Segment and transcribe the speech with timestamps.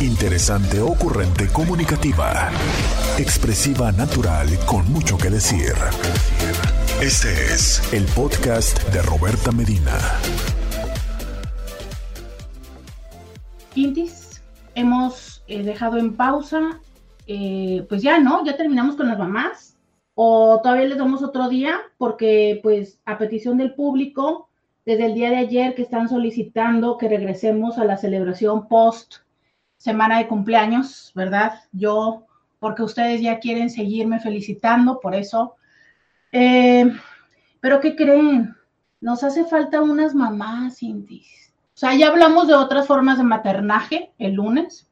[0.00, 2.50] Interesante, ocurrente, comunicativa.
[3.18, 5.72] Expresiva, natural, con mucho que decir.
[7.00, 9.96] Este es el podcast de Roberta Medina.
[13.72, 14.42] Quintis,
[14.74, 16.78] hemos eh, dejado en pausa,
[17.26, 19.78] eh, pues ya no, ya terminamos con las mamás,
[20.14, 24.50] o todavía les damos otro día, porque pues a petición del público,
[24.84, 29.25] desde el día de ayer que están solicitando que regresemos a la celebración post
[29.86, 31.60] semana de cumpleaños, ¿verdad?
[31.70, 32.26] Yo,
[32.58, 35.54] porque ustedes ya quieren seguirme felicitando, por eso.
[36.32, 36.92] Eh,
[37.60, 38.56] pero ¿qué creen?
[39.00, 41.54] Nos hace falta unas mamás, Cintis.
[41.74, 44.88] O sea, ya hablamos de otras formas de maternaje el lunes,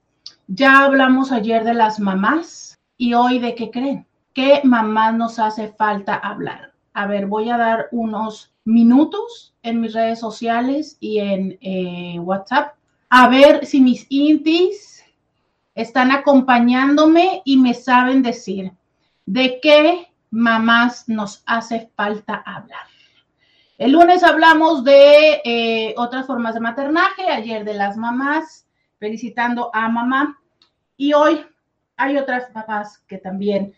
[0.46, 4.06] ya hablamos ayer de las mamás y hoy de qué creen.
[4.32, 6.72] ¿Qué mamás nos hace falta hablar?
[6.92, 12.76] A ver, voy a dar unos minutos en mis redes sociales y en eh, WhatsApp
[13.16, 15.04] a ver si mis intis
[15.76, 18.72] están acompañándome y me saben decir
[19.24, 22.88] de qué mamás nos hace falta hablar.
[23.78, 28.66] El lunes hablamos de eh, otras formas de maternaje, ayer de las mamás,
[28.98, 30.40] felicitando a mamá.
[30.96, 31.46] Y hoy
[31.96, 33.74] hay otras mamás que también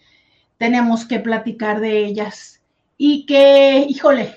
[0.57, 2.63] tenemos que platicar de ellas
[2.97, 4.35] y que, híjole,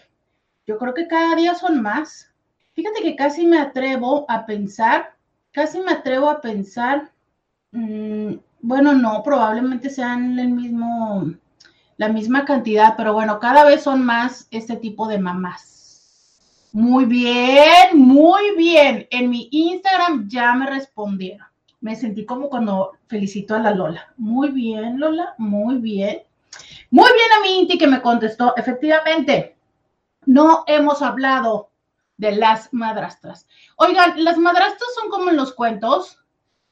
[0.67, 2.28] yo creo que cada día son más.
[2.79, 5.13] Fíjate que casi me atrevo a pensar,
[5.51, 7.11] casi me atrevo a pensar,
[7.73, 11.29] mmm, bueno, no, probablemente sean el mismo,
[11.97, 16.69] la misma cantidad, pero bueno, cada vez son más este tipo de mamás.
[16.71, 19.05] Muy bien, muy bien.
[19.09, 21.47] En mi Instagram ya me respondieron.
[21.81, 24.13] Me sentí como cuando felicito a la Lola.
[24.15, 26.21] Muy bien, Lola, muy bien.
[26.91, 29.57] Muy bien a mi Inti que me contestó, efectivamente,
[30.25, 31.69] no hemos hablado
[32.19, 33.47] de las madrastras.
[33.77, 36.19] Oigan, las madrastras son como en los cuentos.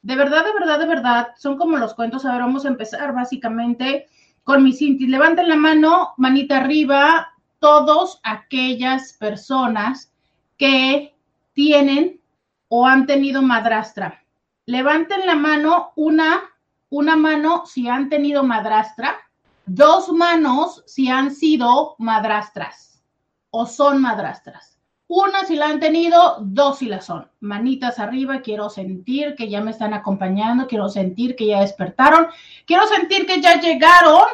[0.02, 2.24] De verdad, de verdad, de verdad, son como los cuentos.
[2.24, 4.06] A ver, vamos a empezar básicamente
[4.44, 5.08] con mis intis.
[5.08, 10.12] Levanten la mano, manita arriba, todos aquellas personas
[10.58, 11.16] que
[11.54, 12.20] tienen
[12.68, 14.22] o han tenido madrastra.
[14.66, 16.42] Levanten la mano, una,
[16.90, 19.16] una mano si han tenido madrastra,
[19.64, 23.02] dos manos si han sido madrastras
[23.50, 24.77] o son madrastras.
[25.08, 27.30] Una si la han tenido, dos si la son.
[27.40, 32.26] Manitas arriba, quiero sentir que ya me están acompañando, quiero sentir que ya despertaron,
[32.66, 34.26] quiero sentir que ya llegaron.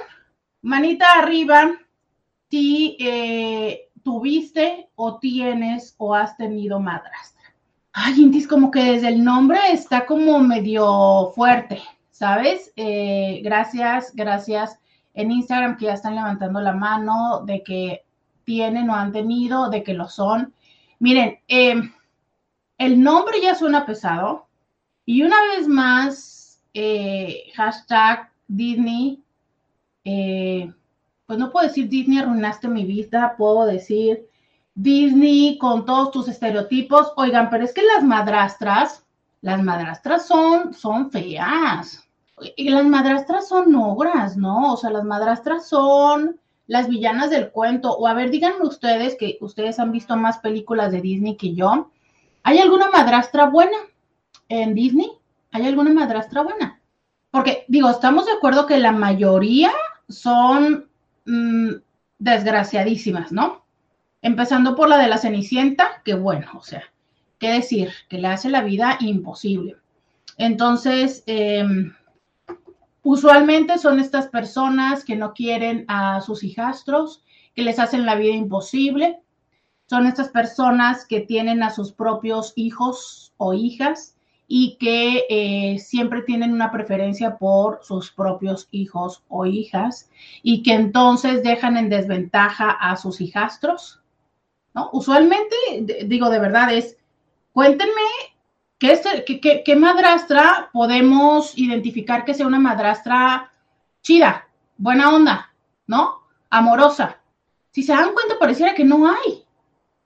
[0.63, 1.71] Manita arriba,
[2.51, 7.55] si eh, tuviste o tienes o has tenido madrastra.
[7.93, 11.81] Ay, Intis, como que desde el nombre está como medio fuerte,
[12.11, 12.73] ¿sabes?
[12.75, 14.81] Eh, gracias, gracias
[15.15, 18.05] en Instagram que ya están levantando la mano de que
[18.43, 20.53] tienen o han tenido, de que lo son.
[20.99, 21.93] Miren, em,
[22.79, 24.47] el nombre ya suena pesado
[25.05, 29.23] y una vez más, eh, hashtag Disney,
[30.05, 30.73] eh,
[31.27, 34.29] pues no puedo decir Disney arruinaste mi vida, puedo decir
[34.75, 37.13] Disney con todos tus estereotipos.
[37.17, 39.05] Oigan, pero es que las madrastras,
[39.41, 42.03] las madrastras son, son feas.
[42.57, 44.73] Y las madrastras son ogras, ¿no?
[44.73, 49.37] O sea, las madrastras son las villanas del cuento, o a ver, díganme ustedes que
[49.41, 51.91] ustedes han visto más películas de Disney que yo.
[52.43, 53.77] ¿Hay alguna madrastra buena
[54.49, 55.11] en Disney?
[55.53, 56.81] ¿Hay alguna madrastra buena?
[57.31, 59.73] Porque digo, estamos de acuerdo que la mayoría
[60.09, 60.89] son
[61.25, 61.71] mmm,
[62.19, 63.65] desgraciadísimas, ¿no?
[64.23, 66.85] Empezando por la de la Cenicienta, que bueno, o sea,
[67.39, 69.77] qué decir, que le hace la vida imposible.
[70.39, 71.65] Entonces, eh,
[73.05, 77.23] Usualmente son estas personas que no quieren a sus hijastros,
[77.55, 79.21] que les hacen la vida imposible.
[79.85, 84.17] Son estas personas que tienen a sus propios hijos o hijas
[84.49, 90.11] y que eh, siempre tienen una preferencia por sus propios hijos o hijas
[90.43, 94.01] y que entonces dejan en desventaja a sus hijastros.
[94.73, 94.89] ¿no?
[94.95, 95.55] Usualmente,
[96.07, 96.97] digo de verdad, es
[97.53, 98.01] cuéntenme
[98.79, 103.51] ¿Qué, madrastra podemos identificar que sea una madrastra
[104.03, 105.53] chida, buena onda,
[105.87, 106.23] ¿no?
[106.51, 107.21] Amorosa.
[107.71, 109.45] Si se dan cuenta, pareciera que no hay.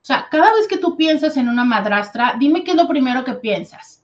[0.01, 3.23] O sea, cada vez que tú piensas en una madrastra, dime qué es lo primero
[3.23, 4.03] que piensas.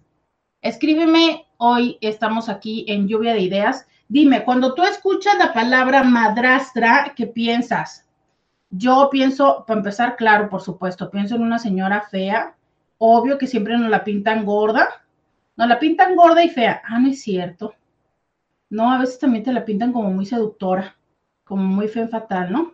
[0.61, 3.87] Escríbeme, hoy estamos aquí en lluvia de ideas.
[4.07, 8.05] Dime, cuando tú escuchas la palabra madrastra, ¿qué piensas?
[8.69, 12.55] Yo pienso, para empezar, claro, por supuesto, pienso en una señora fea,
[12.97, 14.87] obvio que siempre nos la pintan gorda,
[15.55, 16.81] nos la pintan gorda y fea.
[16.85, 17.73] Ah, no es cierto.
[18.69, 20.95] No, a veces también te la pintan como muy seductora,
[21.43, 22.73] como muy fea fatal, ¿no?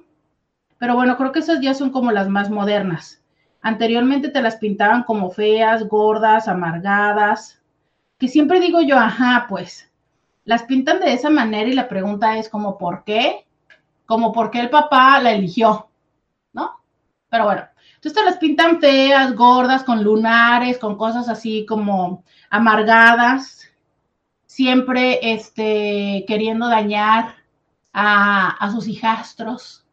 [0.77, 3.21] Pero bueno, creo que esas ya son como las más modernas.
[3.61, 7.61] Anteriormente te las pintaban como feas, gordas, amargadas,
[8.17, 9.91] que siempre digo yo, ajá, pues
[10.43, 13.45] las pintan de esa manera y la pregunta es como, ¿por qué?
[14.05, 15.89] Como, ¿por qué el papá la eligió?
[16.53, 16.81] ¿No?
[17.29, 17.63] Pero bueno,
[18.01, 23.69] entonces te las pintan feas, gordas, con lunares, con cosas así como amargadas,
[24.47, 27.35] siempre este, queriendo dañar
[27.93, 29.85] a, a sus hijastros.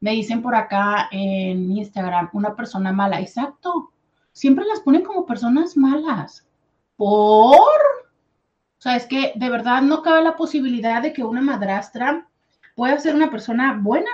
[0.00, 3.20] Me dicen por acá en Instagram, una persona mala.
[3.20, 3.92] Exacto.
[4.32, 6.48] Siempre las ponen como personas malas.
[6.96, 7.58] ¿Por?
[7.58, 12.26] O sea, es que de verdad no cabe la posibilidad de que una madrastra
[12.74, 14.10] pueda ser una persona buena.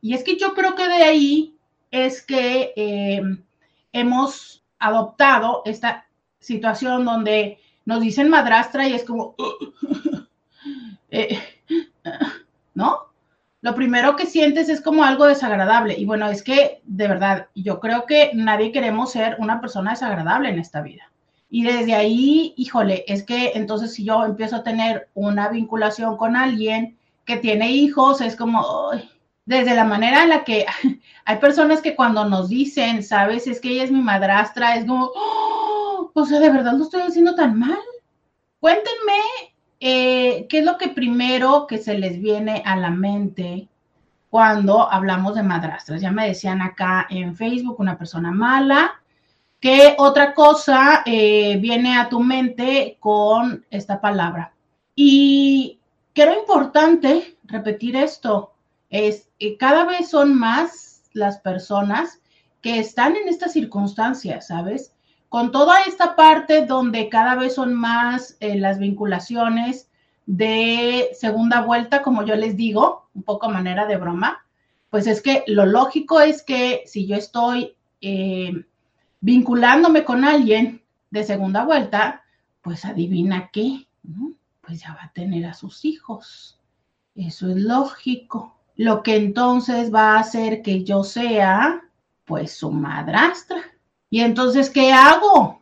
[0.00, 1.57] Y es que yo creo que de ahí
[1.90, 3.22] es que eh,
[3.92, 6.06] hemos adoptado esta
[6.38, 9.34] situación donde nos dicen madrastra y es como,
[11.10, 11.38] eh,
[12.74, 13.08] ¿no?
[13.60, 15.94] Lo primero que sientes es como algo desagradable.
[15.98, 20.50] Y bueno, es que de verdad, yo creo que nadie queremos ser una persona desagradable
[20.50, 21.10] en esta vida.
[21.50, 26.36] Y desde ahí, híjole, es que entonces si yo empiezo a tener una vinculación con
[26.36, 28.90] alguien que tiene hijos, es como,
[29.48, 30.66] desde la manera en la que
[31.24, 35.10] hay personas que cuando nos dicen, sabes, es que ella es mi madrastra, es como,
[35.14, 37.78] oh, o sea, de verdad lo estoy haciendo tan mal.
[38.60, 39.22] Cuéntenme
[39.80, 43.68] eh, qué es lo que primero que se les viene a la mente
[44.28, 46.02] cuando hablamos de madrastras.
[46.02, 49.00] Ya me decían acá en Facebook una persona mala.
[49.60, 54.52] ¿Qué otra cosa eh, viene a tu mente con esta palabra?
[54.94, 55.78] Y
[56.12, 58.52] quiero importante repetir esto
[58.90, 62.20] es que cada vez son más las personas
[62.60, 64.94] que están en estas circunstancias, ¿sabes?
[65.28, 69.88] Con toda esta parte donde cada vez son más eh, las vinculaciones
[70.26, 74.44] de segunda vuelta, como yo les digo, un poco manera de broma,
[74.90, 78.64] pues es que lo lógico es que si yo estoy eh,
[79.20, 82.22] vinculándome con alguien de segunda vuelta,
[82.62, 84.32] pues adivina qué, ¿no?
[84.62, 86.58] Pues ya va a tener a sus hijos.
[87.14, 91.82] Eso es lógico lo que entonces va a hacer que yo sea,
[92.24, 93.58] pues, su madrastra.
[94.08, 95.60] Y entonces, ¿qué hago?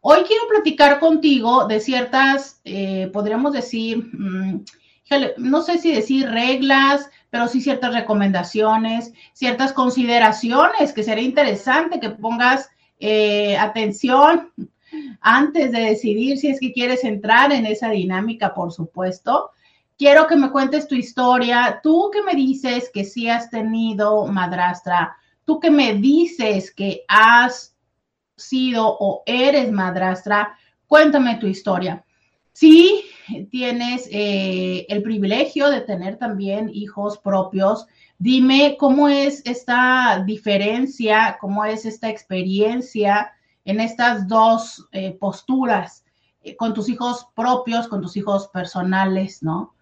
[0.00, 4.62] Hoy quiero platicar contigo de ciertas, eh, podríamos decir, mm,
[5.38, 12.10] no sé si decir reglas, pero sí ciertas recomendaciones, ciertas consideraciones que sería interesante que
[12.10, 12.68] pongas
[13.00, 14.52] eh, atención
[15.22, 19.50] antes de decidir si es que quieres entrar en esa dinámica, por supuesto
[19.96, 21.80] quiero que me cuentes tu historia.
[21.82, 27.76] Tú que me dices que sí has tenido madrastra, tú que me dices que has
[28.36, 30.56] sido o eres madrastra,
[30.86, 32.04] cuéntame tu historia.
[32.52, 33.04] Si
[33.50, 37.86] tienes eh, el privilegio de tener también hijos propios,
[38.18, 43.32] dime cómo es esta diferencia, cómo es esta experiencia
[43.64, 46.04] en estas dos eh, posturas,
[46.42, 49.73] eh, con tus hijos propios, con tus hijos personales, ¿no?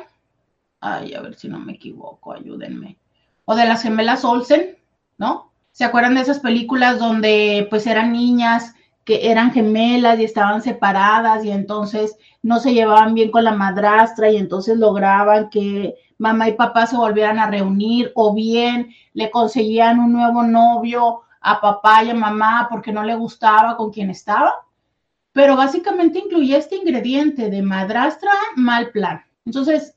[0.82, 2.98] Ay, a ver si no me equivoco, ayúdenme.
[3.46, 4.76] O de las gemelas Olsen,
[5.18, 5.54] ¿no?
[5.72, 8.76] ¿Se acuerdan de esas películas donde pues eran niñas
[9.08, 14.30] que eran gemelas y estaban separadas y entonces no se llevaban bien con la madrastra
[14.30, 20.00] y entonces lograban que mamá y papá se volvieran a reunir o bien le conseguían
[20.00, 24.54] un nuevo novio a papá y a mamá porque no le gustaba con quien estaba.
[25.32, 29.24] Pero básicamente incluía este ingrediente de madrastra mal plan.
[29.46, 29.94] Entonces,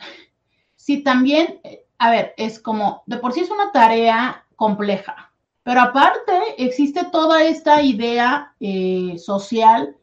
[0.76, 1.58] si también,
[1.98, 5.29] a ver, es como, de por sí es una tarea compleja,
[5.62, 9.96] pero aparte, existe toda esta idea eh, social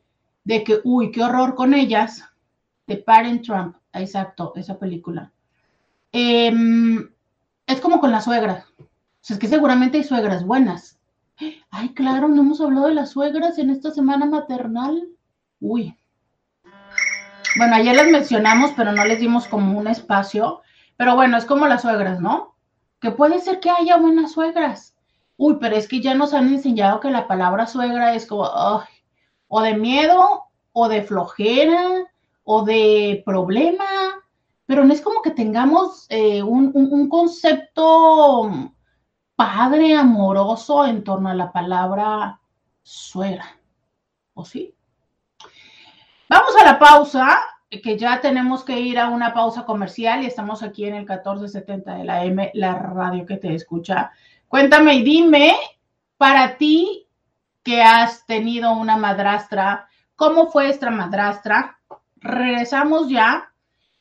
[0.44, 2.24] de que, uy, qué horror con ellas,
[2.86, 5.32] de Parent Trump, exacto, esa película.
[6.12, 7.10] Em,
[7.66, 8.66] es como con las suegras.
[8.80, 8.86] O
[9.20, 11.00] sea, es que seguramente hay suegras buenas.
[11.70, 15.10] Ay, claro, no hemos hablado de las suegras en esta semana maternal.
[15.60, 15.98] Uy.
[17.58, 20.62] Bueno, ayer las mencionamos, pero no les dimos como un espacio.
[20.96, 22.56] Pero bueno, es como las suegras, ¿no?
[23.02, 24.97] Que puede ser que haya buenas suegras
[25.38, 28.50] uy, pero es que ya nos han enseñado que la palabra suegra es como,
[29.48, 32.06] o de miedo o de flojera
[32.44, 33.86] o de problema,
[34.66, 38.74] pero no es como que tengamos eh, un, concepto
[39.36, 42.40] padre, amoroso en torno a la palabra
[42.84, 43.46] suegra.
[44.34, 44.76] ¿O sí?
[46.30, 47.40] Vamos a la pausa,
[47.70, 51.96] que ya tenemos que ir a una pausa comercial y estamos aquí en el 1470
[51.96, 54.12] de la M, la radio que te escucha.
[54.48, 55.54] Cuéntame y dime,
[56.18, 57.06] para ti
[57.64, 61.80] que has tenido una madrastra, ¿cómo fue esta madrastra?
[62.16, 63.52] Regresamos ya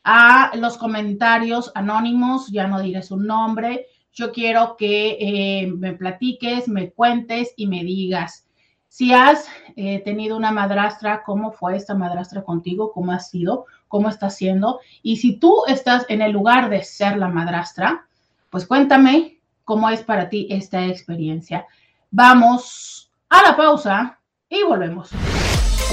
[0.05, 3.87] a los comentarios anónimos, ya no diré su nombre.
[4.13, 8.47] Yo quiero que eh, me platiques, me cuentes y me digas
[8.89, 14.09] si has eh, tenido una madrastra, cómo fue esta madrastra contigo, cómo ha sido, cómo
[14.09, 14.81] está siendo.
[15.03, 18.07] Y si tú estás en el lugar de ser la madrastra,
[18.49, 19.36] pues cuéntame
[19.67, 21.67] cómo es para ti esta experiencia.
[22.13, 25.11] Vamos a la pausa y volvemos.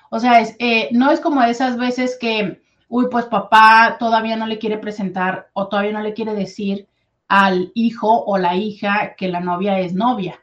[0.09, 4.47] O sea, es, eh, no es como esas veces que, uy, pues papá todavía no
[4.47, 6.87] le quiere presentar o todavía no le quiere decir
[7.27, 10.39] al hijo o la hija que la novia es novia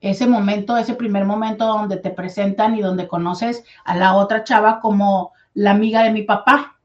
[0.00, 4.80] ese momento, ese primer momento donde te presentan y donde conoces a la otra chava
[4.80, 6.78] como la amiga de mi papá,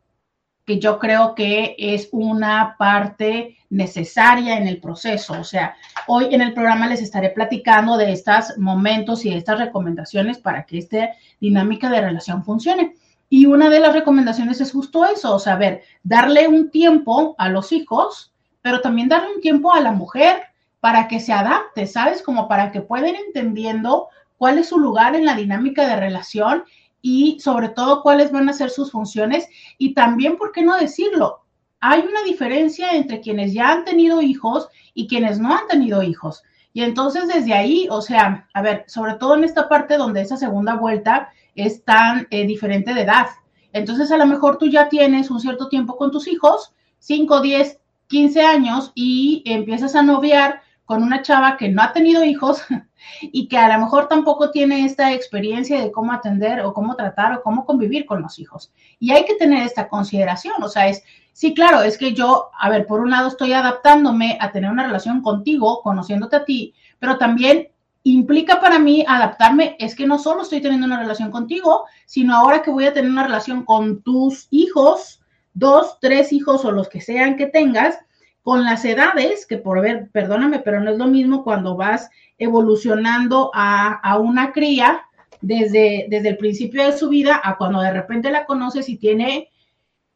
[0.66, 5.40] que yo creo que es una parte necesaria en el proceso.
[5.40, 5.76] O sea,
[6.08, 10.66] hoy en el programa les estaré platicando de estos momentos y de estas recomendaciones para
[10.66, 12.96] que esta dinámica de relación funcione.
[13.30, 17.50] Y una de las recomendaciones es justo eso, o sea, ver, darle un tiempo a
[17.50, 18.35] los hijos,
[18.66, 20.42] pero también darle un tiempo a la mujer
[20.80, 22.24] para que se adapte, ¿sabes?
[22.24, 24.08] Como para que puedan entendiendo
[24.40, 26.64] cuál es su lugar en la dinámica de relación
[27.00, 31.46] y sobre todo cuáles van a ser sus funciones y también, ¿por qué no decirlo?
[31.80, 36.42] Hay una diferencia entre quienes ya han tenido hijos y quienes no han tenido hijos.
[36.74, 40.38] Y entonces desde ahí, o sea, a ver, sobre todo en esta parte donde esa
[40.38, 43.28] segunda vuelta es tan eh, diferente de edad.
[43.74, 47.80] Entonces a lo mejor tú ya tienes un cierto tiempo con tus hijos, 5, 10,
[48.08, 52.62] 15 años, y empiezas a noviar con una chava que no ha tenido hijos
[53.22, 57.34] y que a lo mejor tampoco tiene esta experiencia de cómo atender o cómo tratar
[57.34, 58.72] o cómo convivir con los hijos.
[59.00, 62.70] Y hay que tener esta consideración, o sea, es, sí, claro, es que yo, a
[62.70, 67.18] ver, por un lado estoy adaptándome a tener una relación contigo, conociéndote a ti, pero
[67.18, 67.70] también
[68.04, 72.62] implica para mí adaptarme, es que no solo estoy teniendo una relación contigo, sino ahora
[72.62, 75.22] que voy a tener una relación con tus hijos,
[75.56, 77.98] dos, tres hijos o los que sean que tengas,
[78.44, 83.50] con las edades, que por ver, perdóname, pero no es lo mismo cuando vas evolucionando
[83.56, 85.02] a, una cría
[85.42, 89.50] desde, desde el principio de su vida a cuando de repente la conoces y tiene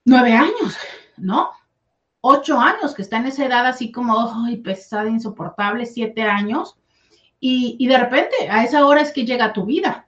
[0.05, 0.77] nueve años,
[1.17, 1.50] ¿no?
[2.22, 6.77] Ocho años, que está en esa edad así como ay, pesada, insoportable, siete años,
[7.39, 10.08] y, y de repente a esa hora es que llega tu vida.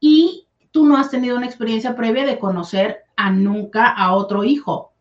[0.00, 4.92] Y tú no has tenido una experiencia previa de conocer a nunca a otro hijo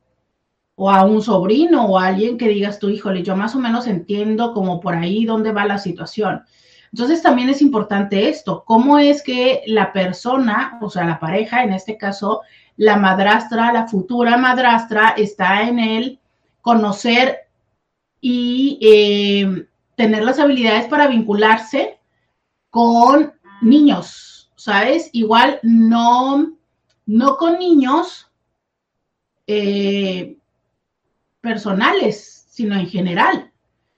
[0.76, 3.88] o a un sobrino o a alguien que digas tú, híjole, yo más o menos
[3.88, 6.44] entiendo como por ahí dónde va la situación.
[6.92, 11.74] Entonces también es importante esto, cómo es que la persona, o sea, la pareja, en
[11.74, 12.42] este caso,
[12.78, 16.20] la madrastra, la futura madrastra, está en el
[16.62, 17.40] conocer
[18.22, 22.00] y eh, tener las habilidades para vincularse
[22.70, 25.10] con niños, ¿sabes?
[25.14, 26.54] Igual no,
[27.06, 28.30] no con niños.
[29.48, 30.38] Eh,
[31.44, 33.52] personales, sino en general.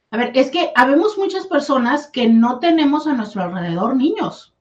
[0.10, 4.54] A ver, es que habemos muchas personas que no tenemos a nuestro alrededor niños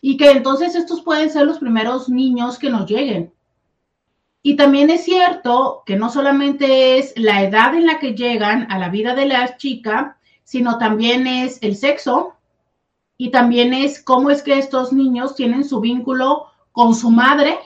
[0.00, 3.34] y que entonces estos pueden ser los primeros niños que nos lleguen.
[4.42, 8.78] Y también es cierto que no solamente es la edad en la que llegan a
[8.78, 12.36] la vida de la chica, sino también es el sexo
[13.16, 17.56] y también es cómo es que estos niños tienen su vínculo con su madre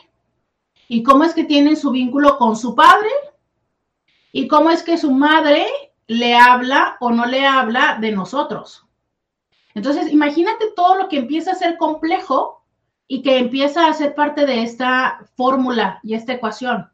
[0.87, 3.09] y cómo es que tienen su vínculo con su padre
[4.33, 5.67] y cómo es que su madre
[6.07, 8.85] le habla o no le habla de nosotros.
[9.75, 12.63] Entonces, imagínate todo lo que empieza a ser complejo
[13.07, 16.91] y que empieza a ser parte de esta fórmula y esta ecuación.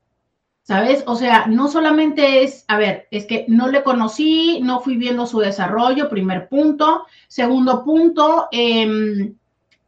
[0.63, 1.03] ¿Sabes?
[1.09, 5.27] O sea, no solamente es, a ver, es que no le conocí, no fui viendo
[5.27, 7.07] su desarrollo, primer punto.
[7.27, 9.35] Segundo punto, em,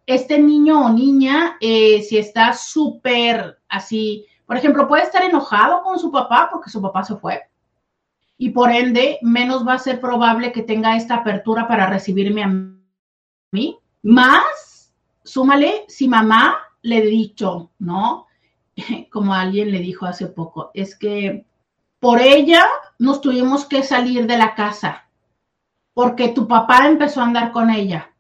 [0.06, 5.98] este niño o niña, eh, si está súper así, por ejemplo, puede estar enojado con
[5.98, 7.42] su papá porque su papá se fue.
[8.38, 12.52] Y por ende, menos va a ser probable que tenga esta apertura para recibirme a
[13.52, 13.78] mí.
[14.02, 14.94] Más,
[15.24, 18.26] súmale, si mamá le he dicho, ¿no?
[19.10, 21.46] como alguien le dijo hace poco, es que
[21.98, 22.64] por ella
[22.98, 25.08] nos tuvimos que salir de la casa,
[25.94, 28.14] porque tu papá empezó a andar con ella,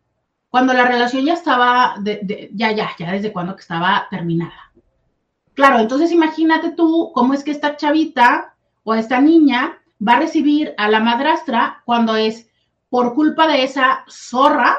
[0.50, 1.96] cuando la relación ya estaba,
[2.52, 4.72] ya, ya, ya desde cuando que estaba terminada.
[5.54, 10.74] Claro, entonces imagínate tú cómo es que esta chavita o esta niña va a recibir
[10.76, 12.48] a la madrastra cuando es
[12.88, 14.76] por culpa de esa zorra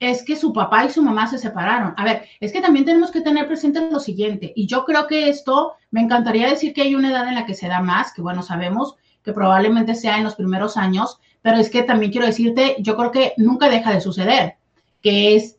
[0.00, 1.94] es que su papá y su mamá se separaron.
[1.96, 5.28] A ver, es que también tenemos que tener presente lo siguiente, y yo creo que
[5.28, 8.22] esto, me encantaría decir que hay una edad en la que se da más, que
[8.22, 12.76] bueno, sabemos que probablemente sea en los primeros años, pero es que también quiero decirte,
[12.78, 14.57] yo creo que nunca deja de suceder,
[15.02, 15.56] que es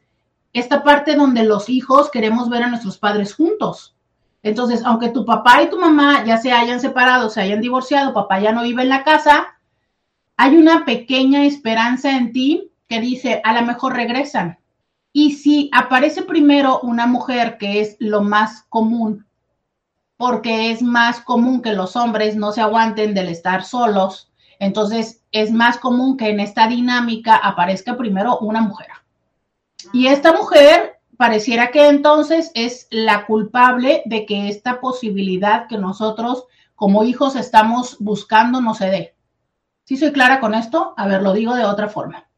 [0.54, 3.96] esta parte donde los hijos queremos ver a nuestros padres juntos.
[4.42, 8.40] Entonces, aunque tu papá y tu mamá ya se hayan separado, se hayan divorciado, papá
[8.40, 9.60] ya no vive en la casa,
[10.38, 14.58] hay una pequeña esperanza en ti que dice, a lo mejor regresan.
[15.12, 19.26] Y si aparece primero una mujer, que es lo más común,
[20.18, 25.52] porque es más común que los hombres no se aguanten del estar solos, entonces es
[25.52, 28.88] más común que en esta dinámica aparezca primero una mujer.
[29.92, 36.46] Y esta mujer pareciera que entonces es la culpable de que esta posibilidad que nosotros
[36.76, 39.16] como hijos estamos buscando no se dé.
[39.84, 40.94] ¿Sí soy clara con esto?
[40.96, 42.30] A ver, lo digo de otra forma.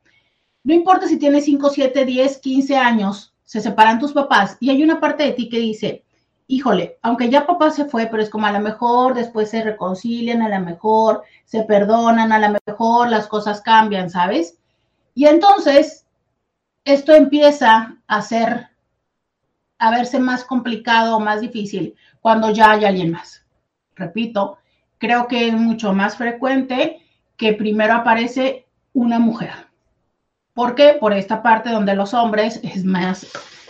[0.64, 4.82] No importa si tienes 5, 7, 10, 15 años, se separan tus papás y hay
[4.82, 6.06] una parte de ti que dice,
[6.48, 10.42] híjole, aunque ya papá se fue, pero es como a lo mejor después se reconcilian,
[10.42, 14.58] a lo mejor se perdonan, a lo mejor las cosas cambian, ¿sabes?
[15.14, 16.06] Y entonces
[16.86, 18.68] esto empieza a ser,
[19.78, 23.46] a verse más complicado o más difícil cuando ya hay alguien más.
[23.96, 24.58] Repito,
[24.98, 27.02] creo que es mucho más frecuente
[27.38, 29.52] que primero aparece una mujer.
[30.54, 30.98] ¿Por qué?
[31.00, 33.28] Por esta parte donde los hombres es más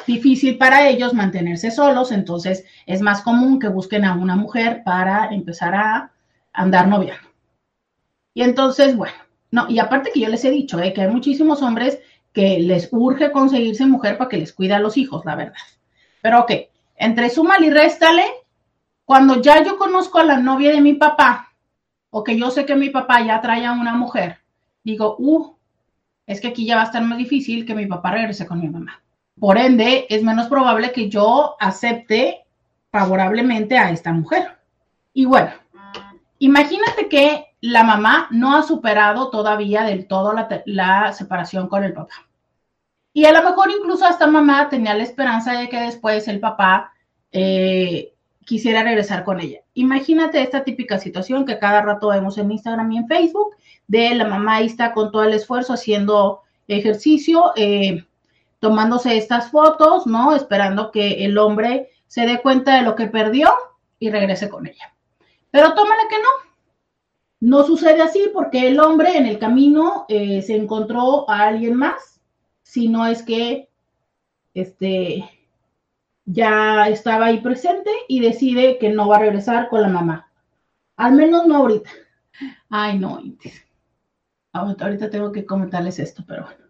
[0.07, 5.29] difícil para ellos mantenerse solos, entonces es más común que busquen a una mujer para
[5.29, 6.11] empezar a
[6.53, 7.29] andar noviando.
[8.33, 9.15] Y entonces, bueno,
[9.51, 11.99] no, y aparte que yo les he dicho, eh, que hay muchísimos hombres
[12.33, 15.57] que les urge conseguirse mujer para que les cuide a los hijos, la verdad.
[16.21, 16.51] Pero ok,
[16.95, 18.23] entre súmale y réstale,
[19.05, 21.53] cuando ya yo conozco a la novia de mi papá,
[22.09, 24.37] o que yo sé que mi papá ya trae a una mujer,
[24.83, 25.55] digo, uh,
[26.25, 28.69] es que aquí ya va a estar más difícil que mi papá regrese con mi
[28.69, 29.01] mamá.
[29.39, 32.41] Por ende, es menos probable que yo acepte
[32.91, 34.57] favorablemente a esta mujer.
[35.13, 35.51] Y bueno,
[36.39, 40.33] imagínate que la mamá no ha superado todavía del todo
[40.65, 42.27] la, separación con el papá.
[43.13, 46.91] Y a lo mejor incluso esta mamá tenía la esperanza de que después el papá
[47.31, 48.13] eh,
[48.45, 49.59] quisiera regresar con ella.
[49.75, 53.55] Imagínate esta típica situación que cada rato vemos en Instagram y en Facebook,
[53.87, 58.05] de la mamá ahí está con todo el esfuerzo haciendo ejercicio, eh,
[58.59, 60.35] tomándose estas fotos, ¿no?
[60.35, 63.53] Esperando que el hombre se dé cuenta de lo que perdió
[63.99, 64.93] y regrese con ella.
[65.51, 66.50] Pero tómale que no.
[67.41, 72.21] No sucede así porque el hombre en el camino eh, se encontró a alguien más,
[72.61, 73.67] si no es que
[74.53, 75.27] este,
[76.25, 80.31] ya estaba ahí presente y decide que no va a regresar con la mamá.
[80.95, 81.89] Al menos no ahorita.
[82.69, 83.19] Ay, no,
[84.53, 86.61] ahorita tengo que comentarles esto, pero bueno.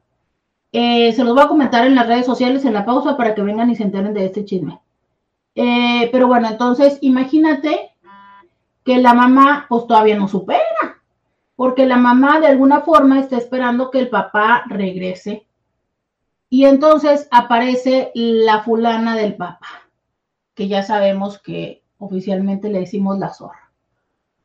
[0.72, 3.42] Eh, se los voy a comentar en las redes sociales en la pausa para que
[3.42, 4.80] vengan y se enteren de este chisme.
[5.54, 7.91] Eh, pero bueno, entonces imagínate
[8.92, 11.02] que la mamá pues todavía no supera,
[11.56, 15.48] porque la mamá de alguna forma está esperando que el papá regrese.
[16.50, 19.88] Y entonces aparece la fulana del papá,
[20.54, 23.72] que ya sabemos que oficialmente le decimos la zorra.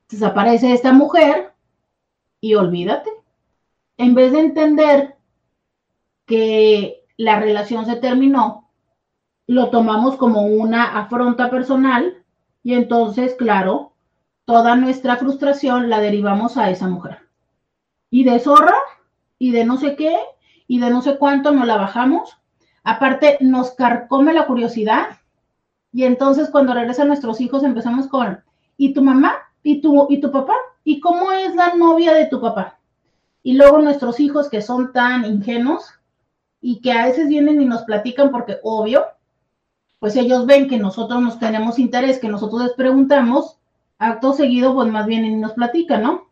[0.03, 1.53] Entonces aparece esta mujer
[2.41, 3.11] y olvídate,
[3.97, 5.17] en vez de entender
[6.25, 8.71] que la relación se terminó,
[9.49, 12.23] lo tomamos como una afronta personal
[12.63, 13.96] y entonces, claro,
[14.47, 17.19] toda nuestra frustración la derivamos a esa mujer.
[18.09, 18.77] Y de zorra
[19.39, 20.17] y de no sé qué
[20.67, 22.39] y de no sé cuánto nos la bajamos.
[22.85, 25.09] Aparte, nos carcome la curiosidad
[25.93, 28.41] y entonces cuando regresan nuestros hijos empezamos con,
[28.77, 29.35] ¿y tu mamá?
[29.63, 30.55] ¿Y tu, ¿Y tu papá?
[30.85, 32.79] ¿Y cómo es la novia de tu papá?
[33.43, 35.91] Y luego nuestros hijos que son tan ingenuos
[36.61, 39.05] y que a veces vienen y nos platican porque obvio,
[39.99, 43.56] pues ellos ven que nosotros nos tenemos interés, que nosotros les preguntamos,
[43.99, 46.29] acto seguido, pues más bien y nos platican, ¿no?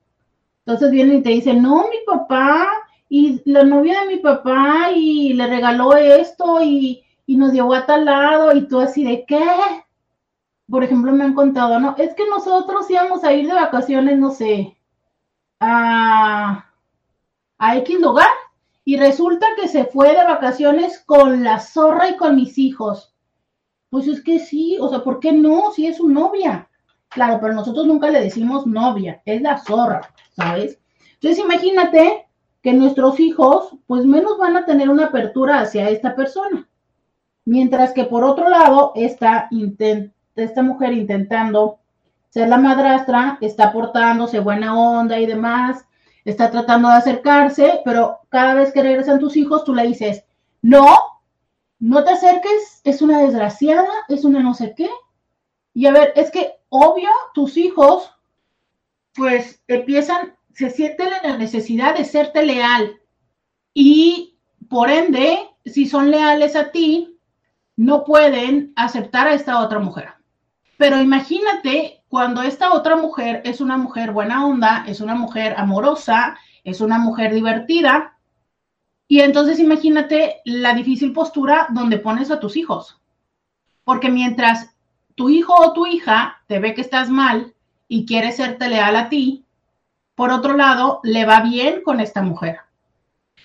[0.66, 2.68] Entonces vienen y te dicen, no, mi papá,
[3.08, 7.86] y la novia de mi papá, y le regaló esto, y, y nos llevó a
[7.86, 9.44] tal lado, y tú así de, ¿qué?
[10.68, 11.94] Por ejemplo, me han contado, ¿no?
[11.98, 14.78] Es que nosotros íbamos a ir de vacaciones, no sé,
[15.60, 16.66] a,
[17.58, 18.28] a X lugar,
[18.86, 23.14] y resulta que se fue de vacaciones con la zorra y con mis hijos.
[23.90, 25.72] Pues es que sí, o sea, ¿por qué no?
[25.72, 26.68] Si es su novia.
[27.14, 30.80] Claro, pero nosotros nunca le decimos novia, es la zorra, ¿sabes?
[31.14, 32.26] Entonces imagínate
[32.60, 36.68] que nuestros hijos, pues menos van a tener una apertura hacia esta persona.
[37.44, 39.48] Mientras que por otro lado, esta,
[40.34, 41.78] esta mujer intentando
[42.30, 45.86] ser la madrastra, está portándose buena onda y demás,
[46.24, 50.24] está tratando de acercarse, pero cada vez que regresan tus hijos, tú le dices,
[50.62, 50.96] no,
[51.78, 54.88] no te acerques, es una desgraciada, es una no sé qué.
[55.74, 58.10] Y a ver, es que obvio, tus hijos,
[59.14, 63.00] pues empiezan, se sienten en la necesidad de serte leal.
[63.72, 67.16] Y por ende, si son leales a ti,
[67.76, 70.14] no pueden aceptar a esta otra mujer.
[70.76, 76.36] Pero imagínate cuando esta otra mujer es una mujer buena onda, es una mujer amorosa,
[76.64, 78.18] es una mujer divertida.
[79.06, 83.00] Y entonces imagínate la difícil postura donde pones a tus hijos.
[83.84, 84.73] Porque mientras
[85.14, 87.54] tu hijo o tu hija te ve que estás mal
[87.88, 89.44] y quiere serte leal a ti,
[90.14, 92.58] por otro lado, le va bien con esta mujer.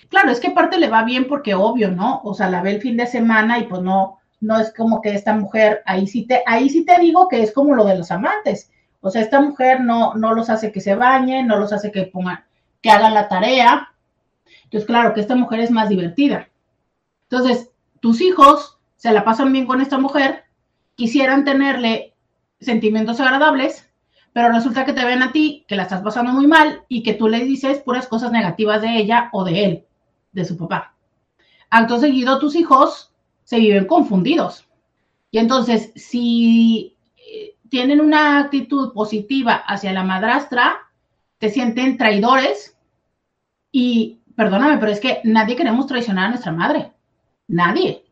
[0.08, 2.20] Claro, es que parte le va bien porque obvio, ¿no?
[2.24, 5.14] O sea, la ve el fin de semana y pues no, no es como que
[5.14, 8.10] esta mujer, ahí sí te, ahí sí te digo que es como lo de los
[8.10, 8.70] amantes.
[9.00, 12.04] O sea, esta mujer no, no los hace que se bañen, no los hace que
[12.04, 12.44] pongan,
[12.82, 13.92] que hagan la tarea.
[14.64, 16.48] Entonces, claro que esta mujer es más divertida.
[17.28, 20.44] Entonces, tus hijos se la pasan bien con esta mujer,
[21.00, 22.12] quisieran tenerle
[22.60, 23.88] sentimientos agradables,
[24.34, 27.14] pero resulta que te ven a ti que la estás pasando muy mal y que
[27.14, 29.84] tú le dices puras cosas negativas de ella o de él,
[30.32, 30.94] de su papá.
[31.70, 34.68] Acto seguido, tus hijos se viven confundidos.
[35.30, 40.80] Y entonces, si eh, tienen una actitud positiva hacia la madrastra,
[41.38, 42.76] te sienten traidores
[43.72, 46.92] y, perdóname, pero es que nadie queremos traicionar a nuestra madre.
[47.48, 48.04] Nadie.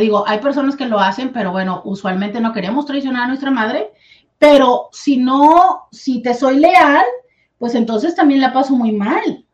[0.00, 3.90] Digo, hay personas que lo hacen, pero bueno, usualmente no queremos traicionar a nuestra madre,
[4.38, 7.04] pero si no, si te soy leal,
[7.58, 9.44] pues entonces también la paso muy mal.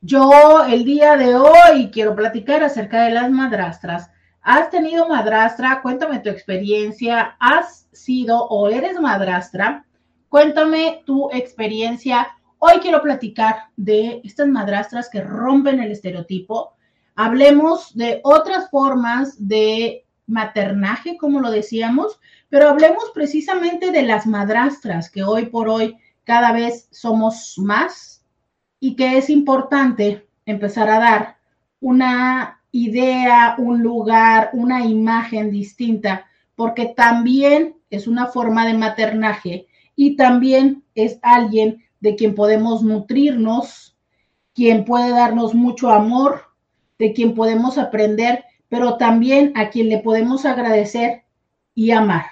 [0.00, 4.12] yo el día de hoy quiero platicar acerca de las madrastras.
[4.42, 5.82] ¿Has tenido madrastra?
[5.82, 7.36] Cuéntame tu experiencia.
[7.40, 9.84] ¿Has sido o eres madrastra?
[10.28, 12.28] Cuéntame tu experiencia.
[12.58, 16.74] Hoy quiero platicar de estas madrastras que rompen el estereotipo.
[17.20, 25.10] Hablemos de otras formas de maternaje, como lo decíamos, pero hablemos precisamente de las madrastras,
[25.10, 28.24] que hoy por hoy cada vez somos más
[28.78, 31.38] y que es importante empezar a dar
[31.80, 40.14] una idea, un lugar, una imagen distinta, porque también es una forma de maternaje y
[40.14, 43.96] también es alguien de quien podemos nutrirnos,
[44.54, 46.47] quien puede darnos mucho amor,
[46.98, 51.22] de quien podemos aprender, pero también a quien le podemos agradecer
[51.74, 52.26] y amar.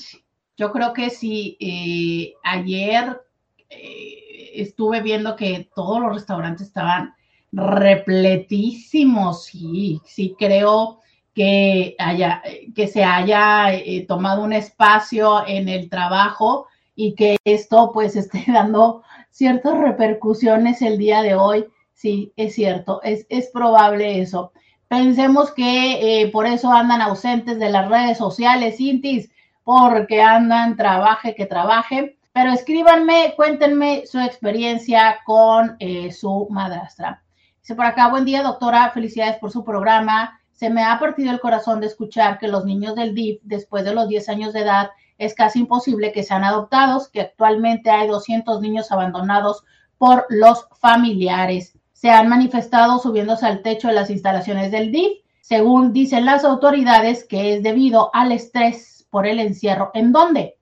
[0.56, 3.20] yo creo que si eh, ayer
[3.68, 7.12] eh, estuve viendo que todos los restaurantes estaban
[7.52, 11.00] repletísimos, sí, sí creo
[11.34, 12.40] que, haya,
[12.74, 18.44] que se haya eh, tomado un espacio en el trabajo y que esto pues esté
[18.46, 21.66] dando ciertas repercusiones el día de hoy.
[21.92, 24.52] Sí, es cierto, es, es probable eso.
[24.88, 29.30] Pensemos que eh, por eso andan ausentes de las redes sociales, Intis,
[29.62, 32.18] porque andan trabaje que trabaje.
[32.32, 37.22] Pero escríbanme, cuéntenme su experiencia con eh, su madrastra.
[37.60, 40.40] Dice por acá, buen día, doctora, felicidades por su programa.
[40.52, 43.94] Se me ha partido el corazón de escuchar que los niños del DIF, después de
[43.94, 48.60] los 10 años de edad, es casi imposible que sean adoptados, que actualmente hay 200
[48.60, 49.64] niños abandonados
[49.98, 51.78] por los familiares.
[51.92, 57.24] Se han manifestado subiéndose al techo de las instalaciones del DIF, según dicen las autoridades,
[57.24, 59.90] que es debido al estrés por el encierro.
[59.94, 60.58] ¿En dónde?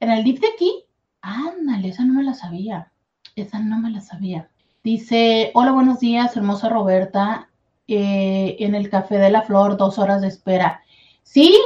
[0.00, 0.84] ¿En el DIF de aquí?
[1.20, 2.92] Ándale, esa no me la sabía.
[3.34, 4.48] Esa no me la sabía.
[4.84, 7.48] Dice, hola, buenos días, hermosa Roberta.
[7.88, 10.82] Eh, en el Café de la Flor, dos horas de espera.
[11.22, 11.56] Sí,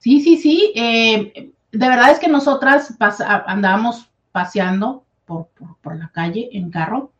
[0.00, 0.72] sí, sí, sí.
[0.74, 2.96] Eh, de verdad es que nosotras
[3.46, 5.48] andábamos paseando por,
[5.96, 7.12] la calle en carro,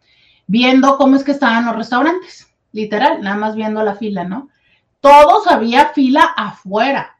[0.49, 4.49] viendo cómo es que estaban los restaurantes, literal, nada más viendo la fila, ¿no?
[5.01, 7.17] Todos había fila afuera.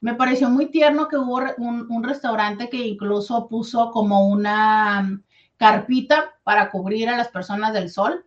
[0.00, 5.20] Me pareció muy tierno que hubo un restaurante que incluso puso como una
[5.58, 8.24] carpita para cubrir a las personas del sol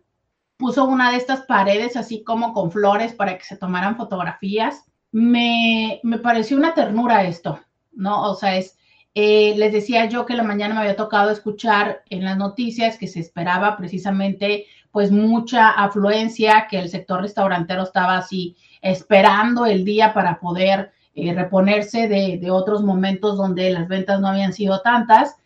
[0.56, 4.84] puso una de estas paredes así como con flores para que se tomaran fotografías.
[5.14, 7.60] Me, me pareció una ternura esto,
[7.92, 8.30] ¿no?
[8.30, 8.76] O sea, es,
[9.14, 13.06] eh, les decía yo que la mañana me había tocado escuchar en las noticias que
[13.06, 20.12] se esperaba precisamente pues mucha afluencia, que el sector restaurantero estaba así esperando el día
[20.12, 25.36] para poder eh, reponerse de, de, otros momentos donde las ventas no habían sido tantas.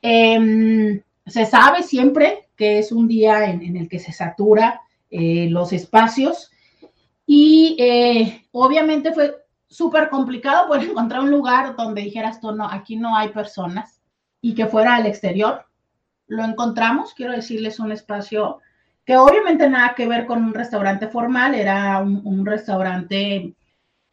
[0.00, 5.72] Eh, se sabe siempre que es un día en, el que se satura eh, los
[5.72, 6.50] espacios
[7.30, 12.96] y eh, obviamente fue súper complicado poder encontrar un lugar donde dijeras tú, no, aquí
[12.96, 14.00] no hay personas
[14.40, 15.66] y que fuera al exterior.
[16.26, 18.60] Lo encontramos, quiero decirles, un espacio
[19.04, 23.54] que obviamente nada que ver con un restaurante formal, era un, restaurante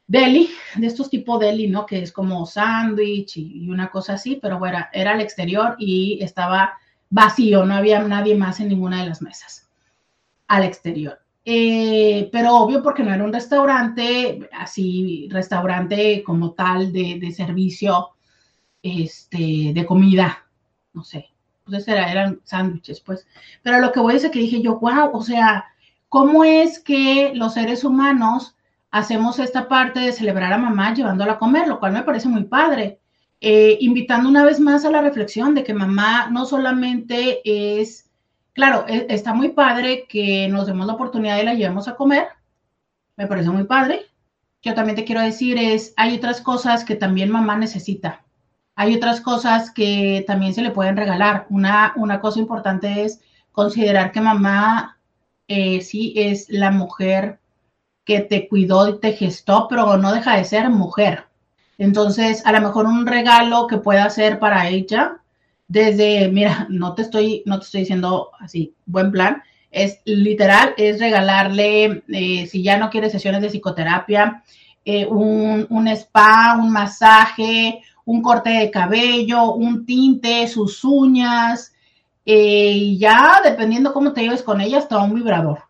[0.07, 1.85] deli, de estos tipos deli, ¿no?
[1.85, 6.73] Que es como sándwich y, una cosa así, pero bueno, era al exterior y estaba
[7.09, 9.69] vacío, no había nadie más en ninguna de las mesas
[10.47, 11.24] al exterior.
[11.47, 18.09] Eh, pero obvio porque no era un restaurante, así, restaurante como tal de, servicio,
[18.81, 20.47] este, de comida,
[20.93, 21.29] no sé,
[21.65, 23.27] pues eran sándwiches, pues.
[23.61, 25.65] Pero lo que voy a decir que dije yo, wow, o sea,
[26.09, 28.55] ¿cómo es que los seres humanos
[28.89, 31.67] hacemos esta parte de celebrar a mamá llevándola a comer?
[31.67, 32.99] Lo cual me parece muy padre.
[33.41, 38.04] Eh, invitando una vez más a la reflexión de que mamá no solamente es,
[38.55, 42.29] claro, e, está muy padre que nos demos la oportunidad y la llevemos a comer,
[43.15, 44.07] me parece muy padre.
[44.63, 48.25] Yo también te quiero decir es, hay otras cosas que también mamá necesita.
[48.75, 51.45] Hay otras cosas que también se le pueden regalar.
[51.49, 54.97] Una, una cosa importante es considerar que mamá
[55.47, 57.39] eh, sí es la mujer
[58.03, 61.25] que te cuidó y te gestó, pero no deja de ser mujer.
[61.77, 65.21] Entonces, a lo mejor un regalo que pueda hacer para ella,
[65.67, 70.99] desde, mira, no te estoy, no te estoy diciendo así, buen plan, es literal, es
[70.99, 74.43] regalarle, eh, si ya no quiere sesiones de psicoterapia,
[74.85, 81.73] eh, un, spa, un masaje, un corte de cabello, un tinte, sus uñas,
[82.25, 85.63] eh, y ya dependiendo cómo te lleves con ella, hasta un vibrador,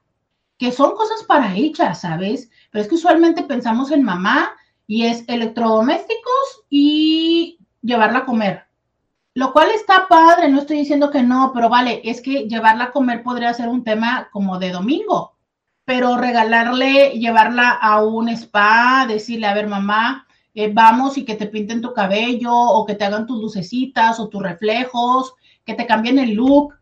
[0.57, 2.51] que son cosas para ella, ¿sabes?
[2.71, 4.51] Pero es que usualmente pensamos en mamá
[4.85, 8.65] y es electrodomésticos y llevarla a comer.
[9.35, 12.91] Lo cual está padre, no estoy diciendo que no, pero vale, es que llevarla a
[12.91, 15.35] comer podría ser un tema como de domingo,
[15.83, 21.47] pero regalarle, llevarla a un spa, decirle, a ver, mamá, eh, vamos y que te
[21.47, 25.33] pinten tu cabello o que te hagan tus lucecitas o tus reflejos,
[25.65, 26.73] que te cambien el look,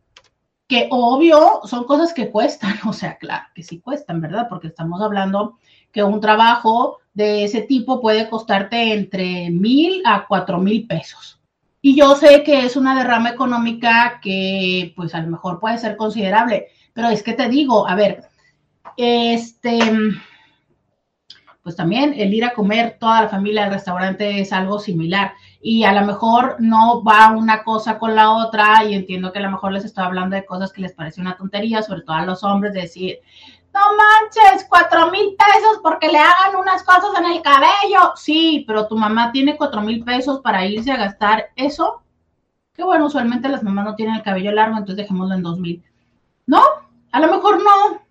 [0.68, 4.46] que obvio son cosas que cuestan, o sea, claro, que sí cuestan, ¿verdad?
[4.48, 5.58] Porque estamos hablando
[5.92, 11.39] que un trabajo de ese tipo puede costarte entre mil a cuatro mil pesos.
[11.86, 15.98] Y yo sé que es una derrama económica que pues a lo mejor puede ser
[15.98, 18.24] considerable, pero es que te digo, a ver,
[18.96, 19.80] este,
[21.62, 25.34] pues también el ir a comer toda la familia al restaurante es algo similar.
[25.62, 29.43] Y a lo mejor no va una cosa con la otra y entiendo que a
[29.43, 32.26] lo mejor les estoy hablando de cosas que les parece una tontería, sobre todo a
[32.26, 33.19] los hombres, decir,
[33.74, 38.14] no manches, cuatro mil pesos porque le hagan unas cosas en el cabello.
[38.16, 42.02] Sí, pero tu mamá tiene cuatro mil pesos para irse a gastar eso.
[42.74, 45.84] Que bueno, usualmente las mamás no tienen el cabello largo, entonces dejémoslo en dos mil.
[46.46, 46.62] No,
[47.12, 48.04] a lo mejor no,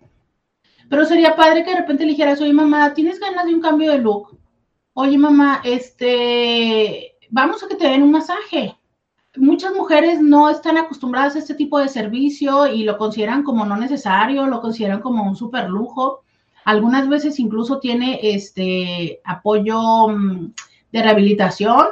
[0.89, 3.91] pero sería padre que de repente le dijeras, oye mamá, ¿tienes ganas de un cambio
[3.91, 4.37] de look?
[4.93, 8.77] Oye mamá, este, vamos a que te den un masaje.
[9.35, 13.77] Muchas mujeres no están acostumbradas a este tipo de servicio y lo consideran como no
[13.77, 16.23] necesario, lo consideran como un super lujo.
[16.65, 20.53] Algunas veces incluso tiene este apoyo mm,
[20.91, 21.87] de rehabilitación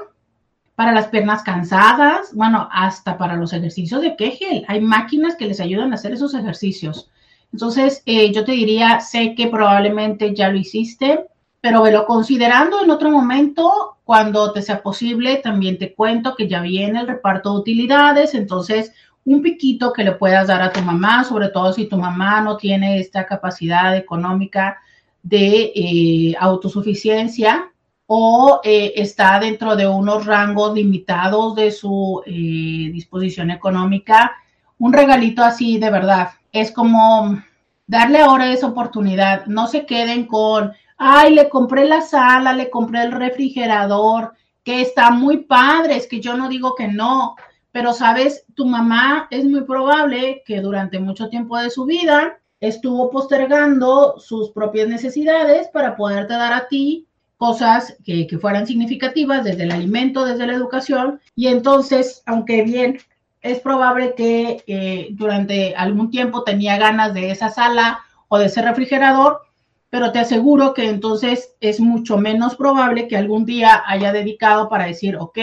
[0.75, 4.65] para las piernas cansadas, bueno, hasta para los ejercicios de Kegel.
[4.67, 7.09] Hay máquinas que les ayudan a hacer esos ejercicios.
[7.51, 11.25] Entonces, eh, yo te diría, sé que probablemente ya lo hiciste,
[11.61, 16.59] pero velo considerando en otro momento, cuando te sea posible, también te cuento que ya
[16.59, 18.91] viene el reparto de utilidades, entonces
[19.23, 22.57] un piquito que le puedas dar a tu mamá, sobre todo si tu mamá no
[22.57, 24.79] tiene esta capacidad económica
[25.21, 27.71] de eh, autosuficiencia
[28.07, 34.33] o eh, está dentro de unos rangos limitados de su disposición económica,
[34.79, 37.39] un regalito así de verdad es como
[37.87, 39.45] darle ahora esa oportunidad.
[39.45, 44.33] No se queden con, ay, le compré la sala, le compré el refrigerador,
[44.63, 47.35] que está muy padre, es que yo no digo que no,
[47.71, 53.09] pero sabes, tu mamá es muy probable que durante mucho tiempo de su vida estuvo
[53.09, 59.63] postergando sus propias necesidades para poderte dar a ti cosas que, que, fueran significativas desde
[59.63, 61.19] el alimento, desde la educación.
[61.35, 62.99] Y entonces, aunque bien
[63.41, 68.61] es probable que eh, durante algún tiempo tenía ganas de esa sala o de ese
[68.61, 69.41] refrigerador,
[69.91, 74.85] pero te aseguro que entonces es mucho menos probable que algún día haya dedicado para
[74.85, 75.37] decir, ok,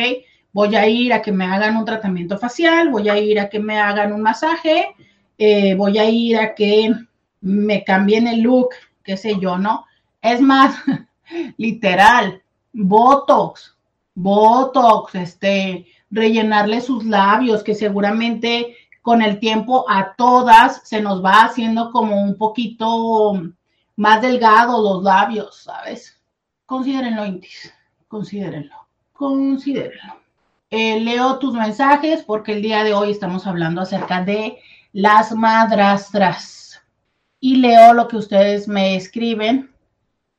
[0.54, 3.60] voy a ir a que me hagan un tratamiento facial, voy a ir a que
[3.60, 4.94] me hagan un masaje,
[5.36, 6.94] eh, voy a ir a que
[7.42, 8.70] me cambien el look,
[9.04, 9.84] qué sé yo, ¿no?
[10.22, 10.76] Es más,
[11.58, 13.76] literal, Botox,
[14.14, 21.42] Botox, este, rellenarle sus labios, que seguramente con el tiempo a todas se nos va
[21.42, 23.42] haciendo como un poquito
[23.98, 26.16] más delgado los labios, ¿sabes?
[26.66, 27.74] Considérenlo, Intis,
[28.06, 30.20] considérenlo, considérenlo.
[30.70, 34.58] Eh, leo tus mensajes porque el día de hoy estamos hablando acerca de
[34.92, 36.80] las madrastras.
[37.40, 39.74] Y leo lo que ustedes me escriben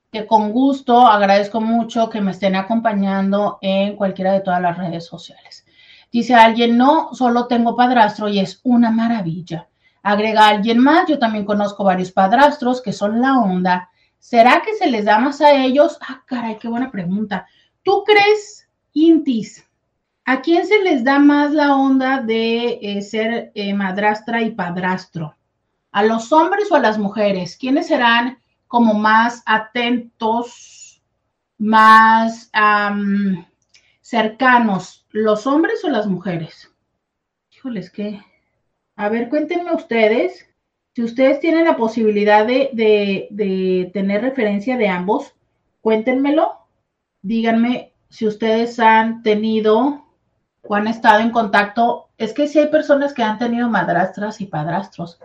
[0.10, 5.06] que con gusto agradezco mucho que me estén acompañando en cualquiera de todas las redes
[5.06, 5.66] sociales.
[6.14, 9.68] Dice alguien, no, solo tengo padrastro y es una maravilla.
[10.02, 13.90] Agrega alguien más, yo también conozco varios padrastros que son la onda.
[14.18, 15.98] ¿Será que se les da más a ellos?
[16.02, 17.48] Ah, caray, qué buena pregunta.
[17.84, 19.68] ¿Tú crees, Intis,
[20.26, 25.36] a quién se les da más la onda de eh, ser eh, madrastra y padrastro?
[25.92, 27.58] ¿A los hombres o a las mujeres?
[27.58, 31.02] ¿Quiénes serán como más atentos,
[31.58, 32.52] más
[34.02, 36.72] cercanos, los hombres o las mujeres?
[37.52, 38.22] Híjoles, que.
[39.00, 40.46] A ver, cuéntenme ustedes,
[40.94, 45.36] si ustedes tienen la posibilidad de, tener referencia de ambos,
[45.80, 46.68] cuéntenmelo.
[47.22, 50.04] Díganme si ustedes han tenido
[50.64, 52.10] o han estado en contacto.
[52.18, 55.18] Es que si hay personas que han tenido madrastras y padrastros.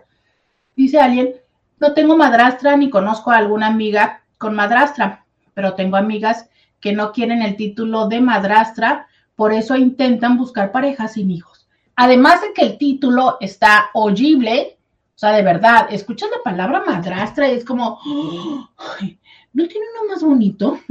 [0.77, 1.35] Dice alguien,
[1.81, 7.11] no tengo madrastra ni conozco a alguna amiga con madrastra, pero tengo amigas que no
[7.11, 11.54] quieren el título de madrastra, por eso intentan buscar parejas sin hijos.
[11.97, 14.79] Además de que el título está oyible,
[15.15, 20.23] o sea, de verdad, escuchas la palabra madrastra y es como, ¿no tiene uno más
[20.23, 20.81] bonito?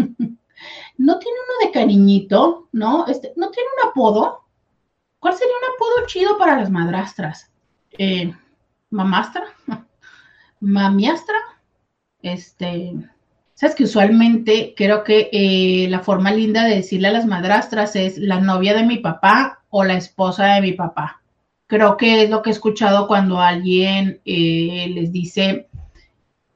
[0.97, 2.69] ¿No tiene uno de cariñito?
[2.71, 3.05] ¿No?
[3.07, 4.43] Este, ¿No tiene un apodo?
[5.19, 7.51] ¿Cuál sería un apodo chido para las madrastras?
[7.91, 8.33] Eh,
[8.89, 9.45] ¿Mamastra?
[10.63, 11.35] mamiastra,
[12.21, 12.93] este,
[13.63, 18.17] sabes que usualmente creo que eh, la forma linda de decirle a las madrastras es
[18.17, 21.21] la novia de mi papá o la esposa de mi papá.
[21.65, 25.69] Creo que es lo que he escuchado cuando alguien eh, les dice,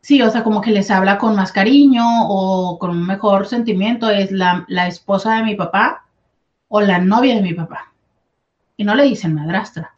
[0.02, 4.10] sí, o sea, como que les habla con más cariño o con un mejor sentimiento,
[4.10, 6.08] es la, la esposa de mi papá
[6.68, 7.94] o la novia de mi papá.
[8.76, 9.96] Y no le dicen madrastra.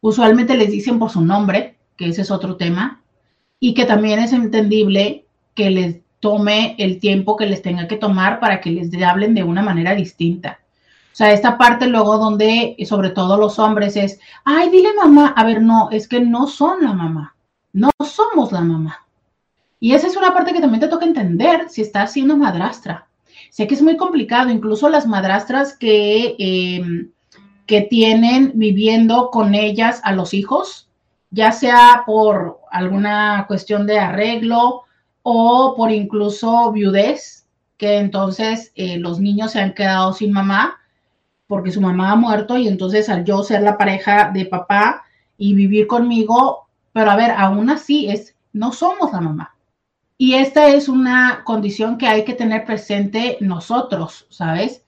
[0.00, 3.02] Usualmente les dicen por su nombre, que ese es otro tema,
[3.60, 8.38] y que también es entendible que les tome el tiempo que les tenga que tomar
[8.38, 10.60] para que les hablen de una manera distinta.
[11.12, 15.44] O sea, esta parte luego donde, sobre todo los hombres, es, ay, dile mamá, a
[15.44, 17.34] ver, no, es que no son la mamá,
[17.72, 19.06] no somos la mamá.
[19.80, 23.08] Y esa es una parte que también te toca entender si estás siendo madrastra.
[23.50, 27.10] Sé que es muy complicado, incluso las madrastras que, em,
[27.66, 30.88] que tienen viviendo con ellas a los hijos,
[31.30, 34.84] ya sea por alguna cuestión de arreglo
[35.22, 37.46] o por incluso viudez,
[37.76, 40.80] que entonces eh, los niños se han quedado sin mamá
[41.50, 45.02] porque su mamá ha muerto y entonces al yo ser la pareja de papá
[45.36, 49.56] y vivir conmigo, pero a ver, aún así es, no somos la mamá.
[50.16, 54.84] Y esta es una condición que hay que tener presente nosotros, ¿sabes?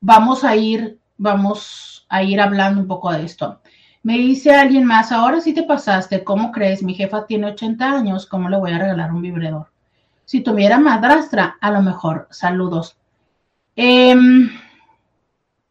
[0.00, 3.60] Vamos a ir, vamos a ir hablando un poco de esto.
[4.02, 6.82] Me dice alguien más, ahora sí te pasaste, ¿cómo crees?
[6.82, 9.70] Mi jefa tiene 80 años, ¿cómo le voy a regalar un vibrador?
[10.24, 12.96] Si tuviera madrastra, a lo mejor, saludos.
[13.76, 14.50] Em,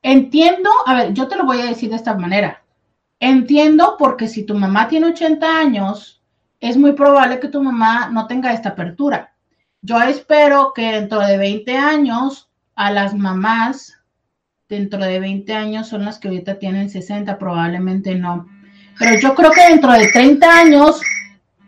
[0.02, 2.64] entiendo, a ver, yo te lo voy a decir de esta manera.
[3.20, 6.22] Entiendo porque si tu mamá tiene 80 años,
[6.60, 9.34] es muy probable que tu mamá no tenga esta apertura.
[9.82, 14.01] Yo espero que dentro de 20 años a las mamás
[14.72, 18.48] dentro de 20 años son las que ahorita tienen 60, probablemente no.
[18.98, 21.02] Pero yo creo que dentro de 30 años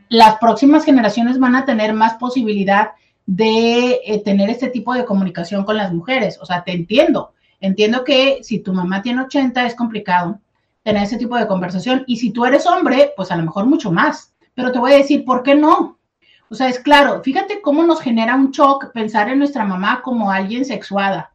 [0.08, 2.92] las próximas generaciones van a tener más posibilidad
[3.26, 6.40] de eh, tener este tipo de comunicación con las mujeres.
[6.42, 7.34] O sea, te entiendo.
[7.60, 10.40] Entiendo que si tu mamá tiene 80 es complicado
[10.84, 12.06] tener ese tipo de conversación.
[12.08, 14.34] Y si tú eres hombre, pues a lo mejor mucho más.
[14.56, 16.00] Pero te voy a decir, ¿por qué no?
[16.50, 20.32] O sea, es claro, fíjate cómo nos genera un shock pensar en nuestra mamá como
[20.32, 21.34] alguien sexuada.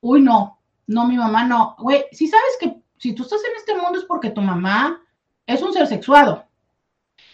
[0.00, 0.57] Uy, no,
[0.88, 1.76] no, mi mamá no.
[1.78, 5.00] Güey, si sabes que si tú estás en este mundo es porque tu mamá
[5.46, 6.46] es un ser sexuado.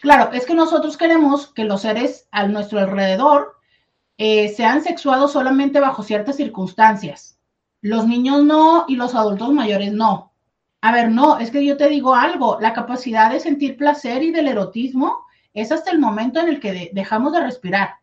[0.01, 3.57] Claro, es que nosotros queremos que los seres a nuestro alrededor
[4.19, 7.39] eh, sean sexuados solamente bajo ciertas circunstancias.
[7.81, 10.33] Los niños no y los adultos mayores no.
[10.81, 14.33] A ver, no, es que yo te digo algo, la capacidad de sentir placer y
[14.33, 15.25] del erotismo
[15.55, 17.95] es hasta el momento en el que dejamos de respirar.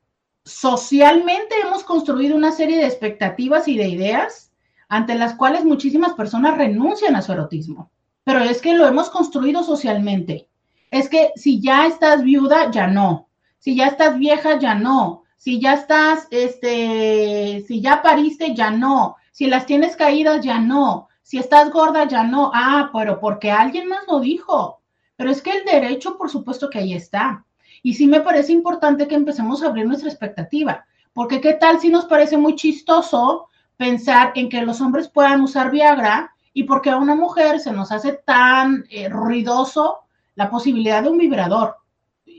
[0.45, 4.50] Socialmente hemos construido una serie de expectativas y de ideas
[4.91, 7.89] ante las cuales muchísimas personas renuncian a su erotismo.
[8.25, 10.49] Pero es que lo hemos construido socialmente.
[10.91, 13.29] Es que si ya estás viuda, ya no.
[13.57, 15.23] Si ya estás vieja, ya no.
[15.37, 19.15] Si ya estás, este, si ya pariste, ya no.
[19.31, 21.07] Si las tienes caídas, ya no.
[21.23, 22.51] Si estás gorda, ya no.
[22.53, 24.81] Ah, pero porque alguien más lo dijo.
[25.15, 27.45] Pero es que el derecho, por supuesto que ahí está.
[27.81, 30.83] Y sí me parece importante que empecemos a abrir nuestra expectativa.
[31.13, 33.47] Porque qué tal si nos parece muy chistoso
[33.81, 37.91] pensar en que los hombres puedan usar Viagra y porque a una mujer se nos
[37.91, 40.01] hace tan eh, ruidoso
[40.35, 41.77] la posibilidad de un vibrador.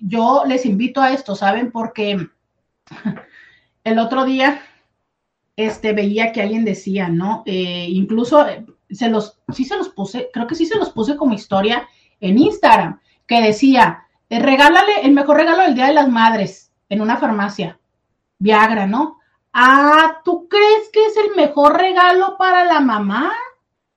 [0.02, 1.72] Yo les invito a esto, ¿saben?
[1.72, 2.28] Porque
[3.84, 4.62] el otro día
[5.56, 7.42] este, veía que alguien decía, ¿no?
[7.44, 11.16] Eh, incluso eh, se los, sí se los puse, creo que sí se los puse
[11.16, 11.88] como historia
[12.20, 17.16] en Instagram, que decía, regálale el mejor regalo del Día de las Madres en una
[17.16, 17.80] farmacia,
[18.38, 19.18] Viagra, ¿no?
[19.52, 23.32] Ah, ¿tú crees que es el mejor regalo para la mamá?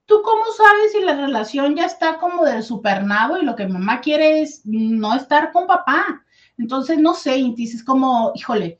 [0.05, 4.01] ¿Tú cómo sabes si la relación ya está como del supernado y lo que mamá
[4.01, 6.23] quiere es no estar con papá?
[6.57, 8.77] Entonces, no sé, es como, híjole,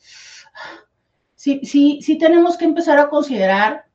[1.35, 3.85] sí, sí, sí tenemos que empezar a considerar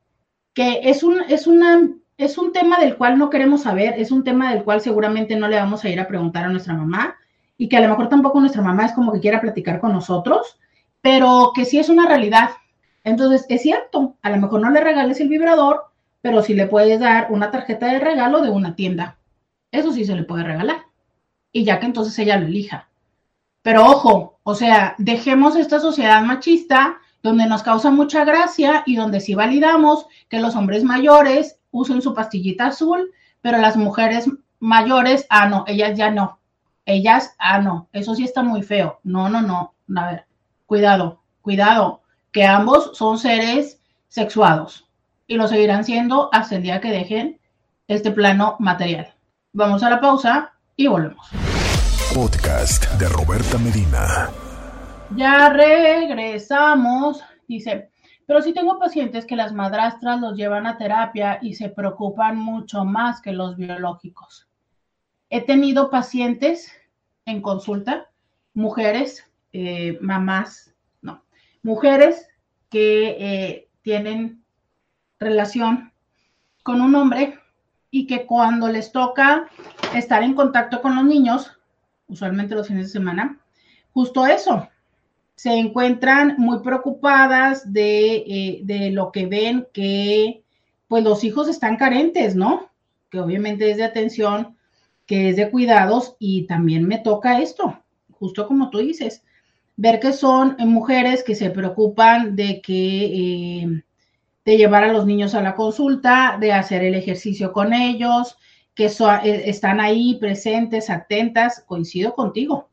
[0.53, 4.23] que es un, es una, es un tema del cual no queremos saber, es un
[4.23, 7.15] tema del cual seguramente no le vamos a ir a preguntar a nuestra mamá
[7.57, 10.59] y que a lo mejor tampoco nuestra mamá es como que quiera platicar con nosotros,
[10.99, 12.49] pero que sí es una realidad
[13.03, 15.85] entonces, es cierto, a lo mejor no le regales el vibrador,
[16.21, 19.17] pero sí le puedes dar una tarjeta de regalo de una tienda.
[19.71, 20.83] Eso sí se le puede regalar.
[21.51, 22.89] Y ya que entonces ella lo elija.
[23.63, 29.19] Pero ojo, o sea, dejemos esta sociedad machista donde nos causa mucha gracia y donde
[29.19, 34.29] sí validamos que los hombres mayores usen su pastillita azul, pero las mujeres
[34.59, 36.39] mayores, ah, no, ellas ya no.
[36.85, 38.99] Ellas, ah, no, eso sí está muy feo.
[39.03, 39.73] No, no, no.
[39.95, 40.25] A ver,
[40.65, 42.00] cuidado, cuidado
[42.31, 44.87] que ambos son seres sexuados
[45.27, 47.39] y lo seguirán siendo hasta el día que dejen
[47.87, 49.13] este plano material.
[49.51, 51.27] Vamos a la pausa y volvemos.
[52.13, 54.29] Podcast de Roberta Medina.
[55.15, 57.21] Ya regresamos.
[57.49, 57.89] Dice,
[58.25, 62.85] pero si tengo pacientes que las madrastras los llevan a terapia y se preocupan mucho
[62.85, 64.47] más que los biológicos.
[65.29, 66.71] He tenido pacientes
[67.25, 68.09] en consulta,
[68.53, 70.70] mujeres, eh, mamás
[71.63, 72.27] mujeres
[72.69, 74.43] que eh, tienen
[75.19, 75.91] relación
[76.63, 77.39] con un hombre
[77.89, 79.47] y que cuando les toca
[79.93, 81.51] estar en contacto con los niños,
[82.07, 83.39] usualmente los fines de semana,
[83.93, 84.67] justo eso,
[85.35, 90.43] se encuentran muy preocupadas de, eh, de, lo que ven que
[90.87, 92.69] pues los hijos están carentes, ¿no?
[93.09, 94.55] Que obviamente es de atención,
[95.05, 97.81] que es de cuidados y también me toca esto,
[98.11, 99.23] justo como tú dices,
[99.75, 103.05] ver que son mujeres que se preocupan de que
[103.63, 103.83] eh,
[104.45, 108.37] de llevar a los niños a la consulta, de hacer el ejercicio con ellos,
[108.73, 112.69] que eh, están ahí presentes, atentas, coincido contigo.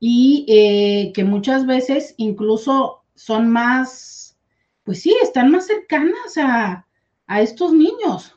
[0.00, 4.38] Y eh, que muchas veces incluso son más,
[4.82, 6.86] pues sí, están más cercanas a,
[7.26, 8.36] a estos niños.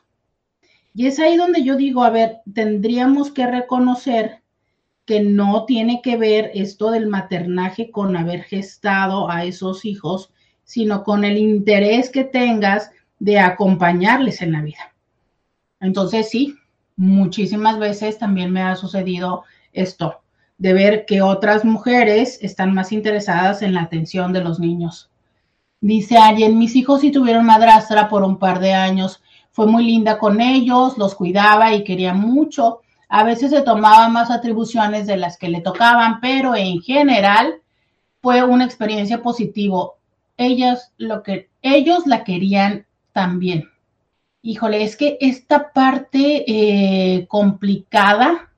[0.94, 4.43] Y es ahí donde yo digo, a ver, tendríamos que reconocer
[5.04, 10.32] que no tiene que ver esto del maternaje con haber gestado a esos hijos,
[10.64, 14.94] sino con el interés que tengas de acompañarles en la vida.
[15.80, 16.54] Entonces, sí,
[16.96, 20.22] muchísimas veces también me ha sucedido esto,
[20.56, 25.10] de ver que otras mujeres están más interesadas en la atención de los niños.
[25.80, 30.18] Dice alguien, mis hijos sí tuvieron madrastra por un par de años, fue muy linda
[30.18, 32.80] con ellos, los cuidaba y quería mucho.
[33.16, 37.60] A veces se tomaba más atribuciones de las que le tocaban, pero en general
[38.20, 39.90] fue una experiencia positiva.
[40.36, 43.70] Ellas lo que ellos la querían también.
[44.42, 48.50] Híjole, es que esta parte eh, complicada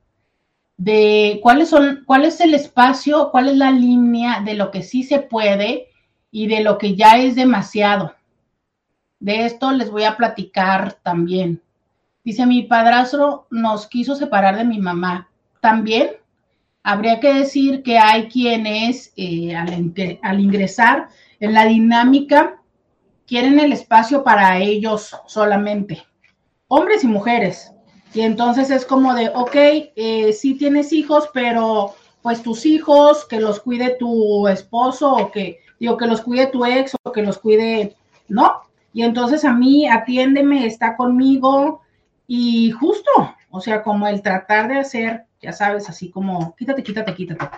[0.75, 5.03] de cuáles son, cuál es el espacio, cuál es la línea de lo que sí
[5.03, 5.89] se puede
[6.31, 8.15] y de lo que ya es demasiado.
[9.19, 11.61] De esto les voy a platicar también.
[12.27, 15.29] Dice, mi padrastro nos quiso separar de mi mamá.
[15.61, 16.09] También
[16.83, 21.07] habría que decir que hay quienes eh, al, ingresar
[21.39, 22.61] en la dinámica
[23.25, 26.03] quieren el espacio para ellos solamente,
[26.67, 27.71] hombres y mujeres.
[28.13, 33.39] Y entonces es como de, ok, eh, sí tienes hijos, pero pues tus hijos, que
[33.39, 37.37] los cuide tu esposo o que, digo, que los cuide tu ex o que los
[37.37, 37.95] cuide,
[38.27, 38.63] ¿no?
[38.91, 41.83] Y entonces a mí, atiéndeme, está conmigo,
[42.27, 43.09] y justo,
[43.49, 47.49] o sea, como el tratar de hacer, ya sabes, así como quítate, quítate, quítate.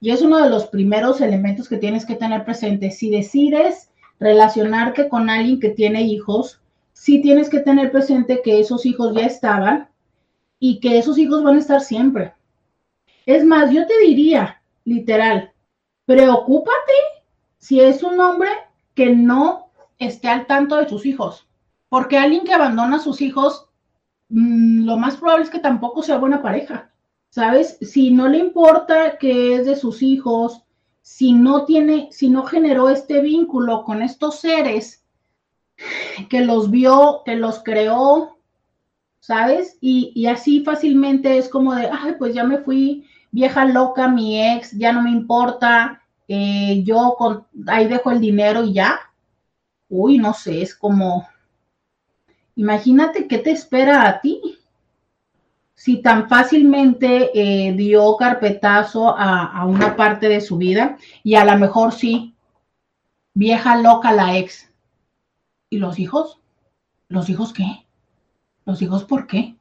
[0.00, 2.90] Y es uno de los primeros elementos que tienes que tener presente.
[2.90, 6.60] Si decides relacionarte con alguien que tiene hijos,
[6.92, 9.88] sí tienes que tener presente que esos hijos ya estaban
[10.58, 12.32] y que esos hijos van a estar siempre.
[13.26, 15.52] Es más, yo te diría, literal,
[16.06, 16.94] preocúpate
[17.58, 18.50] si es un hombre
[18.94, 21.46] que no esté al tanto de sus hijos.
[21.88, 23.67] Porque alguien que abandona a sus hijos
[24.28, 26.90] Mm, lo más probable es que tampoco sea buena pareja,
[27.30, 27.78] ¿sabes?
[27.80, 30.62] Si no le importa que es de sus hijos,
[31.02, 35.04] si no tiene, si no generó este vínculo con estos seres,
[36.28, 38.38] que los vio, que los creó,
[39.20, 39.78] ¿sabes?
[39.80, 44.72] Y, así fácilmente es como de, ay, pues ya me fui vieja loca, mi ex,
[44.72, 48.98] ya no me importa, eh, yo con, ahí dejo el dinero y ya.
[49.88, 51.26] Uy, no sé, es como,
[52.58, 54.58] Imagínate qué te espera a ti
[55.76, 61.56] si tan fácilmente eh, dio carpetazo a, una parte de su vida y a lo
[61.56, 62.34] mejor sí,
[63.32, 64.68] vieja loca la ex.
[65.70, 66.40] ¿Y los hijos?
[67.06, 67.86] ¿Los hijos qué?
[68.66, 69.54] ¿Los hijos por qué?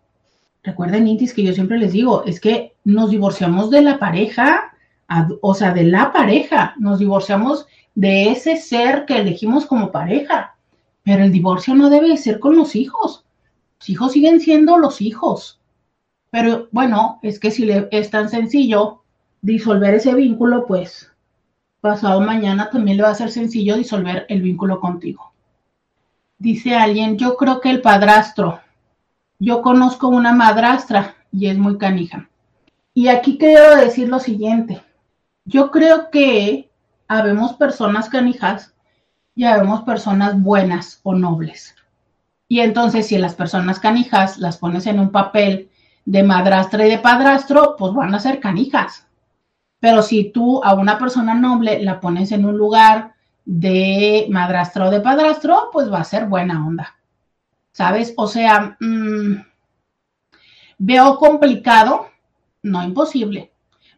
[0.64, 4.74] Recuerden, Intis, que yo siempre les digo, es que nos divorciamos de la pareja,
[5.41, 10.57] o sea, de la pareja, nos divorciamos de ese ser que elegimos como pareja.
[11.08, 13.24] Pero el divorcio no debe ser con los hijos.
[13.80, 15.62] Los hijos siguen siendo los hijos.
[16.32, 19.03] Pero bueno, es que si le, es tan sencillo
[19.41, 21.10] disolver ese vínculo, pues
[21.80, 25.32] pasado mañana también le va a ser sencillo disolver el vínculo contigo.
[26.39, 28.60] Dice alguien, yo creo que el padrastro,
[29.39, 32.30] yo conozco una madrastra y es muy canija.
[32.93, 34.82] Y aquí quiero decir lo siguiente,
[35.45, 36.70] yo creo que
[37.08, 38.74] habemos personas canijas
[39.38, 41.75] ya vemos personas buenas o nobles.
[42.47, 45.69] Y entonces, si las personas canijas las pones en un papel
[46.05, 49.07] de madrastra y de padrastro, pues van a ser canijas.
[49.79, 53.13] Pero si tú a una persona noble la pones en un lugar
[53.45, 56.95] de madrastra o de padrastro, pues va a ser buena onda.
[57.73, 58.13] ¿Sabes?
[58.17, 59.35] O sea, mm,
[60.79, 62.07] veo complicado,
[62.63, 63.51] no imposible,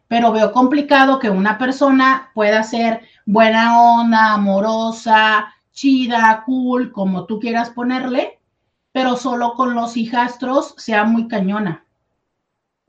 [0.06, 3.02] pero veo complicado que una persona pueda ser
[3.32, 8.40] buena onda, amorosa, chida, cool, como tú quieras ponerle,
[8.92, 11.84] pero solo con los hijastros sea muy cañona.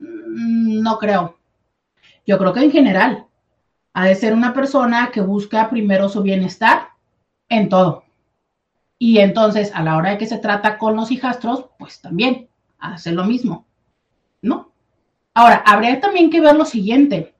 [0.00, 1.38] Mm, no creo.
[2.26, 3.26] Yo creo que en general
[3.92, 6.88] ha de ser una persona que busca primero su bienestar
[7.48, 8.04] en todo.
[8.98, 13.12] Y entonces, a la hora de que se trata con los hijastros, pues también hace
[13.12, 13.64] lo mismo.
[14.40, 14.72] ¿No?
[15.34, 17.31] Ahora, habría también que ver lo siguiente.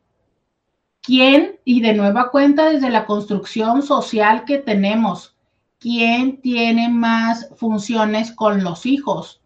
[1.03, 5.35] ¿Quién, y de nueva cuenta desde la construcción social que tenemos,
[5.81, 9.43] quién tiene más funciones con los hijos?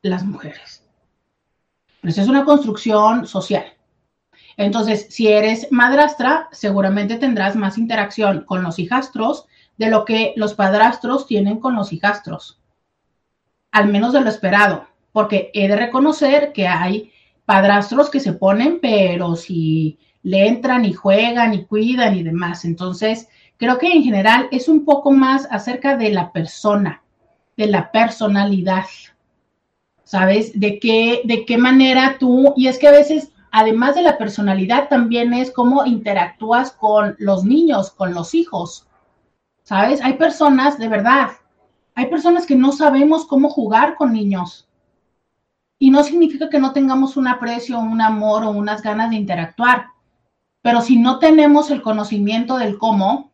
[0.00, 0.82] Las mujeres.
[2.00, 3.66] Pues es una construcción social.
[4.56, 10.54] Entonces, si eres madrastra, seguramente tendrás más interacción con los hijastros de lo que los
[10.54, 12.62] padrastros tienen con los hijastros.
[13.72, 17.12] Al menos de lo esperado, porque he de reconocer que hay
[17.44, 22.64] padrastros que se ponen, pero si le entran y juegan y cuidan y demás.
[22.64, 27.02] Entonces, creo que en general es un poco más acerca de la persona,
[27.56, 28.86] de la personalidad.
[30.04, 30.58] ¿Sabes?
[30.58, 34.88] De qué, de qué manera tú, y es que a veces, además de la personalidad,
[34.88, 38.86] también es cómo interactúas con los niños, con los hijos.
[39.64, 40.00] ¿Sabes?
[40.02, 41.32] Hay personas, de verdad,
[41.94, 44.68] hay personas que no sabemos cómo jugar con niños.
[45.80, 49.88] Y no significa que no tengamos un aprecio, un amor o unas ganas de interactuar.
[50.62, 53.32] Pero si no tenemos el conocimiento del cómo,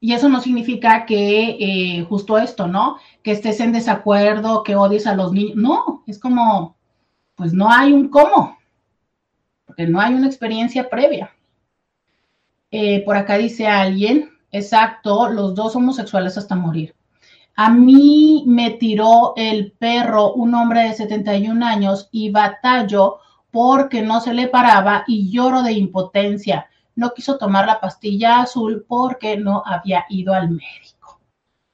[0.00, 2.96] y eso no significa que eh, justo esto, ¿no?
[3.22, 5.56] Que estés en desacuerdo, que odies a los niños.
[5.56, 6.76] No, es como,
[7.36, 8.58] pues no hay un cómo,
[9.64, 11.30] porque no hay una experiencia previa.
[12.72, 16.96] Eh, por acá dice alguien, exacto, los dos homosexuales hasta morir.
[17.54, 23.18] A mí me tiró el perro un hombre de 71 años y batallo
[23.52, 28.84] porque no se le paraba y lloro de impotencia no quiso tomar la pastilla azul
[28.86, 31.20] porque no había ido al médico.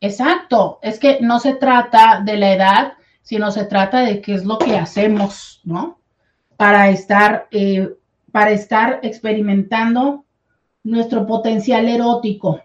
[0.00, 4.44] Exacto, es que no se trata de la edad, sino se trata de qué es
[4.44, 5.98] lo que hacemos, ¿no?
[6.56, 7.94] Para estar, eh,
[8.30, 10.24] para estar experimentando
[10.84, 12.60] nuestro potencial erótico.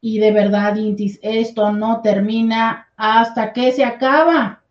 [0.00, 4.62] Y de verdad, Intis, esto no termina hasta que se acaba.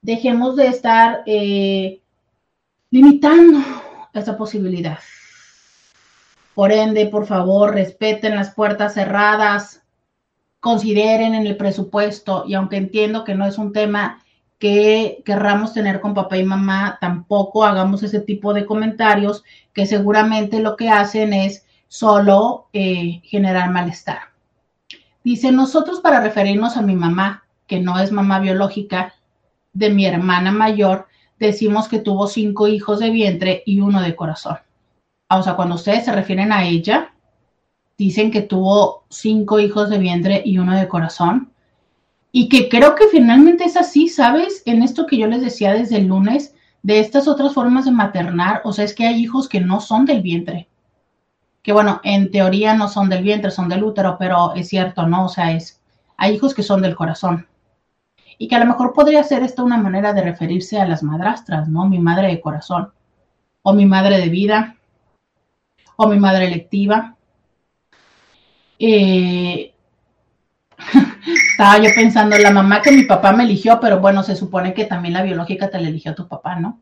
[0.00, 2.00] Dejemos de estar eh,
[2.90, 3.60] limitando
[4.12, 4.98] esa posibilidad.
[6.54, 9.82] Por ende, por favor, respeten las puertas cerradas,
[10.60, 14.22] consideren en el presupuesto y aunque entiendo que no es un tema
[14.58, 20.58] que querramos tener con papá y mamá, tampoco hagamos ese tipo de comentarios que seguramente
[20.58, 24.18] lo que hacen es solo eh, generar malestar.
[25.22, 29.14] Dice, nosotros para referirnos a mi mamá, que no es mamá biológica
[29.72, 31.06] de mi hermana mayor,
[31.38, 34.58] decimos que tuvo cinco hijos de vientre y uno de corazón
[35.36, 37.12] o sea, cuando ustedes se refieren a ella,
[37.98, 41.52] dicen que tuvo cinco hijos de vientre y uno de corazón.
[42.32, 44.62] Y que creo que finalmente es así, ¿sabes?
[44.64, 48.62] En esto que yo les decía desde el lunes, de estas otras formas de maternar,
[48.64, 50.68] o sea, es que hay hijos que no son del vientre.
[51.62, 55.26] Que bueno, en teoría no son del vientre, son del útero, pero es cierto, ¿no?
[55.26, 55.80] O sea, es,
[56.16, 57.47] hay hijos que son del corazón.
[58.38, 61.68] Y que a lo mejor podría ser esta una manera de referirse a las madrastras,
[61.68, 61.86] ¿no?
[61.86, 62.92] Mi madre de corazón
[63.62, 64.76] o mi madre de vida
[65.96, 67.16] o mi madre electiva.
[68.78, 69.74] Eh,
[71.50, 74.72] estaba yo pensando en la mamá que mi papá me eligió, pero bueno, se supone
[74.72, 76.80] que también la biológica te la eligió tu papá, ¿no?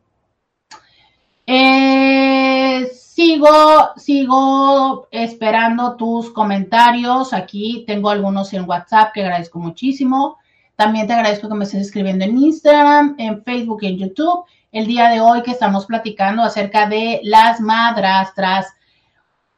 [1.47, 7.33] Eh, sigo, sigo esperando tus comentarios.
[7.33, 10.37] Aquí tengo algunos en WhatsApp que agradezco muchísimo.
[10.77, 14.45] También te agradezco que me estés escribiendo en Instagram, en Facebook y en YouTube.
[14.71, 18.67] El día de hoy que estamos platicando acerca de las madrastras.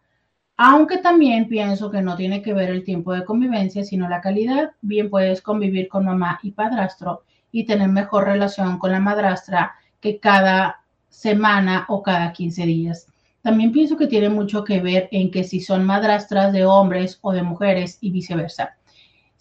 [0.57, 4.75] aunque también pienso que no tiene que ver el tiempo de convivencia, sino la calidad.
[4.81, 10.21] Bien puedes convivir con mamá y padrastro y tener mejor relación con la madrastra que
[10.21, 13.09] cada semana o cada 15 días.
[13.43, 17.33] también pienso que tiene mucho que ver en que si son madrastras de hombres o
[17.33, 18.77] de mujeres y viceversa.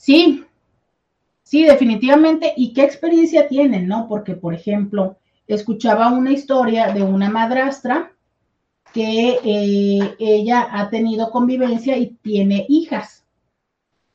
[0.02, 0.48] Sí,
[1.44, 2.56] sí, definitivamente.
[2.58, 4.08] ¿Y qué experiencia tienen, no?
[4.08, 8.12] Porque, por ejemplo, escuchaba una historia de una madrastra
[8.96, 13.28] que eh, ella ha tenido convivencia y tiene hijas.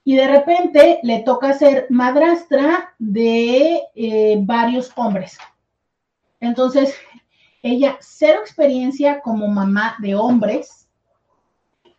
[0.03, 5.39] Y de repente le toca ser madrastra de eh, varios hombres.
[6.41, 6.97] Entonces,
[7.63, 10.89] ella cero experiencia como mamá de hombres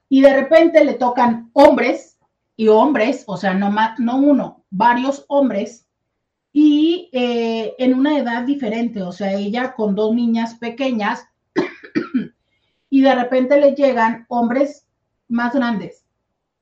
[0.10, 2.17] y de repente le tocan hombres
[2.58, 5.88] y hombres, o sea, no, no uno, varios hombres
[6.52, 11.28] y eh, en una edad diferente, o sea, ella con dos niñas pequeñas
[12.90, 14.88] y de repente le llegan hombres
[15.28, 16.04] más grandes.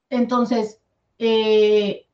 [0.10, 0.82] Entonces,
[1.18, 2.08] eh,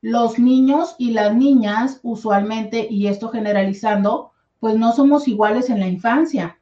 [0.00, 4.30] los niños y las niñas usualmente, y esto generalizando,
[4.60, 6.60] pues no somos iguales en la infancia.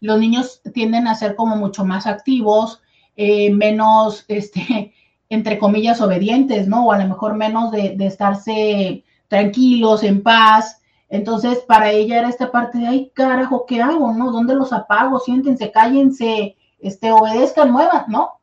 [0.00, 2.80] Los niños tienden a ser como mucho más activos,
[3.16, 4.94] eh, menos, este,
[5.28, 6.86] entre comillas, obedientes, ¿no?
[6.86, 10.80] O a lo mejor menos de, de, estarse tranquilos, en paz.
[11.08, 14.30] Entonces, para ella era esta parte de, ay, carajo, ¿qué hago, no?
[14.30, 15.18] ¿Dónde los apago?
[15.18, 18.40] Siéntense, cállense, este, obedezcan, muevan, ¿no?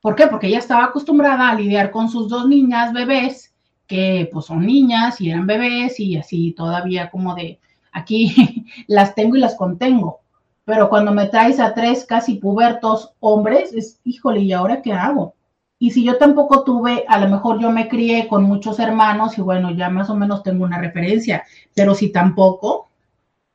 [0.00, 0.26] ¿Por qué?
[0.26, 3.54] Porque ella estaba acostumbrada a lidiar con sus dos niñas bebés,
[3.86, 7.60] que pues son niñas y eran bebés y así todavía como de,
[7.92, 10.20] aquí las tengo y las contengo.
[10.64, 15.34] Pero cuando me traes a tres casi pubertos hombres, es, híjole, ¿y ahora qué hago?
[15.80, 19.40] Y si yo tampoco tuve, a lo mejor yo me crié con muchos hermanos y
[19.40, 21.42] bueno, ya más o menos tengo una referencia,
[21.74, 22.90] pero si tampoco,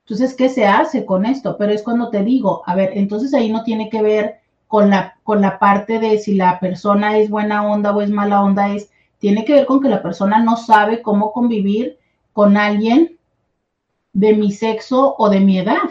[0.06, 1.56] entonces, ¿qué se hace con esto?
[1.58, 5.18] Pero es cuando te digo, a ver, entonces ahí no tiene que ver con la,
[5.24, 8.90] con la parte de si la persona es buena onda o es mala onda, es,
[9.20, 12.00] tiene que ver con que la persona no sabe cómo convivir
[12.34, 13.18] con alguien
[14.14, 15.90] de mi sexo o de mi edad.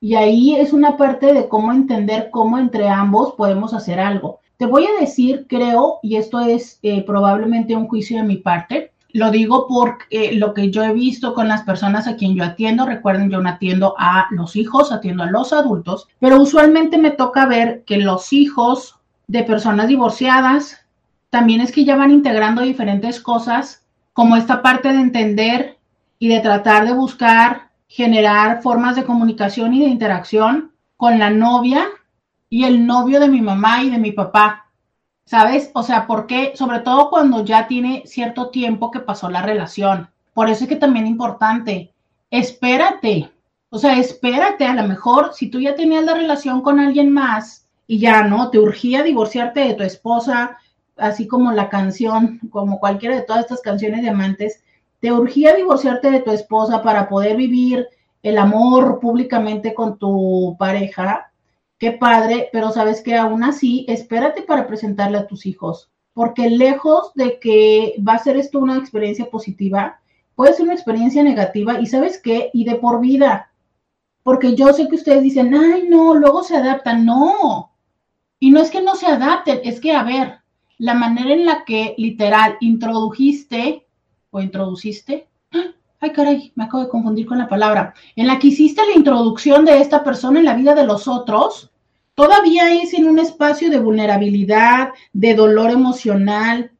[0.00, 4.40] Y ahí es una parte de cómo entender cómo entre ambos podemos hacer algo.
[4.56, 8.92] Te voy a decir, creo, y esto es eh, probablemente un juicio de mi parte,
[9.12, 12.44] lo digo porque eh, lo que yo he visto con las personas a quien yo
[12.44, 17.10] atiendo, recuerden, yo no atiendo a los hijos, atiendo a los adultos, pero usualmente me
[17.10, 20.84] toca ver que los hijos de personas divorciadas
[21.30, 25.78] también es que ya van integrando diferentes cosas, como esta parte de entender
[26.18, 31.86] y de tratar de buscar generar formas de comunicación y de interacción con la novia
[32.56, 34.70] y el novio de mi mamá y de mi papá.
[35.26, 35.70] ¿Sabes?
[35.74, 36.52] O sea, ¿por qué?
[36.54, 40.08] Sobre todo cuando ya tiene cierto tiempo que pasó la relación.
[40.32, 41.92] Por eso es que también es importante,
[42.30, 43.30] espérate.
[43.68, 47.66] O sea, espérate, a lo mejor si tú ya tenías la relación con alguien más
[47.86, 50.56] y ya no, te urgía divorciarte de tu esposa,
[50.96, 54.62] así como la canción, como cualquiera de todas estas canciones de amantes,
[55.00, 57.86] te urgía divorciarte de tu esposa para poder vivir
[58.22, 61.30] el amor públicamente con tu pareja,
[61.78, 67.12] qué padre, pero sabes que aún así, espérate para presentarle a tus hijos, porque lejos
[67.14, 70.00] de que va a ser esto una experiencia positiva,
[70.34, 73.50] puede ser una experiencia negativa y sabes qué, y de por vida,
[74.22, 77.72] porque yo sé que ustedes dicen, ay, no, luego se adaptan, no,
[78.38, 80.38] y no es que no se adapten, es que, a ver,
[80.78, 83.86] la manera en la que literal introdujiste
[84.30, 85.28] o introduciste,
[86.06, 89.64] ay caray, me acabo de confundir con la palabra, en la que hiciste la introducción
[89.64, 91.70] de esta persona en la vida de los otros,
[92.14, 96.72] todavía es en un espacio de vulnerabilidad, de dolor emocional.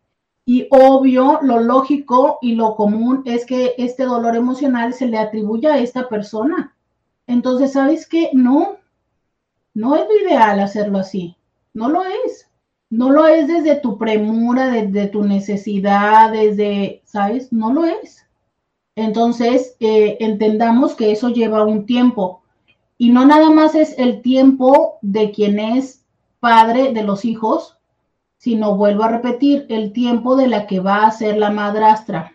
[0.48, 5.74] Y obvio, lo lógico y lo común es que este dolor emocional se le atribuya
[5.74, 6.76] a esta persona.
[7.26, 8.30] Entonces, ¿sabes qué?
[8.32, 8.76] No,
[9.74, 11.36] no es lo ideal hacerlo así.
[11.74, 12.46] No lo es
[12.90, 17.52] no lo es desde tu premura, desde tu necesidad, desde, ¿sabes?
[17.52, 18.25] No lo es.
[18.96, 22.42] Entonces, eh, entendamos que eso lleva un tiempo.
[22.98, 26.04] Y no nada más es el tiempo de quien es
[26.40, 27.76] padre de los hijos,
[28.38, 32.32] sino vuelvo a repetir, el tiempo de la que va a ser la madrastra,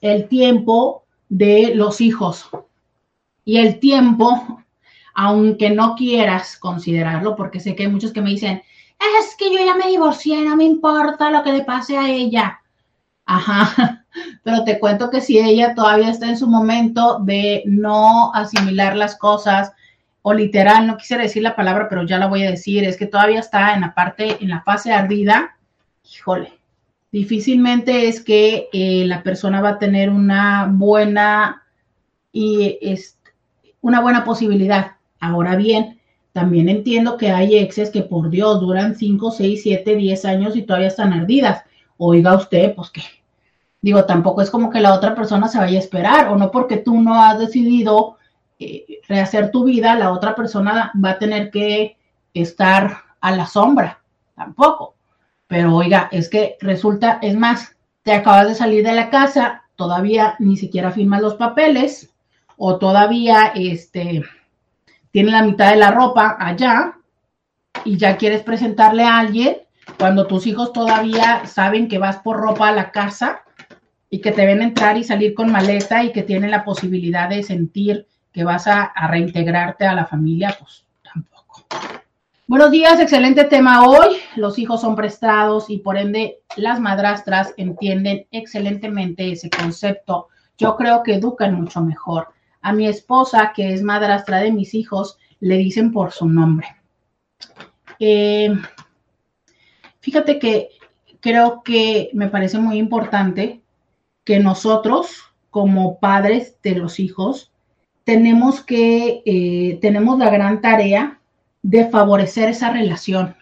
[0.00, 2.48] el tiempo de los hijos
[3.44, 4.62] y el tiempo,
[5.14, 8.62] aunque no quieras considerarlo, porque sé que hay muchos que me dicen,
[9.20, 12.61] es que yo ya me divorcié, no me importa lo que le pase a ella.
[13.26, 14.04] Ajá,
[14.42, 19.16] pero te cuento que si ella todavía está en su momento de no asimilar las
[19.16, 19.72] cosas,
[20.22, 23.06] o literal, no quisiera decir la palabra, pero ya la voy a decir, es que
[23.06, 25.56] todavía está en la parte, en la fase ardida,
[26.14, 26.52] híjole,
[27.10, 31.62] difícilmente es que eh, la persona va a tener una buena
[32.32, 33.18] y es
[33.80, 34.92] una buena posibilidad.
[35.20, 35.98] Ahora bien,
[36.32, 40.62] también entiendo que hay exes que por Dios duran 5, 6, 7, 10 años y
[40.62, 41.64] todavía están ardidas.
[42.04, 43.00] Oiga usted, pues que,
[43.80, 46.78] digo, tampoco es como que la otra persona se vaya a esperar o no porque
[46.78, 48.16] tú no has decidido
[48.58, 51.96] eh, rehacer tu vida, la otra persona va a tener que
[52.34, 54.02] estar a la sombra,
[54.34, 54.96] tampoco.
[55.46, 60.34] Pero oiga, es que resulta, es más, te acabas de salir de la casa, todavía
[60.40, 62.12] ni siquiera firmas los papeles
[62.56, 64.24] o todavía este,
[65.12, 66.98] tiene la mitad de la ropa allá
[67.84, 69.58] y ya quieres presentarle a alguien
[69.98, 73.42] cuando tus hijos todavía saben que vas por ropa a la casa
[74.10, 77.42] y que te ven entrar y salir con maleta y que tienen la posibilidad de
[77.42, 81.66] sentir que vas a, reintegrarte a la familia, pues tampoco.
[82.46, 84.16] Buenos días, excelente tema hoy.
[84.36, 90.28] Los hijos son prestados y por ende las madrastras entienden excelentemente ese concepto.
[90.58, 92.28] Yo creo que educan mucho mejor.
[92.60, 96.68] A mi esposa, que es madrastra de mis hijos, le dicen por su nombre.
[97.98, 98.54] Eh,
[100.02, 100.70] fíjate que
[101.20, 103.62] creo que me parece muy importante
[104.24, 107.50] que nosotros, como padres de los hijos,
[108.04, 111.20] tenemos que, eh, tenemos la gran tarea
[111.62, 113.36] de favorecer esa relación.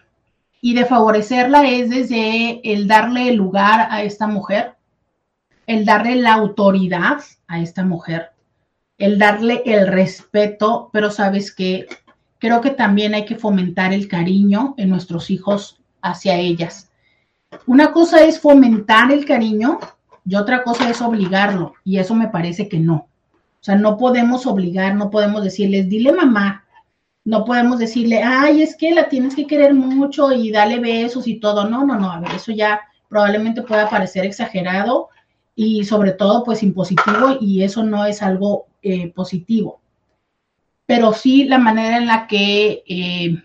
[0.61, 4.75] Y de favorecerla es desde el darle lugar a esta mujer,
[5.65, 8.29] el darle la autoridad a esta mujer,
[8.99, 11.87] el darle el respeto, pero sabes que
[12.37, 16.89] creo que también hay que fomentar el cariño en nuestros hijos hacia ellas.
[17.65, 19.79] Una cosa es fomentar el cariño
[20.25, 23.07] y otra cosa es obligarlo, y eso me parece que no.
[23.61, 26.65] O sea, no podemos obligar, no podemos decirles, dile mamá,
[27.23, 31.35] no podemos decirle, ay, es que la tienes que querer mucho y dale besos y
[31.39, 31.69] todo.
[31.69, 35.09] No, no, no, a ver, eso ya probablemente pueda parecer exagerado
[35.55, 39.81] y sobre todo pues impositivo y eso no es algo eh, positivo.
[40.85, 43.43] Pero sí la manera en la que eh,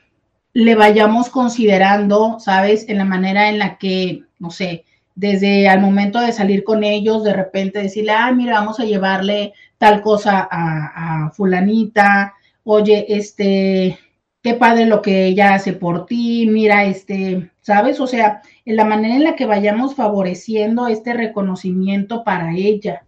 [0.57, 2.89] le vayamos considerando, ¿sabes?
[2.89, 7.25] En la manera en la que, no sé, desde al momento de salir con ellos,
[7.25, 12.33] de repente decirle, ah, mira, vamos a llevarle tal cosa a, fulanita,
[12.65, 13.99] oye, este,
[14.41, 18.01] qué padre lo que ella hace por ti, mira, este, ¿sabes?
[18.01, 23.05] O sea, en la manera en la que vayamos favoreciendo este reconocimiento para ella.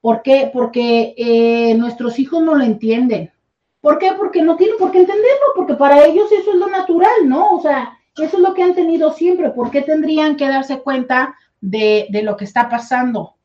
[0.00, 0.50] ¿Por qué?
[0.52, 3.30] Porque eh, nuestros hijos no lo entienden.
[3.86, 4.14] ¿Por qué?
[4.18, 7.52] Porque no tienen por qué entenderlo, porque para ellos eso es lo natural, ¿no?
[7.52, 9.50] O sea, eso es lo que han tenido siempre.
[9.50, 13.36] ¿Por qué tendrían que darse cuenta de, lo que está pasando?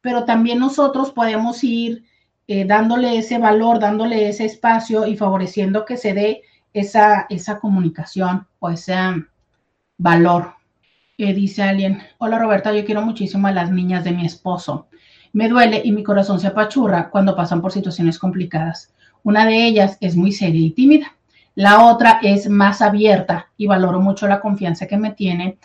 [0.00, 2.04] Pero también nosotros podemos ir
[2.46, 6.40] eh, dándole ese valor, dándole ese espacio y favoreciendo que se dé
[6.72, 8.94] esa, esa comunicación o ese
[9.98, 10.54] valor.
[11.18, 14.88] Eh, dice alguien, hola Roberta, yo quiero muchísimo a las niñas de mi esposo.
[15.34, 18.94] Me duele y mi corazón se apachurra cuando pasan por situaciones complicadas.
[19.22, 21.16] Una de ellas es muy seria y tímida.
[21.54, 25.58] La otra es más abierta y valoro mucho la confianza que me tiene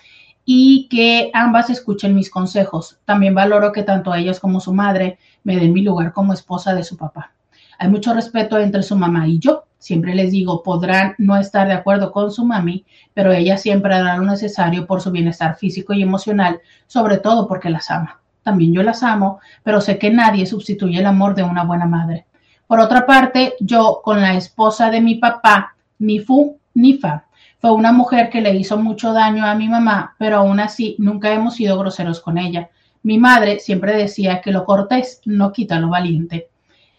[0.43, 2.99] y que ambas escuchen mis consejos.
[3.05, 6.83] También valoro que tanto ellas como su madre me den mi lugar como esposa de
[6.83, 7.33] su papá.
[7.77, 9.65] Hay mucho respeto entre su mamá y yo.
[9.77, 14.17] Siempre les digo, podrán no estar de acuerdo con su mami, pero ella siempre hará
[14.17, 18.19] lo necesario por su bienestar físico y emocional, sobre todo porque las ama.
[18.41, 22.25] También yo las amo, pero sé que nadie sustituye el amor de una buena madre.
[22.67, 27.25] Por otra parte, yo con la esposa de mi papá ni fu ni fa.
[27.59, 31.31] Fue una mujer que le hizo mucho daño a mi mamá, pero aún así nunca
[31.31, 32.69] hemos sido groseros con ella.
[33.03, 36.49] Mi madre siempre decía que lo cortés no quita lo valiente.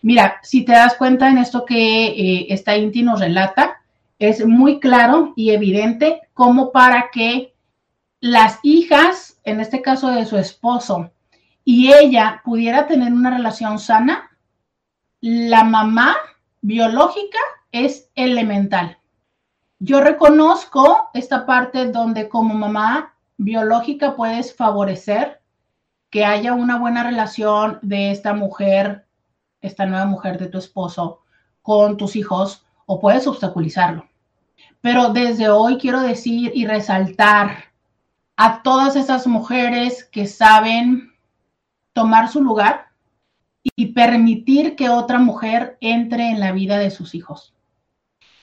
[0.03, 3.81] Mira, si te das cuenta en esto que eh, esta Inti nos relata,
[4.19, 7.55] es muy claro y evidente como para que
[8.21, 11.11] las hijas, en este caso de su esposo,
[11.65, 14.31] y ella pudiera tener una relación sana,
[15.29, 16.15] la mamá
[16.61, 17.41] biológica
[17.73, 18.99] es elemental.
[19.81, 25.41] Yo reconozco esta parte donde como mamá biológica puedes favorecer
[26.11, 29.05] que haya una buena relación de esta mujer,
[29.61, 31.23] esta nueva mujer de tu esposo
[31.61, 34.07] con tus hijos o puedes obstaculizarlo.
[34.81, 37.65] Pero desde hoy quiero decir y resaltar
[38.37, 41.13] a todas esas mujeres que saben
[41.95, 42.86] tomar su lugar
[43.75, 47.57] y permitir que otra mujer entre en la vida de sus hijos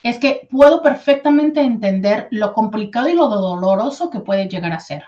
[0.04, 5.04] es que puedo perfectamente entender lo complicado y lo doloroso que puede llegar a ser.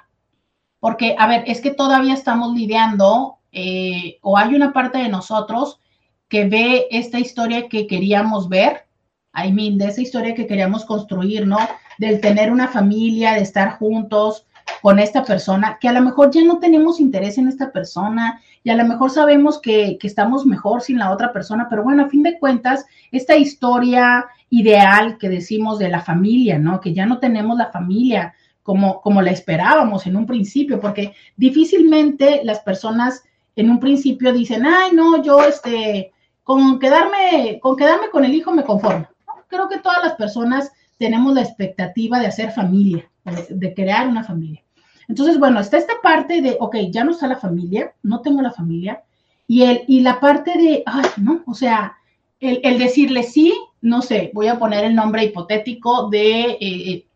[0.81, 5.81] Porque, a ver, es que todavía estamos lidiando eh, o hay una parte de nosotros
[6.29, 8.87] que ve esta historia que queríamos ver,
[9.35, 11.59] I mean, de esa historia que queríamos construir, ¿no?
[11.99, 14.47] Del tener una familia, de estar juntos
[14.87, 18.71] con esta persona, que a lo mejor ya no tenemos interés en esta persona y
[18.71, 22.09] a lo mejor sabemos que, que estamos mejor sin la otra persona, pero bueno, a
[22.09, 26.81] fin de cuentas, esta historia, ideal que decimos de la familia, ¿no?
[26.81, 28.33] Que ya no tenemos la familia
[28.63, 33.25] como, como la esperábamos en un principio, porque difícilmente las personas
[33.57, 36.13] en un principio dicen, ay, no, yo este,
[36.45, 39.09] con quedarme, con quedarme con el hijo me conformo.
[39.49, 43.11] Creo que todas las personas tenemos la expectativa de hacer familia,
[43.49, 44.63] de crear una familia.
[45.09, 48.51] Entonces, bueno, está esta parte de, ok, ya no está la familia, no tengo la
[48.51, 49.03] familia,
[49.47, 51.97] y, el, y la parte de, ay, no, o sea,
[52.41, 57.07] el, decirle sí, no sé, voy a poner el nombre hipotético de, eh,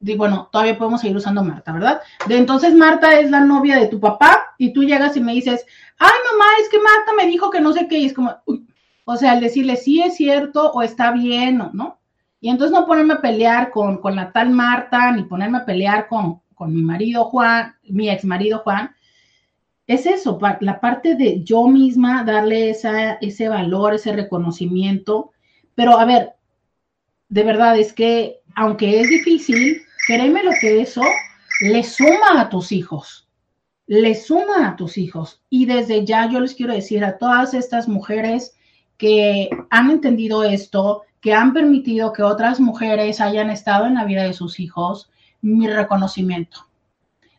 [0.00, 2.00] de, bueno, todavía podemos seguir usando Marta, ¿verdad?
[2.26, 5.64] De entonces Marta es la novia de tu papá y tú llegas y me dices,
[5.98, 8.36] ay, mamá, es que Marta me dijo que no sé qué, y es como,
[9.06, 11.98] o sea, el decirle sí es cierto o está bien o no.
[12.40, 16.08] Y entonces no ponerme a pelear con, con la tal Marta, ni ponerme a pelear
[16.08, 18.94] con, con mi marido Juan, mi ex marido Juan,
[19.86, 25.32] es eso, la parte de yo misma darle ese valor, ese reconocimiento.
[25.74, 26.32] Pero a ver,
[27.28, 31.02] de verdad es que aunque es difícil, créeme lo que eso
[31.60, 33.28] le suma a tus hijos,
[33.86, 35.42] le suma a tus hijos.
[35.50, 38.54] Y desde ya yo les quiero decir a todas estas mujeres
[38.96, 44.22] que han entendido esto, que han permitido que otras mujeres hayan estado en la vida
[44.24, 45.10] de sus hijos,
[45.44, 46.66] mi reconocimiento.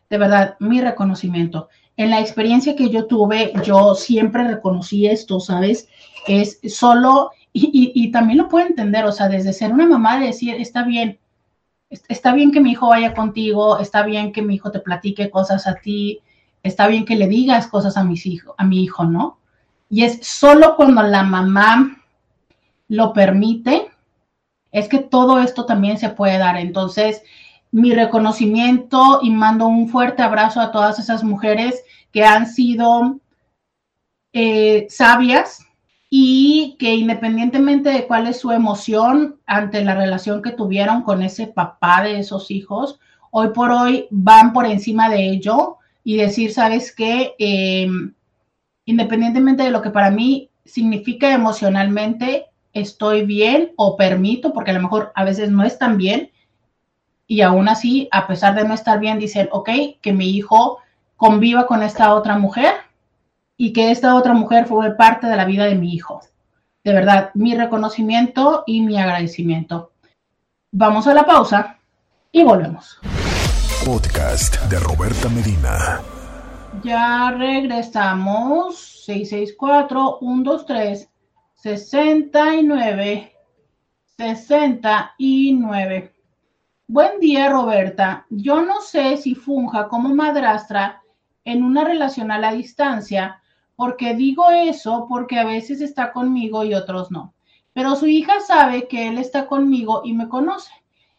[0.08, 1.68] De verdad, mi reconocimiento.
[1.96, 5.88] En la experiencia que yo tuve, yo siempre reconocí esto, ¿sabes?
[6.28, 10.54] Es solo, y, también lo puedo entender, o sea, desde ser una mamá de decir,
[10.54, 11.18] está bien,
[12.08, 15.66] está bien que mi hijo vaya contigo, está bien que mi hijo te platique cosas
[15.66, 16.20] a ti,
[16.62, 19.38] está bien que le digas cosas a, mis hijos, a mi hijo, ¿no?
[19.88, 22.02] Y es solo cuando la mamá
[22.88, 23.88] lo permite,
[24.70, 26.56] es que todo esto también se puede dar.
[26.56, 27.22] Entonces,
[27.76, 33.20] mi reconocimiento y mando un fuerte abrazo a todas esas mujeres que han sido
[34.32, 35.66] eh, sabias
[36.08, 41.48] y que independientemente de cuál es su emoción ante la relación que tuvieron con ese
[41.48, 42.98] papá de esos hijos,
[43.30, 48.14] hoy por hoy van por encima de ello y decir, sabes qué, em,
[48.86, 54.80] independientemente de lo que para mí significa emocionalmente, estoy bien o permito, porque a lo
[54.80, 56.30] mejor a veces no es tan bien,
[57.26, 59.70] y aún así, a pesar de no estar bien, dicen, ok,
[60.00, 60.78] que mi hijo
[61.16, 62.74] conviva con esta otra mujer
[63.56, 66.20] y que esta otra mujer fue parte de la vida de mi hijo.
[66.84, 69.92] De verdad, mi reconocimiento y mi agradecimiento.
[70.70, 71.78] Vamos a la pausa
[72.30, 73.00] y volvemos.
[73.84, 76.00] Podcast de Roberta Medina.
[76.84, 79.04] Ya regresamos.
[79.08, 81.08] 664-123.
[81.54, 83.32] 69
[84.16, 86.15] 69
[86.88, 88.26] Buen día, Roberta.
[88.30, 91.02] Yo no sé si funja como madrastra
[91.44, 93.42] en una relación a la distancia,
[93.74, 97.34] porque digo eso porque a veces está conmigo y otros no.
[97.72, 100.70] Pero su hija sabe que él está conmigo y me conoce.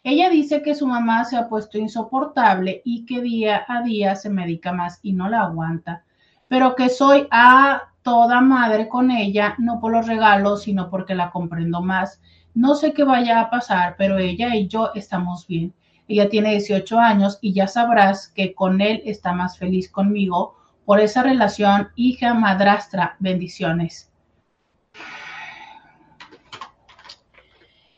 [0.03, 4.30] Ella dice que su mamá se ha puesto insoportable y que día a día se
[4.30, 6.05] medica más y no la aguanta,
[6.47, 11.30] pero que soy a toda madre con ella, no por los regalos, sino porque la
[11.30, 12.22] comprendo más
[12.57, 15.73] no sé qué vaya a pasar, pero ella y yo estamos bien.
[16.07, 20.99] Ella tiene 18 años y ya sabrás que con él está más feliz conmigo por
[20.99, 23.15] esa relación hija-madrastra.
[23.19, 24.09] Bendiciones.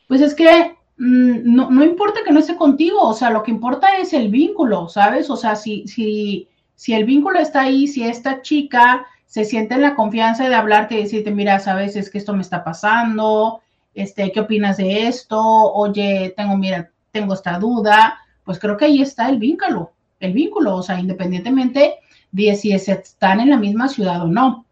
[0.06, 3.96] Pues es que mm, no, importa que no esté contigo, o sea, lo que importa
[3.96, 5.30] es el vínculo, ¿sabes?
[5.30, 9.82] O sea, si, si, si el vínculo está ahí, si esta chica se siente en
[9.82, 13.62] la confianza de hablarte y decirte, mira, sabes, es que esto me está pasando,
[13.94, 15.40] este, ¿qué opinas de esto?
[15.40, 20.76] Oye, tengo, mira, tengo esta duda, pues creo que ahí está el vínculo, el vínculo,
[20.76, 21.96] o sea, independientemente
[22.32, 24.66] de si están en la misma ciudad o no.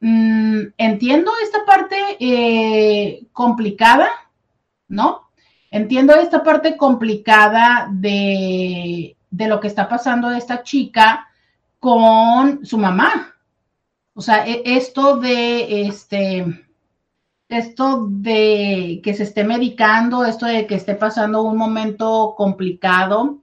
[0.00, 4.08] Mm, entiendo esta parte eh, complicada,
[4.88, 5.28] ¿no?
[5.70, 11.28] Entiendo esta parte complicada de, de lo que está pasando esta chica
[11.78, 13.34] con su mamá.
[14.14, 16.66] O sea, e, esto de este
[17.52, 23.38] esto de que se esté medicando, esto de que esté pasando un momento complicado.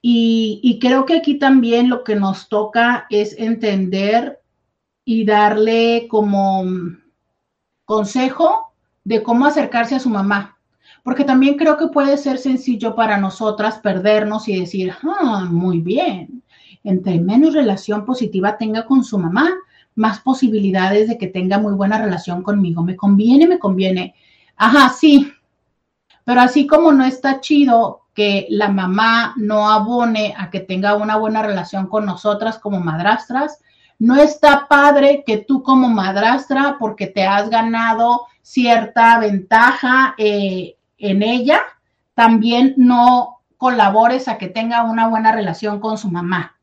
[0.00, 4.40] Y, creo que aquí también lo que nos toca es entender
[5.04, 6.64] y darle como
[7.84, 8.72] consejo
[9.04, 10.56] de cómo acercarse a su mamá.
[11.02, 16.42] Porque también creo que puede ser sencillo para nosotras perdernos y decir, ah, muy bien,
[16.84, 19.50] entre menos relación positiva tenga con su mamá,
[19.98, 22.82] más posibilidades de que tenga muy buena relación conmigo.
[22.82, 24.14] Me conviene, me conviene.
[24.56, 25.32] Ajá, sí.
[26.24, 31.16] Pero así como no está chido que la mamá no abone a que tenga una
[31.16, 33.58] buena relación con nosotras como madrastras,
[33.98, 41.22] no está padre que tú como madrastra, porque te has ganado cierta ventaja eh, en
[41.24, 41.60] ella,
[42.14, 46.56] también no colabores a que tenga una buena relación con su mamá.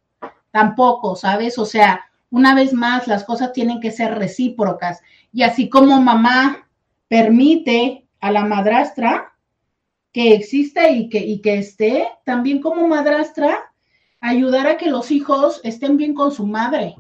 [0.52, 1.58] Tampoco, ¿sabes?
[1.58, 2.06] O sea,
[2.36, 5.02] una vez más, las cosas tienen que ser recíprocas.
[5.32, 6.68] Y así como mamá
[7.08, 9.38] permite a la madrastra
[10.12, 13.72] que exista y que, y que esté, también como madrastra,
[14.20, 16.98] ayudar a que los hijos estén bien con su madre.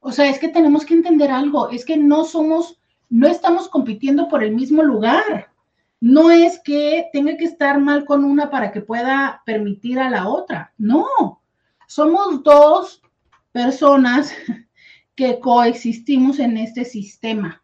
[0.00, 4.26] O sea, es que tenemos que entender algo, es que no somos, no estamos compitiendo
[4.26, 5.50] por el mismo lugar.
[6.00, 10.28] No es que tenga que estar mal con una para que pueda permitir a la
[10.28, 10.72] otra.
[10.78, 11.42] No,
[11.86, 13.01] somos dos
[13.52, 14.32] personas
[15.14, 17.62] que coexistimos en este sistema.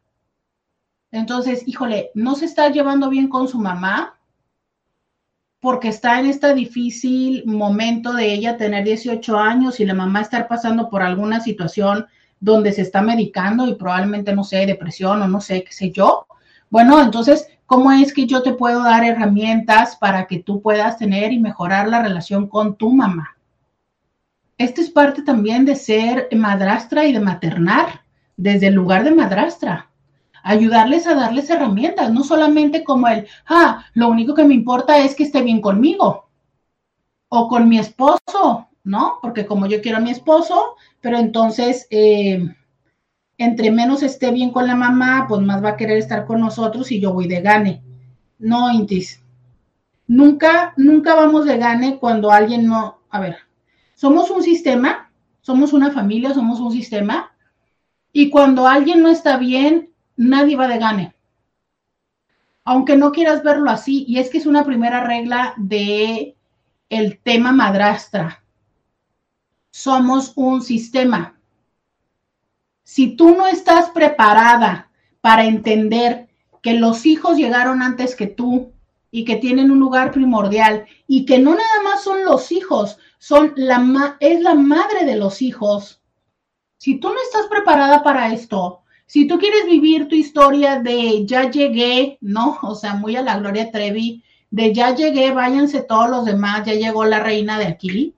[1.11, 4.19] Entonces, híjole, no se está llevando bien con su mamá,
[5.61, 10.47] porque está en este difícil momento de ella tener 18 años y la mamá estar
[10.47, 12.07] pasando por alguna situación
[12.39, 16.27] donde se está medicando y probablemente, no sé, depresión o no sé, qué sé yo.
[16.71, 21.33] Bueno, entonces, ¿cómo es que yo te puedo dar herramientas para que tú puedas tener
[21.33, 23.38] y mejorar la relación con tu mamá?
[24.59, 28.03] Esto es parte también de ser madrastra y de maternar
[28.37, 29.89] desde el lugar de madrastra
[30.49, 35.15] ayudarles a darles herramientas, no solamente como el, ah, lo único que me importa es
[35.15, 36.29] que esté bien conmigo
[37.29, 39.19] o con mi esposo, ¿no?
[39.21, 42.55] Porque como yo quiero a mi esposo, pero entonces, eh,
[43.37, 46.91] entre menos esté bien con la mamá, pues más va a querer estar con nosotros
[46.91, 47.83] y yo voy de gane.
[48.39, 49.23] No, Intis.
[50.07, 53.37] Nunca, nunca vamos de gane cuando alguien no, a ver,
[53.99, 57.33] somos un sistema, somos una familia, somos un sistema,
[58.13, 61.17] y cuando alguien no está bien, nadie va de gane.
[62.63, 66.37] Aunque no quieras verlo así, y es que es una primera regla de
[66.89, 68.45] el tema madrastra.
[69.71, 71.37] Somos un sistema.
[72.85, 76.29] Si tú no estás preparada para entender
[76.63, 78.73] que los hijos llegaron antes que tú
[79.11, 83.53] y que tienen un lugar primordial y que no nada más son los hijos, son
[83.57, 86.01] la es la madre de los hijos.
[86.77, 91.51] Si tú no estás preparada para esto, si tú quieres vivir tu historia de ya
[91.51, 92.59] llegué, ¿no?
[92.63, 96.75] O sea, muy a la Gloria Trevi, de ya llegué, váyanse todos los demás, ya
[96.75, 98.15] llegó la reina de aquí.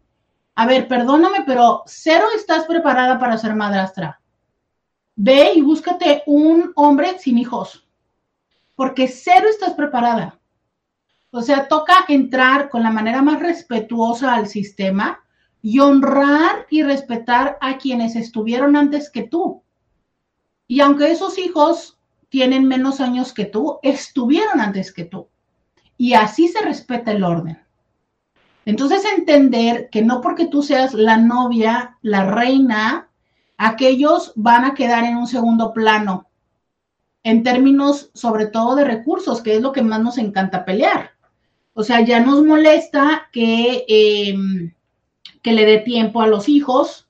[0.56, 4.20] A ver, perdóname, pero cero estás preparada para ser madrastra.
[5.14, 7.86] Ve y búscate un hombre sin hijos,
[8.74, 10.39] porque cero estás preparada.
[11.30, 15.20] O sea, toca entrar con la manera más respetuosa al sistema
[15.62, 19.62] y honrar y respetar a quienes estuvieron antes que tú.
[20.66, 25.28] Y aunque esos hijos tienen menos años que tú, estuvieron antes que tú.
[25.96, 27.58] Y así se respeta el orden.
[28.64, 33.08] Entonces entender que no porque tú seas la novia, la reina,
[33.56, 36.28] aquellos van a quedar en un segundo plano,
[37.22, 41.10] en términos sobre todo de recursos, que es lo que más nos encanta pelear.
[41.72, 44.74] O sea, ya nos molesta que, em,
[45.42, 47.08] que le dé tiempo a los hijos,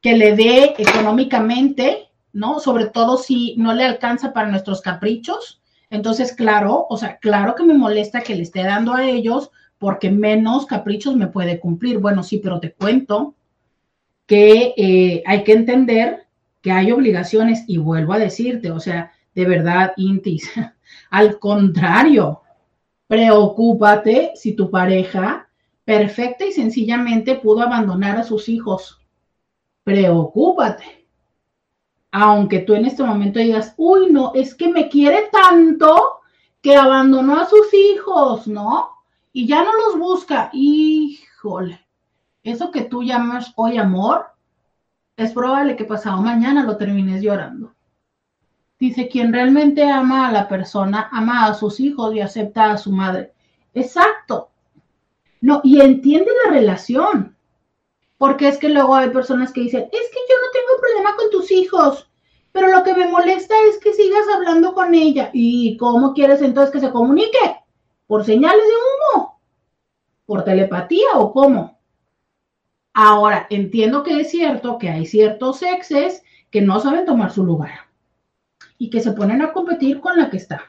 [0.00, 2.60] que le dé económicamente, ¿no?
[2.60, 5.60] Sobre todo si no le alcanza para nuestros caprichos.
[5.90, 10.10] Entonces, claro, o sea, claro que me molesta que le esté dando a ellos porque
[10.10, 11.98] menos caprichos me puede cumplir.
[11.98, 13.34] Bueno, sí, pero te cuento
[14.26, 16.26] que eh, hay que entender
[16.60, 20.50] que hay obligaciones y vuelvo a decirte, o sea, de verdad, Intis,
[21.10, 22.42] al contrario,
[23.08, 25.48] preocúpate si tu pareja
[25.84, 29.00] perfecta y sencillamente pudo abandonar a sus hijos.
[29.82, 30.98] Preocúpate
[32.10, 36.20] aunque tú en este momento digas, uy, no, es que me quiere tanto
[36.60, 38.90] que abandonó a sus hijos, ¿no?
[39.32, 40.50] Y ya no los busca.
[40.52, 41.86] Híjole,
[42.42, 44.26] eso que tú llamas hoy amor,
[45.16, 47.74] es probable que pasado mañana lo termines llorando.
[48.78, 52.92] Dice, quien realmente ama a la persona, ama a sus hijos y acepta a su
[52.92, 53.32] madre.
[53.74, 54.50] Exacto.
[55.40, 57.36] No, y entiende la relación.
[58.18, 61.30] Porque es que luego hay personas que dicen, es que yo no tengo problema con
[61.30, 62.08] tus hijos,
[62.52, 65.30] pero lo que me molesta es que sigas hablando con ella.
[65.32, 67.56] ¿Y cómo quieres entonces que se comunique?
[68.06, 69.40] ¿Por señales de humo?
[70.24, 71.80] ¿Por telepatía o cómo?
[72.94, 77.87] Ahora, entiendo que es cierto que hay ciertos exes que no saben tomar su lugar
[78.78, 80.62] y que se ponen a competir con la que está.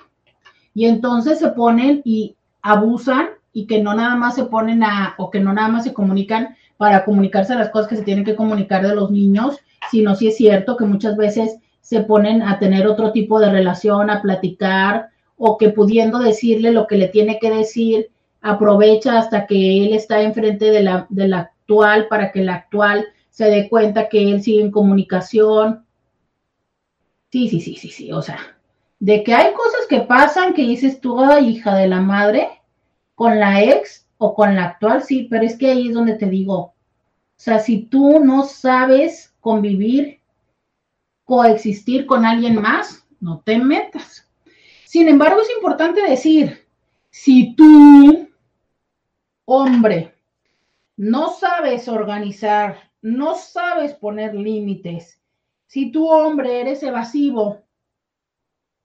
[0.74, 5.30] Y entonces se ponen y abusan y que no nada más se ponen a, o
[5.30, 8.86] que no nada más se comunican para comunicarse las cosas que se tienen que comunicar
[8.86, 9.58] de los niños,
[9.92, 14.10] sino si es cierto que muchas veces se ponen a tener otro tipo de relación,
[14.10, 18.10] a platicar, o que pudiendo decirle lo que le tiene que decir,
[18.42, 23.08] aprovecha hasta que él está enfrente de la, de la actual para que la actual
[23.30, 25.86] se dé cuenta que él sigue en comunicación.
[27.32, 28.58] Sí, sí, sí, sí, sí, o sea,
[29.00, 32.50] de que hay cosas que pasan que dices tú, hija de la madre,
[33.16, 36.26] con la ex, o con la actual, sí, pero es que ahí es donde te
[36.26, 36.74] digo, o
[37.38, 40.20] sea, si tú no sabes convivir
[41.24, 44.28] coexistir con alguien más, no te metas.
[44.86, 46.68] Sin embargo, es importante decir,
[47.12, 48.28] si tú,
[49.46, 50.16] hombre,
[50.98, 55.19] no sabes organizar, no sabes poner límites,
[55.70, 57.62] si tú, hombre, eres evasivo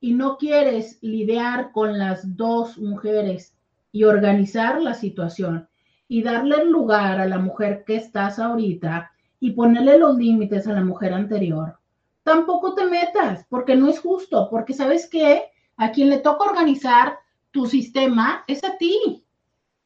[0.01, 3.57] y no quieres lidiar con las dos mujeres
[3.91, 5.67] y organizar la situación
[6.09, 10.85] y darle lugar a la mujer que estás ahorita y ponerle los límites a la
[10.85, 11.79] mujer anterior,
[12.23, 15.45] tampoco te metas, porque no es justo, porque sabes que
[15.79, 17.17] a quien le toca organizar
[17.51, 19.25] tu sistema es a ti.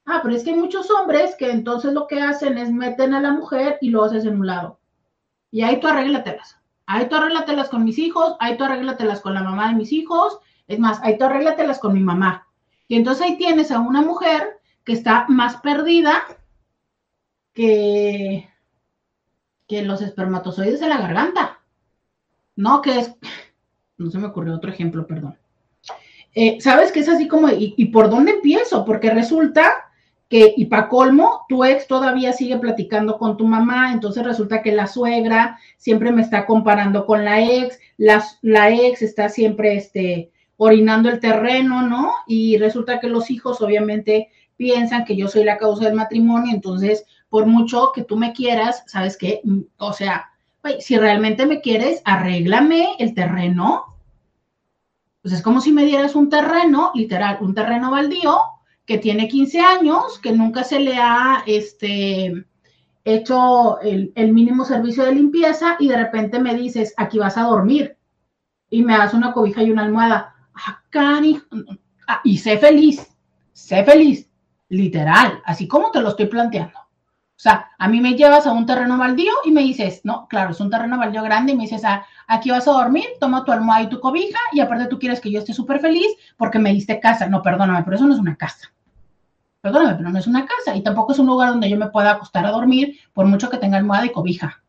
[0.04, 3.20] Ah, pero es que hay muchos hombres que entonces lo que hacen es meten a
[3.20, 4.80] la mujer y lo haces en un lado.
[5.52, 6.57] Y ahí tú arréglatelas.
[6.90, 10.38] Ahí tú arréglatelas con mis hijos, ahí tú arréglatelas con la mamá de mis hijos.
[10.66, 12.48] Es más, ahí tú arréglatelas con mi mamá.
[12.88, 16.24] Y entonces ahí tienes a una mujer que está más perdida
[17.52, 18.48] que,
[19.66, 21.60] que los espermatozoides de la garganta.
[22.56, 23.14] No, que es,
[23.98, 25.36] no se me ocurrió otro ejemplo, perdón.
[26.34, 28.86] Eh, Sabes que es así como, ¿y, por dónde empiezo?
[28.86, 29.87] Porque resulta
[30.28, 34.72] que, y para colmo, tu ex todavía sigue platicando con tu mamá, entonces resulta que
[34.72, 40.30] la suegra siempre me está comparando con la ex, la, la ex está siempre este,
[40.58, 42.12] orinando el terreno, ¿no?
[42.26, 47.06] Y resulta que los hijos obviamente piensan que yo soy la causa del matrimonio, entonces,
[47.30, 49.40] por mucho que tú me quieras, ¿sabes qué?
[49.44, 50.30] Mm, o sea,
[50.80, 53.96] si realmente me quieres, arréglame el terreno.
[55.22, 58.38] Pues es como si me dieras un terreno, literal, un terreno baldío,
[58.88, 62.46] que tiene 15 años, que nunca se le ha este,
[63.04, 67.98] hecho el, mínimo servicio de limpieza y de repente me dices, aquí vas a dormir
[68.70, 70.34] y me das una cobija y una almohada.
[70.54, 70.82] Ah,
[72.06, 73.06] ah, y sé feliz,
[73.52, 74.26] sé feliz,
[74.70, 76.78] literal, así como te lo estoy planteando.
[76.80, 80.52] O sea, a mí me llevas a un terreno baldío y me dices, no, claro,
[80.52, 83.52] es un terreno baldío grande y me dices, ah, aquí vas a dormir, toma tu
[83.52, 86.08] almohada y tu cobija y aparte tú quieres que yo esté súper feliz
[86.38, 87.28] porque me diste casa.
[87.28, 88.72] No, perdóname, pero eso no es una casa.
[89.60, 92.12] Perdóname, pero no es una casa y tampoco es un lugar donde yo me pueda
[92.12, 94.62] acostar a dormir por mucho que tenga almohada y cobija.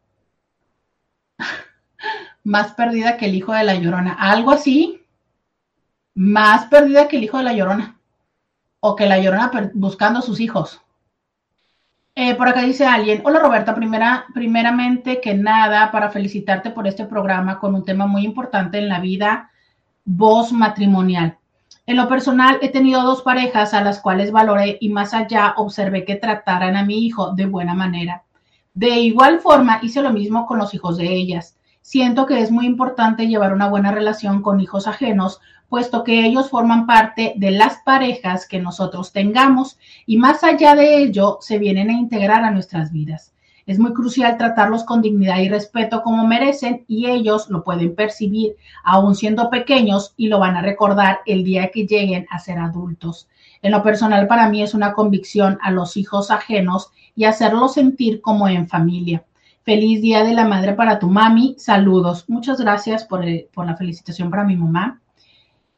[2.43, 4.13] más perdida que el hijo de la llorona.
[4.13, 5.03] Algo así,
[6.15, 7.99] más perdida que el hijo de la llorona.
[8.79, 10.81] O que la llorona buscando a sus hijos.
[12.15, 17.05] Eh, por acá dice alguien, hola Roberta, primera, primeramente que nada, para felicitarte por este
[17.05, 19.51] programa con un tema muy importante en la vida,
[20.03, 21.38] voz matrimonial.
[21.89, 26.05] En lo personal, he tenido dos parejas a las cuales valoré y más allá observé
[26.05, 28.25] que trataran a mi hijo de buena manera.
[28.75, 31.57] De igual forma, hice lo mismo con los hijos de ellas.
[31.81, 36.51] Siento que es muy importante llevar una buena relación con hijos ajenos puesto que ellos
[36.51, 41.89] forman parte de las parejas que nosotros tengamos y más allá de ello se vienen
[41.89, 43.33] a integrar a nuestras vidas.
[43.69, 48.55] Es muy crucial tratarlos con dignidad y respeto como merecen y ellos lo pueden percibir
[48.83, 53.27] aún siendo pequeños y lo van a recordar el día que lleguen a ser adultos.
[53.61, 58.21] En lo personal para mí es una convicción a los hijos ajenos y hacerlos sentir
[58.21, 59.23] como en familia.
[59.61, 61.53] Feliz Día de la Madre para tu mami.
[61.59, 62.25] Saludos.
[62.27, 63.23] Muchas gracias por,
[63.53, 64.99] por la felicitación para mi mamá.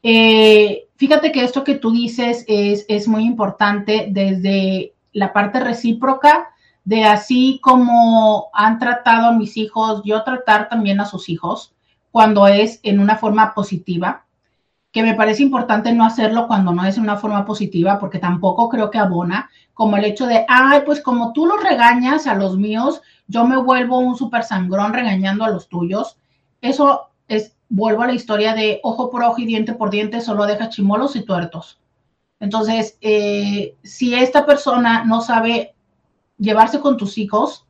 [0.02, 6.54] Eh, fíjate que esto que tú dices es, es muy importante desde la parte recíproca,
[6.84, 11.74] de así como han tratado a mis hijos, yo tratar también a sus hijos
[12.10, 14.24] cuando es en una forma positiva,
[14.90, 18.68] que me parece importante no hacerlo cuando no es en una forma positiva, porque tampoco
[18.68, 22.58] creo que abona, como el hecho de, ay, pues como tú los regañas a los
[22.58, 26.18] míos, yo me vuelvo un super sangrón regañando a los tuyos.
[26.60, 30.44] Eso es vuelvo a la historia de ojo por ojo y diente por diente, solo
[30.44, 31.80] deja chimolos y tuertos.
[32.38, 35.74] Entonces, eh, si esta persona no sabe
[36.38, 37.66] llevarse con tus hijos,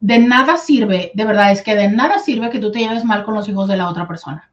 [0.00, 3.24] de nada sirve, de verdad, es que de nada sirve que tú te lleves mal
[3.24, 4.50] con los hijos de la otra persona.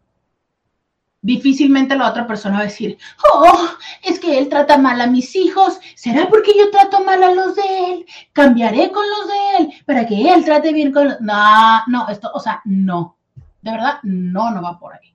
[1.21, 2.97] Difícilmente la otra persona va a decir,
[3.33, 3.69] oh,
[4.03, 7.55] es que él trata mal a mis hijos, ¿será porque yo trato mal a los
[7.55, 8.05] de él?
[8.31, 11.19] Cambiaré con los de él para que él trate bien con los...
[11.19, 13.17] No, no, esto, o sea, no
[13.61, 15.13] de verdad, no, no va por ahí.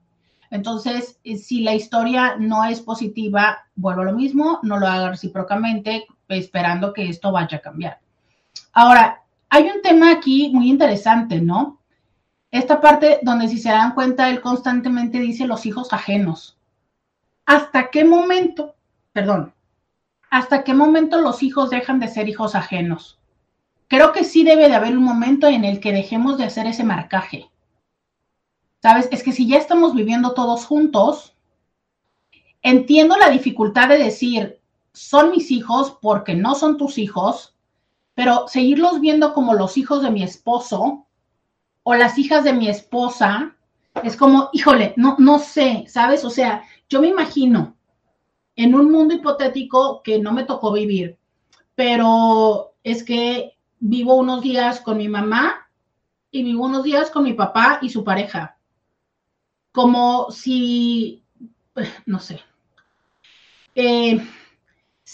[0.50, 5.10] Entonces, eh, si la historia no es positiva, vuelvo a lo mismo, no lo haga
[5.10, 7.98] recíprocamente, esperando que esto vaya a cambiar.
[8.74, 11.80] Ahora, hay un tema aquí muy interesante, ¿no?
[12.50, 16.58] Esta parte donde si se dan cuenta, él constantemente dice los hijos ajenos.
[17.46, 18.74] ¿Hasta qué momento,
[19.12, 19.54] perdón,
[20.28, 23.20] hasta qué momento los hijos dejan de ser hijos ajenos?
[23.86, 26.82] Creo que sí debe de haber un momento en el que dejemos de hacer ese
[26.82, 27.48] marcaje.
[28.82, 29.08] ¿Sabes?
[29.12, 31.36] Es que si ya estamos viviendo todos juntos,
[32.60, 34.60] entiendo la dificultad de decir,
[34.92, 37.53] son mis hijos porque no son tus hijos,
[38.14, 41.06] pero seguirlos viendo como los hijos de mi esposo
[41.82, 43.56] o las hijas de mi esposa,
[44.02, 46.24] Es como, híjole, no, no sé, ¿sabes?
[46.24, 47.76] O sea, yo me imagino
[48.56, 51.16] en un mundo hipotético que no me tocó vivir,
[51.76, 55.68] pero es que vivo unos días con mi mamá
[56.30, 58.58] y vivo unos días con mi papá y su pareja.
[59.72, 61.22] Como si,
[62.06, 62.40] no sé,
[63.76, 64.20] eh,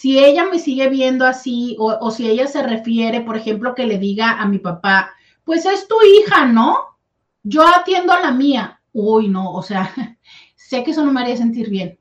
[0.00, 3.98] si ella me sigue viendo así o, si ella se refiere, por ejemplo, que le
[3.98, 5.10] diga a mi papá,
[5.44, 6.96] pues es tu hija, ¿no?
[7.42, 8.80] Yo atiendo a la mía.
[8.94, 9.92] Uy, no, o sea,
[10.56, 11.98] sé que eso no me haría sentir bien.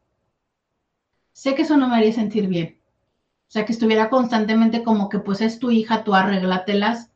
[1.33, 2.79] Sé que eso no me haría sentir bien.
[3.49, 7.11] O sea, que estuviera constantemente como que pues es tu hija, tú arréglatelas.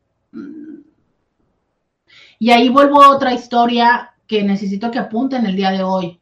[2.39, 6.19] Y ahí vuelvo a otra historia que necesito que apunten el día de hoy.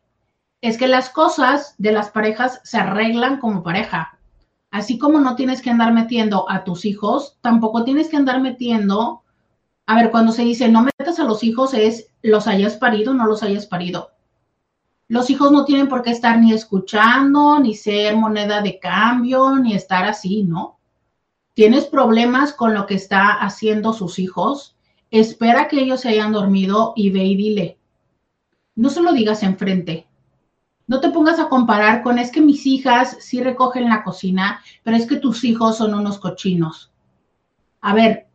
[0.62, 4.20] Es que las cosas de las parejas se arreglan como pareja.
[4.72, 9.22] Así como no tienes que andar metiendo a tus hijos, tampoco tienes que andar metiendo,
[9.86, 13.14] a ver, cuando se dice no metas a los hijos es los hayas parido o
[13.14, 14.12] no los hayas parido.
[15.10, 19.74] Los hijos no tienen por qué estar ni escuchando, ni ser moneda de cambio, ni
[19.74, 20.80] estar así, ¿no?
[21.54, 24.78] Tienes problemas con lo que está haciendo sus hijos,
[25.10, 27.78] espera que ellos se hayan dormido y ve y dile.
[28.76, 30.08] No se lo digas enfrente.
[30.92, 34.98] No te pongas a comparar con es que mis hijas sí recogen la cocina, pero
[34.98, 36.92] es que tus hijos son unos cochinos.
[37.80, 38.28] A ver,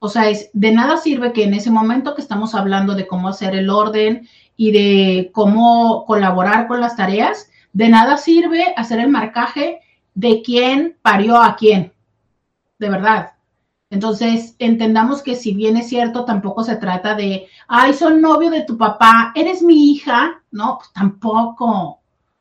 [0.00, 3.28] o sea, es, de nada sirve que en ese momento que estamos hablando de cómo
[3.28, 4.26] hacer el orden
[4.56, 9.78] y de cómo colaborar con las tareas, de nada sirve hacer el marcaje
[10.14, 11.92] de quién parió a quién,
[12.80, 13.34] de verdad.
[13.88, 18.64] Entonces, entendamos que si bien es cierto, tampoco se trata de, ay, soy novio de
[18.64, 21.99] tu papá, eres mi hija, no, pues tampoco.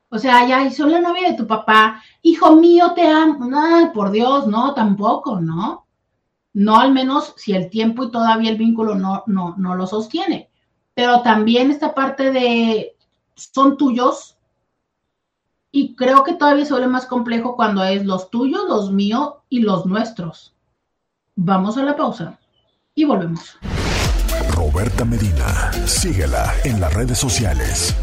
[0.09, 4.09] O sea, ya, soy la novia de tu papá, hijo mío, te amo, ay, por
[4.09, 5.85] Dios, no, tampoco, ¿no?
[6.53, 10.49] No al menos si el tiempo y todavía el vínculo no, no, no lo sostiene.
[10.95, 12.95] Pero también esta parte de
[13.35, 14.35] son tuyos
[15.71, 19.59] y creo que todavía se vuelve más complejo cuando es los tuyos, los míos y
[19.59, 20.55] los nuestros.
[21.35, 22.39] Vamos a la pausa
[22.95, 23.57] y volvemos.
[24.49, 27.95] Roberta Medina, síguela en las redes sociales.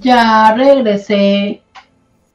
[0.00, 1.62] Ya regresé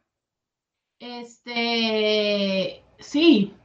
[0.99, 3.55] Este, sí,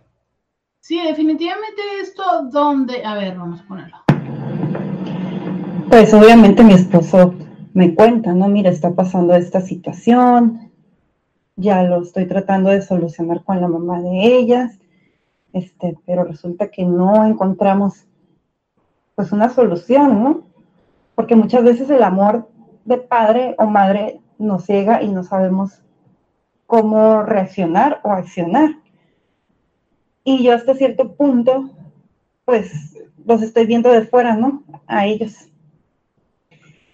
[0.86, 3.96] Sí, definitivamente esto donde, a ver, vamos a ponerlo.
[5.88, 7.34] Pues obviamente mi esposo
[7.74, 8.46] me cuenta, ¿no?
[8.46, 10.70] Mira, está pasando esta situación,
[11.56, 14.78] ya lo estoy tratando de solucionar con la mamá de ellas,
[15.52, 18.06] este, pero resulta que no encontramos
[19.16, 20.46] pues una solución, ¿no?
[21.16, 22.48] Porque muchas veces el amor
[22.84, 25.82] de padre o madre nos ciega y no sabemos
[26.68, 28.85] cómo reaccionar o accionar.
[30.26, 31.70] Y yo hasta cierto punto,
[32.44, 34.62] pues los estoy viendo de fuera, ¿no?
[34.86, 35.34] A ellos.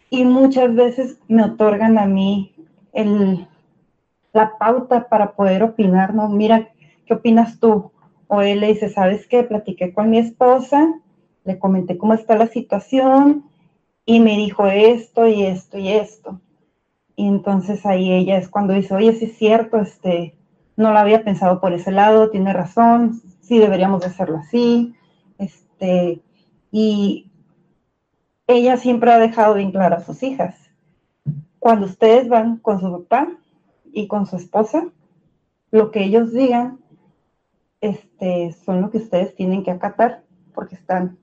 [0.09, 2.55] Y muchas veces me otorgan a mí
[2.93, 3.49] el,
[4.33, 6.29] la pauta para poder opinar, ¿no?
[6.29, 6.69] Mira,
[7.07, 7.91] ¿qué opinas tú?
[8.35, 9.43] o él le dice, ¿sabes qué?
[9.43, 10.99] Platiqué con mi esposa,
[11.45, 13.45] le comenté cómo está la situación
[14.07, 16.41] y me dijo esto y esto y esto.
[17.15, 20.35] Y entonces ahí ella es cuando dice, oye, sí es cierto, este,
[20.77, 24.95] no lo había pensado por ese lado, tiene razón, sí deberíamos de hacerlo así.
[25.39, 26.23] Este,
[26.71, 27.31] y
[28.47, 30.57] ella siempre ha dejado bien claro a sus hijas,
[31.59, 33.29] cuando ustedes van con su papá
[33.93, 34.89] y con su esposa,
[35.71, 36.81] lo que ellos digan
[37.81, 40.25] este, son lo que ustedes tienen que acatar
[40.55, 41.19] porque están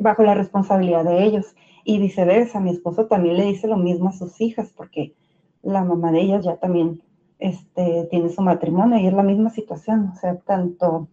[0.00, 1.54] bajo la responsabilidad de ellos.
[1.84, 5.14] Y viceversa, mi esposo también le dice lo mismo a sus hijas porque
[5.62, 7.00] la mamá de ellas ya también
[7.40, 10.10] este, tiene su matrimonio y es la misma situación.
[10.12, 11.08] O sea, tanto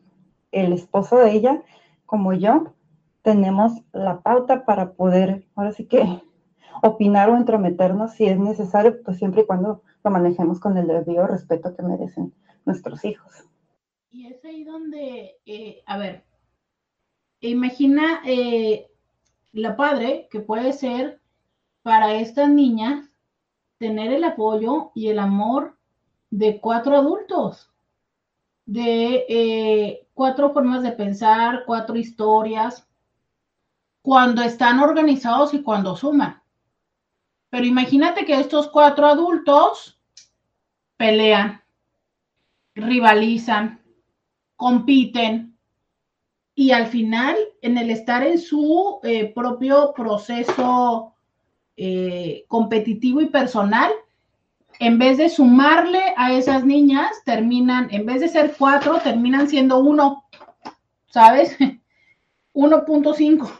[0.51, 1.63] el esposo de ella
[2.05, 2.73] como yo
[3.21, 6.21] tenemos la pauta para poder, ahora sí que,
[6.81, 11.27] opinar o entrometernos si es necesario, pues siempre y cuando lo manejemos con el debido
[11.27, 12.33] respeto que merecen
[12.65, 13.33] nuestros hijos.
[14.11, 16.23] Y es ahí donde, eh, a ver,
[17.41, 18.87] imagina eh,
[19.51, 21.19] la padre que puede ser
[21.81, 23.09] para estas niñas
[23.77, 25.76] tener el apoyo y el amor
[26.29, 27.69] de cuatro adultos,
[28.65, 32.87] de eh, cuatro formas de pensar, cuatro historias,
[34.01, 36.41] cuando están organizados y cuando suman.
[37.49, 39.99] Pero imagínate que estos cuatro adultos
[40.97, 41.61] pelean,
[42.75, 43.81] rivalizan,
[44.55, 45.57] compiten
[46.59, 51.13] y al final, en el estar en su eh, propio proceso
[51.75, 53.91] eh, competitivo y personal,
[54.79, 59.79] en vez de sumarle a esas niñas, terminan, en vez de ser cuatro, terminan siendo
[59.79, 60.25] uno,
[61.07, 61.57] ¿sabes?
[62.53, 63.51] 1.5.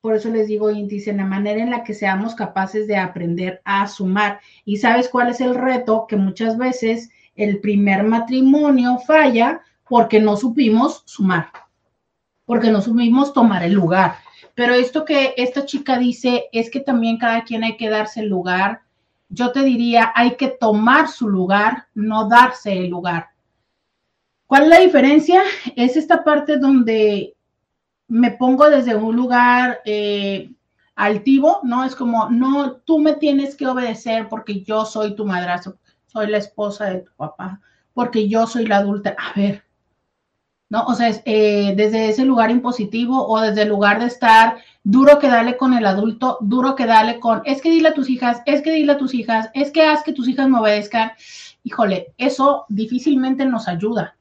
[0.00, 3.60] Por eso les digo, índice, en la manera en la que seamos capaces de aprender
[3.64, 4.40] a sumar.
[4.64, 10.36] Y sabes cuál es el reto, que muchas veces el primer matrimonio falla porque no
[10.36, 11.50] supimos sumar,
[12.44, 14.16] porque no supimos tomar el lugar.
[14.54, 18.28] Pero esto que esta chica dice es que también cada quien hay que darse el
[18.28, 18.82] lugar.
[19.30, 23.30] Yo te diría, hay que tomar su lugar, no darse el lugar.
[24.46, 25.42] ¿Cuál es la diferencia?
[25.76, 27.34] Es esta parte donde
[28.08, 30.50] me pongo desde un lugar eh,
[30.96, 31.84] altivo, ¿no?
[31.84, 36.38] Es como, no, tú me tienes que obedecer porque yo soy tu madrazo, soy la
[36.38, 37.60] esposa de tu papá,
[37.94, 39.14] porque yo soy la adulta.
[39.16, 39.62] A ver,
[40.68, 40.84] ¿no?
[40.86, 45.28] O sea, eh, desde ese lugar impositivo o desde el lugar de estar duro que
[45.28, 48.62] dale con el adulto, duro que dale con, es que dile a tus hijas, es
[48.62, 51.12] que dile a tus hijas, es que haz que tus hijas me obedezcan.
[51.62, 54.16] Híjole, eso difícilmente nos ayuda.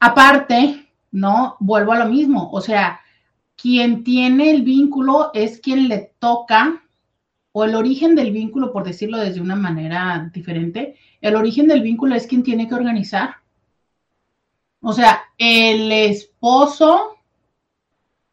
[0.00, 1.56] Aparte, ¿no?
[1.60, 3.00] Vuelvo a lo mismo, o sea,
[3.56, 6.82] quien tiene el vínculo es quien le toca,
[7.52, 12.14] o el origen del vínculo, por decirlo desde una manera diferente, el origen del vínculo
[12.14, 13.36] es quien tiene que organizar.
[14.80, 17.17] O sea, el esposo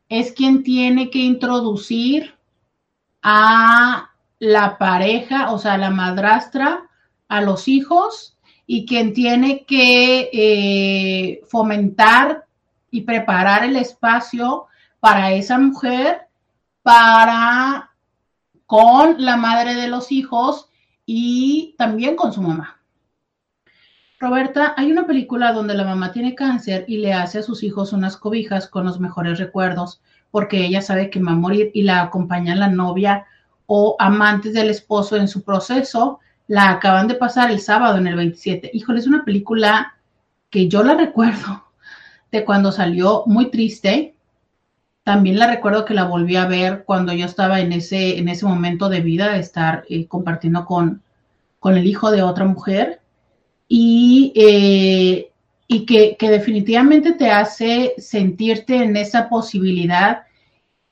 [0.09, 2.35] es quien tiene que introducir
[3.21, 6.89] a la pareja, o sea, la madrastra,
[7.27, 8.37] a los hijos
[8.67, 12.45] y quien tiene que eh, fomentar
[12.91, 14.67] y preparar el espacio
[14.99, 16.27] para esa mujer,
[16.81, 17.91] para
[18.65, 20.69] con la madre de los hijos
[21.05, 22.79] y también con su mamá.
[24.17, 27.91] Roberta, hay una película donde la mamá tiene cáncer y le hace a sus hijos
[27.91, 30.01] unas cobijas con los mejores recuerdos,
[30.31, 33.25] porque ella sabe que va a morir y la acompaña la novia
[33.65, 36.19] o amantes del esposo en su proceso.
[36.47, 38.71] La acaban de pasar el sábado en el 27.
[38.73, 39.95] Híjole, es una película
[40.49, 41.65] que yo la recuerdo
[42.31, 44.15] de cuando salió muy triste.
[45.03, 48.45] También la recuerdo que la volví a ver cuando yo estaba en ese, en ese
[48.45, 51.03] momento de vida, estar eh, compartiendo con,
[51.59, 53.01] con el hijo de otra mujer.
[53.67, 55.31] Y, eh,
[55.67, 60.23] y que, que definitivamente te hace sentirte en esa posibilidad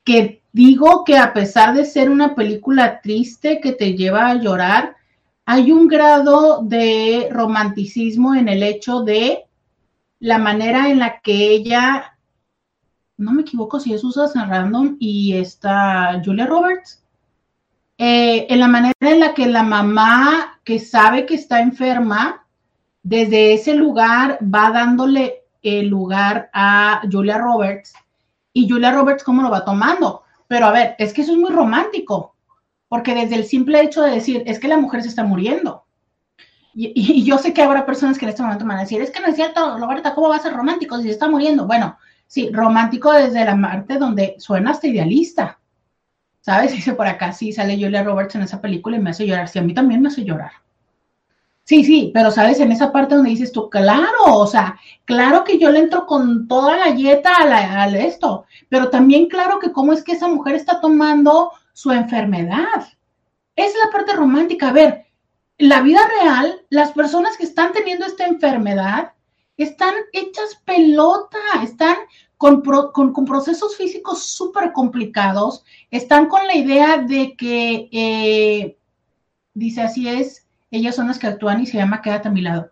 [0.02, 4.96] que digo que a pesar de ser una película triste que te lleva a llorar,
[5.46, 9.44] hay un grado de romanticismo en el hecho de
[10.20, 12.16] la manera en la que ella,
[13.16, 17.02] no me equivoco si es Susan Random y está Julia Roberts,
[17.98, 22.43] eh, en la manera en la que la mamá que sabe que está enferma,
[23.04, 27.94] desde ese lugar va dándole el lugar a Julia Roberts
[28.52, 30.22] y Julia Roberts cómo lo va tomando.
[30.48, 32.34] Pero a ver, es que eso es muy romántico,
[32.88, 35.84] porque desde el simple hecho de decir, es que la mujer se está muriendo,
[36.74, 39.10] y, yo sé que habrá personas que en este momento me van a decir, es
[39.10, 41.66] que no es cierto, Roberta, ¿cómo va a ser romántico si se está muriendo?
[41.66, 45.60] Bueno, sí, romántico desde la parte donde suena hasta idealista.
[46.40, 46.72] ¿Sabes?
[46.72, 49.48] Dice por acá, sí, sale Julia Roberts en esa película y me hace llorar.
[49.48, 50.52] Sí, a mí también me hace llorar.
[51.64, 55.58] Sí, sí, pero sabes, en esa parte donde dices tú, claro, o sea, claro que
[55.58, 60.04] yo le entro con toda la galleta a, esto, pero también claro que cómo es
[60.04, 62.86] que esa mujer está tomando su enfermedad.
[63.56, 64.68] Es la parte romántica.
[64.68, 65.06] A ver,
[65.56, 69.12] la vida real, las personas que están teniendo esta enfermedad
[69.56, 71.96] están hechas pelota, están
[72.36, 78.76] con, con, procesos físicos súper complicados, están con la idea de que, eh,
[79.54, 80.43] dice así es,
[80.76, 82.70] ellas son las que actúan y se llama Quédate a mi lado.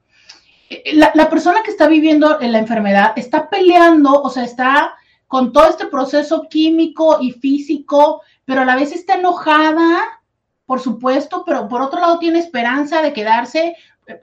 [0.69, 4.95] Eh, eh, la, persona que está viviendo la enfermedad está peleando, o sea, está
[5.27, 10.21] con todo este proceso químico y físico, pero a la vez está enojada,
[10.67, 13.77] por supuesto, pero por otro lado tiene esperanza de quedarse,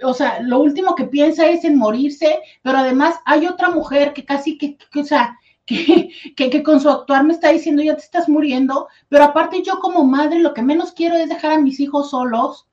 [0.03, 4.25] o sea, lo último que piensa es en morirse, pero además hay otra mujer que
[4.25, 8.27] casi que, o sea, que, que, con su actuar me está diciendo, ya te estás
[8.27, 12.09] muriendo, pero aparte yo como madre lo que menos quiero es dejar a mis hijos
[12.09, 12.67] solos,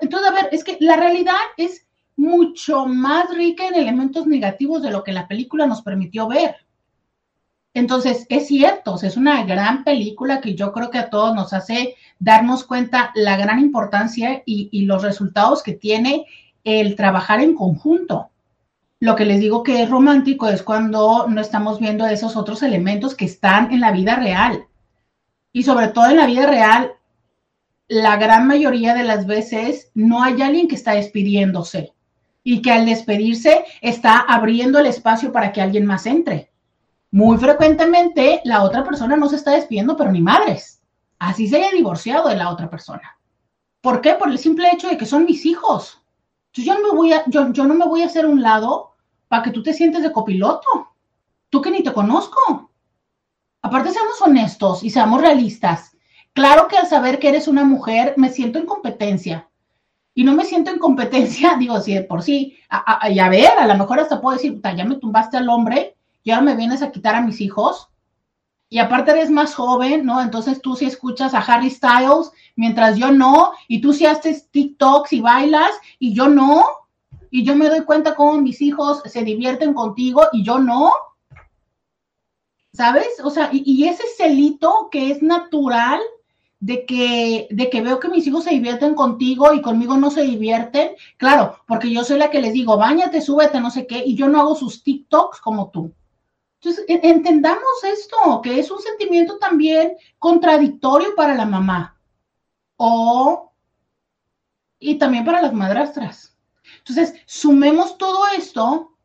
[0.00, 1.86] entonces, a ver, es que la realidad es
[2.16, 6.56] mucho más rica en elementos negativos de lo que la película nos permitió ver.
[7.74, 11.96] Entonces, es cierto, es una gran película que yo creo que a todos nos hace
[12.20, 16.24] darnos cuenta la gran importancia y, los resultados que tiene
[16.62, 18.30] el trabajar en conjunto.
[19.00, 23.16] Lo que les digo que es romántico es cuando no estamos viendo esos otros elementos
[23.16, 24.66] que están en la vida real.
[25.52, 26.92] Y sobre todo en la vida real,
[27.88, 31.92] la gran mayoría de las veces no hay alguien que está despidiéndose
[32.42, 36.50] y que al despedirse está abriendo el espacio para que alguien más entre.
[37.10, 40.82] Muy frecuentemente la otra persona no se está despidiendo, pero ni madres.
[41.18, 43.18] Así se haya divorciado de la otra persona.
[43.80, 44.14] ¿Por qué?
[44.14, 46.02] Por el simple hecho de que son mis hijos.
[46.52, 48.94] Yo, no me voy a, yo, yo no me voy a hacer un lado
[49.28, 50.66] para que tú te sientes de copiloto.
[51.50, 52.70] Tú que ni te conozco.
[53.62, 55.93] Aparte, seamos honestos y seamos realistas.
[56.34, 59.48] Claro que al saber que eres una mujer, me siento en competencia.
[60.14, 62.58] Y no me siento en competencia, digo, si de por sí,
[63.08, 66.32] y a, ver, a lo mejor hasta puedo decir, ya me tumbaste al hombre y
[66.32, 67.88] ahora me vienes a quitar a mis hijos.
[68.68, 70.20] Y aparte eres más joven, ¿no?
[70.20, 75.12] Entonces tú sí escuchas a Harry Styles, mientras yo no, y tú sí haces TikToks
[75.12, 75.70] y bailas,
[76.00, 76.64] y yo no.
[77.30, 80.92] Y yo me doy cuenta cómo mis hijos se divierten contigo y yo no.
[82.72, 83.20] ¿Sabes?
[83.22, 86.00] O sea, y ese celito que es natural,
[86.64, 90.22] de que, de que veo que mis hijos se divierten contigo y conmigo no se
[90.22, 94.14] divierten, claro, porque yo soy la que les digo, bañate, súbete, no sé qué, y
[94.16, 95.92] yo no hago sus TikToks como tú.
[96.62, 102.00] Entonces, entendamos esto, que es un sentimiento también contradictorio para la mamá.
[102.76, 103.52] O,
[104.78, 106.34] y también para las madrastras.
[106.78, 108.96] Entonces, sumemos todo esto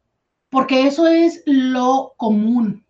[0.50, 2.86] porque eso es lo común.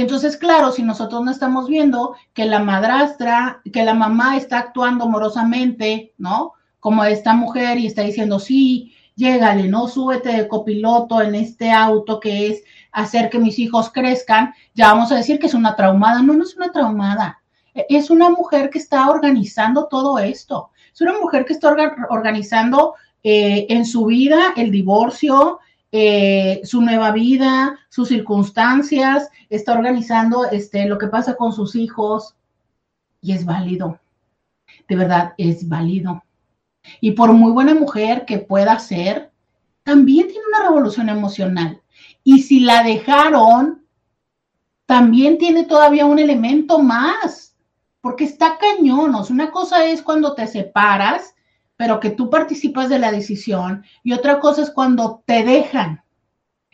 [0.00, 5.04] Entonces, claro, si nosotros no estamos viendo que la madrastra, que la mamá está actuando
[5.04, 6.52] amorosamente, ¿no?
[6.80, 9.88] Como esta mujer y está diciendo, sí, llégale, ¿no?
[9.88, 12.62] Súbete de copiloto en este auto que es
[12.92, 16.22] hacer que mis hijos crezcan, ya vamos a decir que es una traumada.
[16.22, 17.42] No, no es una traumada.
[17.74, 20.70] E, es una mujer que está organizando todo esto.
[20.92, 21.74] Es una mujer que está
[22.08, 25.60] organizando eh, en su vida el divorcio,
[25.92, 32.36] eh, su nueva vida, sus circunstancias, está organizando este, lo que pasa con sus hijos
[33.20, 33.98] y es válido.
[34.88, 36.22] De verdad, es válido.
[37.00, 39.30] Y por muy buena mujer que pueda ser,
[39.82, 41.80] también tiene una revolución emocional.
[42.22, 43.84] Y si la dejaron,
[44.86, 47.56] también tiene todavía un elemento más,
[48.00, 49.14] porque está cañón.
[49.30, 51.34] una cosa es cuando te separas
[51.80, 56.02] pero que tú participas de la decisión y otra cosa es cuando te dejan.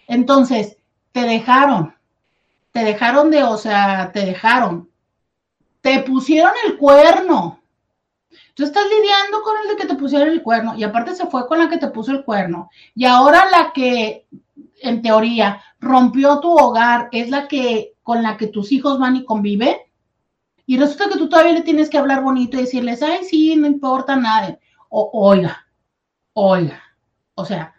[0.09, 0.79] Entonces,
[1.13, 1.95] te dejaron,
[2.73, 4.91] te dejaron de, o sea, te dejaron,
[5.81, 7.61] te pusieron el cuerno.
[8.55, 11.47] Tú estás lidiando con el de que te pusieron el cuerno y aparte se fue
[11.47, 12.69] con la que te puso el cuerno.
[12.97, 14.27] Y ahora la que,
[14.81, 19.25] en teoría, rompió tu hogar es la que con la que tus hijos van y
[19.25, 19.77] conviven.
[20.67, 23.69] Y resulta que tú todavía le tienes que hablar bonito y decirles, ay, sí, no
[23.69, 24.59] importa nada
[25.13, 25.67] oiga,
[26.33, 26.81] oiga,
[27.35, 27.75] o sea,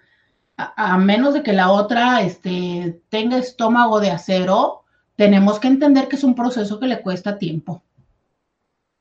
[0.57, 4.84] a, menos de que la otra este, tenga estómago de acero,
[5.15, 7.84] tenemos que entender que es un proceso que le cuesta tiempo.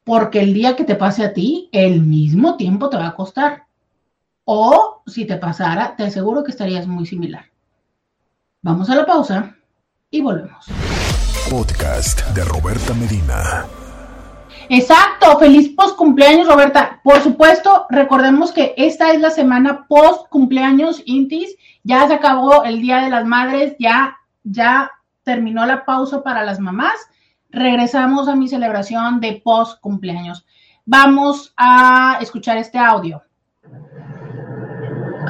[0.04, 3.64] Porque el día que te pase a ti, el mismo tiempo te va a costar.
[4.44, 7.46] O si te pasara, te aseguro que estarías muy similar.
[8.62, 9.56] Vamos a la pausa
[10.10, 10.66] y volvemos.
[11.50, 13.66] Podcast de Roberta Medina.
[14.68, 17.00] Exacto, feliz post cumpleaños, Roberta.
[17.04, 21.56] Por supuesto, recordemos que esta es la semana post cumpleaños Intis.
[21.84, 24.90] Ya se acabó el Día de las Madres, ya, ya
[25.22, 26.94] terminó la pausa para las mamás.
[27.50, 30.46] Regresamos a mi celebración de post cumpleaños.
[30.84, 33.22] Vamos a escuchar este audio.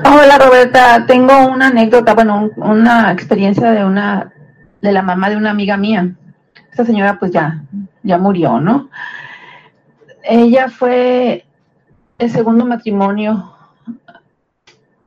[0.04, 4.32] Hola Roberta, tengo una anécdota, bueno, una experiencia de una,
[4.82, 6.14] de la mamá de una amiga mía.
[6.70, 7.62] Esta señora pues ya,
[8.06, 8.88] ya murió, ¿no?
[10.22, 11.44] Ella fue
[12.18, 13.52] el segundo matrimonio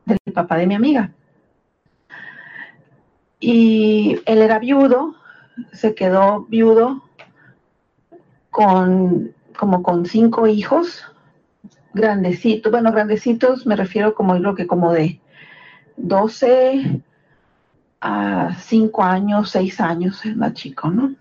[0.06, 1.12] del papá de mi amiga.
[3.40, 5.16] Y él era viudo,
[5.72, 7.04] se quedó viudo
[8.50, 11.04] con como con cinco hijos,
[11.94, 15.20] grandecitos, bueno, grandecitos me refiero como creo que como de
[15.98, 17.02] 12
[18.02, 21.14] a 5 años, 6 años, es más chico, ¿no?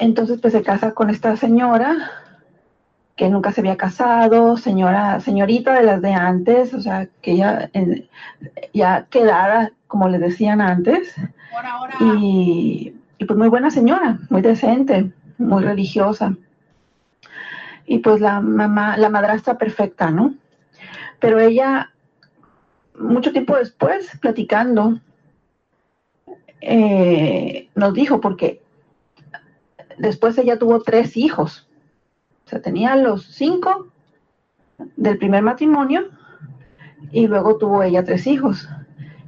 [0.00, 2.10] Entonces pues se casa con esta señora
[3.16, 7.70] que nunca se había casado, señora, señorita de las de antes, o sea, que ya,
[8.72, 11.14] ya quedara, como le decían antes,
[12.00, 16.34] Y, y pues muy buena señora, muy decente, muy religiosa.
[17.84, 20.34] Y pues la mamá, la madrastra perfecta, ¿no?
[21.18, 21.90] Pero ella,
[22.98, 24.98] mucho tiempo después, platicando,
[26.62, 28.59] eh, nos dijo, porque
[30.00, 31.68] después ella tuvo tres hijos,
[32.46, 33.88] o sea, tenía los cinco
[34.96, 36.08] del primer matrimonio
[37.12, 38.68] y luego tuvo ella tres hijos.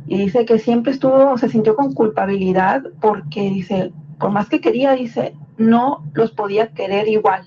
[0.06, 4.92] Y dice que siempre estuvo, se sintió con culpabilidad porque dice, por más que quería,
[4.92, 7.44] dice, no los podía querer igual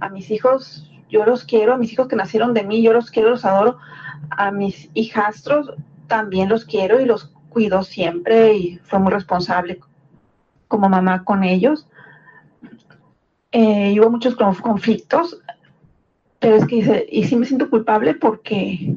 [0.00, 3.10] a mis hijos, yo los quiero, a mis hijos que nacieron de mí, yo los
[3.10, 3.78] quiero, los adoro,
[4.30, 5.72] a mis hijastros
[6.06, 9.80] también los quiero y los cuido siempre y fue muy responsable
[10.68, 11.86] como mamá con ellos.
[13.52, 15.40] Eh, hubo muchos conflictos,
[16.38, 18.96] pero es que y sí me siento culpable porque,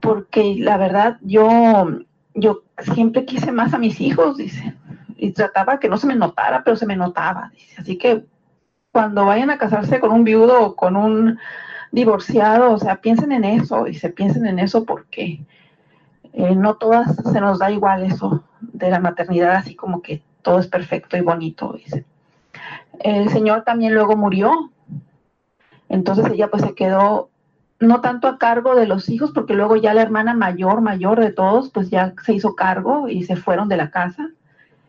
[0.00, 2.00] porque la verdad yo,
[2.34, 2.62] yo
[2.94, 4.74] siempre quise más a mis hijos, dice,
[5.16, 8.24] y trataba que no se me notara, pero se me notaba, dice, así que
[8.92, 11.38] cuando vayan a casarse con un viudo o con un
[11.90, 15.44] divorciado, o sea, piensen en eso y se piensen en eso porque
[16.32, 20.58] eh, no todas se nos da igual eso de la maternidad, así como que todo
[20.60, 22.04] es perfecto y bonito, dice.
[23.00, 24.70] El señor también luego murió,
[25.88, 27.30] entonces ella pues se quedó
[27.80, 31.32] no tanto a cargo de los hijos, porque luego ya la hermana mayor, mayor de
[31.32, 34.30] todos, pues ya se hizo cargo y se fueron de la casa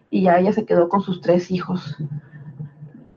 [0.09, 1.97] y ya ella se quedó con sus tres hijos.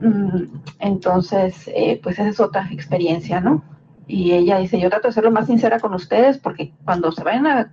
[0.01, 0.45] Mm,
[0.79, 3.63] entonces, eh, pues esa es otra experiencia, ¿no?
[4.07, 7.23] Y ella dice, yo trato de ser lo más sincera con ustedes porque cuando se
[7.23, 7.71] vayan a,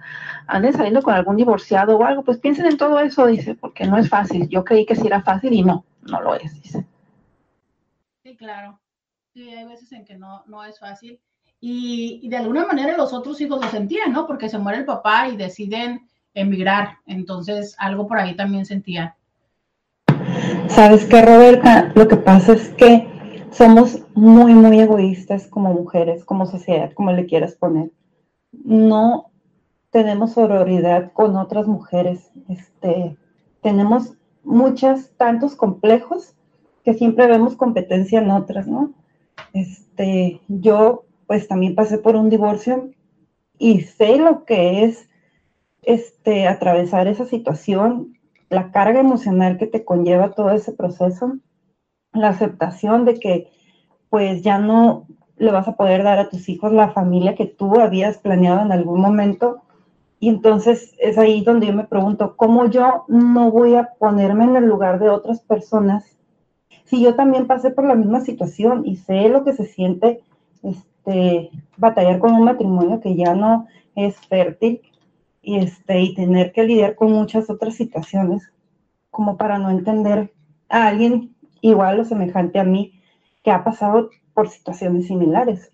[0.48, 3.98] anden saliendo con algún divorciado o algo, pues piensen en todo eso, dice, porque no
[3.98, 4.50] es fácil.
[4.50, 6.86] Yo creí que sí era fácil y no, no lo es, dice.
[8.26, 8.80] Sí, claro.
[9.36, 11.20] Sí, hay veces en que no, no es fácil.
[11.60, 14.26] Y, y de alguna manera los otros hijos lo sentían, ¿no?
[14.26, 16.98] Porque se muere el papá y deciden emigrar.
[17.06, 19.14] Entonces, algo por ahí también sentían.
[20.70, 21.92] ¿Sabes qué, Roberta?
[21.94, 23.08] Lo que pasa es que
[23.52, 27.92] somos muy, muy egoístas como mujeres, como sociedad, como le quieras poner.
[28.52, 29.30] No
[29.92, 32.32] tenemos sororidad con otras mujeres.
[32.50, 33.18] Este,
[33.62, 36.36] tenemos muchos, tantos complejos
[36.86, 38.94] que siempre vemos competencia en otras, ¿no?
[39.52, 42.92] Este, yo pues también pasé por un divorcio
[43.58, 45.10] y sé lo que es
[45.82, 48.16] este, atravesar esa situación
[48.50, 51.38] la carga emocional que te conlleva todo ese proceso,
[52.14, 53.50] la aceptación de que
[54.10, 55.08] pues ya no
[55.38, 58.72] le vas a poder dar a tus hijos la familia que tú habías planeado en
[58.72, 59.62] algún momento.
[60.20, 64.56] Y entonces es ahí donde yo me pregunto, ¿cómo yo no voy a ponerme en
[64.56, 66.15] el lugar de otras personas
[66.86, 70.22] si yo también pasé por la misma situación y sé lo que se siente
[70.64, 74.82] este, batallar con un matrimonio que ya no es fértil,
[75.46, 78.52] y, este, y tener que lidiar con muchas otras situaciones,
[79.12, 80.34] como para no entender
[80.70, 83.00] a alguien igual o semejante a mí
[83.44, 85.72] que ha pasado por situaciones similares.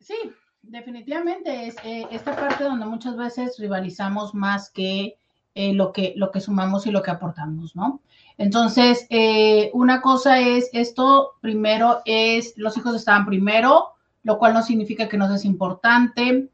[0.00, 0.14] Sí,
[0.60, 5.16] definitivamente es eh, esta parte donde muchas veces rivalizamos más que,
[5.54, 8.00] eh, lo que lo que sumamos y lo que aportamos, ¿no?
[8.38, 14.62] Entonces, eh, una cosa es esto, primero es, los hijos estaban primero, lo cual no
[14.62, 16.48] significa que no es importante.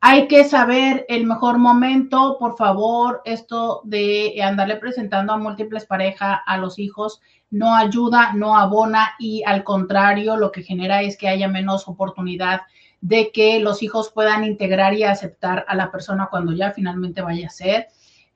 [0.00, 6.38] Hay que saber el mejor momento, por favor, esto de andarle presentando a múltiples parejas
[6.46, 7.20] a los hijos
[7.50, 12.62] no ayuda, no abona y al contrario lo que genera es que haya menos oportunidad
[13.00, 17.46] de que los hijos puedan integrar y aceptar a la persona cuando ya finalmente vaya
[17.46, 17.88] a ser.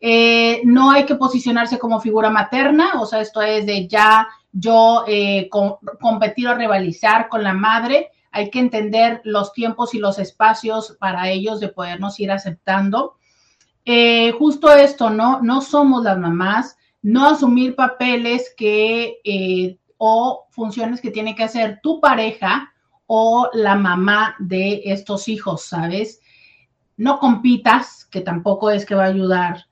[0.05, 5.05] Eh, no hay que posicionarse como figura materna, o sea, esto es de ya yo
[5.07, 5.49] eh,
[6.01, 11.31] competir o rivalizar con la madre hay que entender los tiempos y los espacios para
[11.31, 13.15] ellos de podernos ir aceptando.
[13.85, 15.41] Eh, justo esto, ¿no?
[15.41, 22.01] No somos las mamás, no asumir papeles que o funciones que tiene que hacer tu
[22.01, 22.73] pareja
[23.07, 26.21] o la mamá de estos hijos, ¿sabes?
[26.97, 29.67] No compitas, que tampoco es que va a ayudar.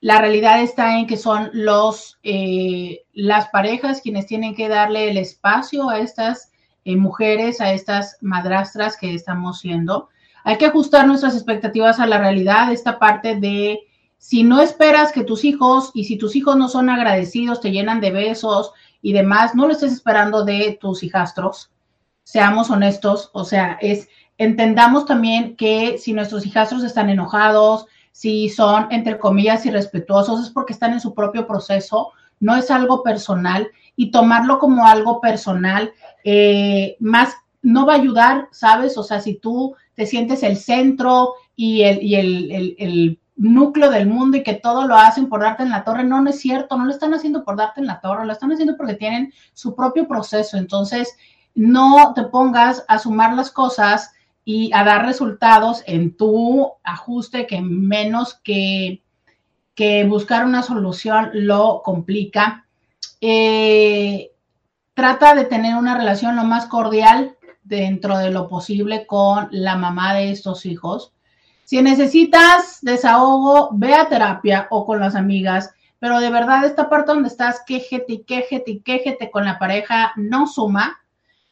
[0.00, 5.16] La realidad está en que son los, eh, las parejas quienes tienen que darle el
[5.16, 6.50] espacio a estas
[6.84, 10.08] eh, mujeres, a estas madrastras que estamos siendo.
[10.44, 13.80] Hay que ajustar nuestras expectativas a la realidad, esta parte de
[14.18, 18.00] si no esperas que tus hijos y si tus hijos no son agradecidos, te llenan
[18.00, 21.70] de besos y demás, no lo estés esperando de tus hijastros.
[22.22, 24.08] Seamos honestos, o sea, es
[24.38, 27.86] entendamos también que si nuestros hijastros están enojados,
[28.16, 33.02] si son, entre comillas, irrespetuosos, es porque están en su propio proceso, no es algo
[33.02, 35.92] personal y tomarlo como algo personal,
[36.24, 38.96] eh, más no va a ayudar, ¿sabes?
[38.96, 44.08] O sea, si tú te sientes el centro y el, y el, el núcleo del
[44.08, 46.02] mundo y que todo lo hacen por darte en la torre.
[46.02, 48.50] No, no es cierto, no lo están haciendo por darte en la torre, lo están
[48.50, 50.56] haciendo porque tienen su propio proceso.
[50.56, 51.14] Entonces,
[51.54, 54.10] no te pongas a sumar las cosas
[54.46, 59.02] y a dar resultados en tu ajuste que menos que,
[59.74, 62.64] que buscar una solución lo complica.
[63.20, 64.30] Eh,
[64.94, 70.14] trata de tener una relación lo más cordial dentro de lo posible con la mamá
[70.14, 71.12] de estos hijos
[71.66, 77.10] si necesitas desahogo, ve a terapia o con las amigas, pero de verdad esta parte
[77.10, 81.00] donde estás quejete y quejete y quejete con la pareja no suma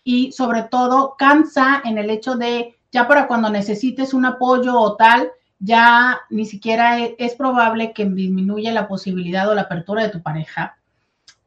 [0.05, 4.95] y sobre todo cansa en el hecho de ya para cuando necesites un apoyo o
[4.95, 10.11] tal, ya ni siquiera e, es, probable que disminuya la posibilidad o la apertura de
[10.11, 10.79] tu pareja.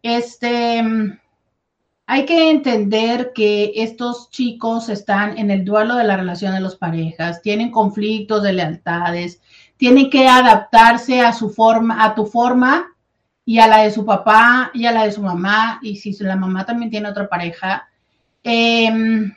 [0.03, 0.83] Este,
[2.05, 6.75] hay que entender que estos chicos están en el duelo de la relación de las
[6.75, 9.41] parejas, tienen conflictos de lealtades,
[9.77, 12.87] tienen que adaptarse a su forma, a tu forma
[13.45, 16.35] y a la de su papá y a la de su mamá, y si la
[16.35, 17.87] mamá también tiene otra pareja.
[18.43, 19.31] Em,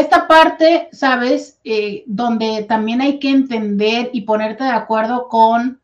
[0.00, 1.58] esta parte, ¿sabes?
[1.64, 5.80] Eh, donde también hay que entender y ponerte de acuerdo con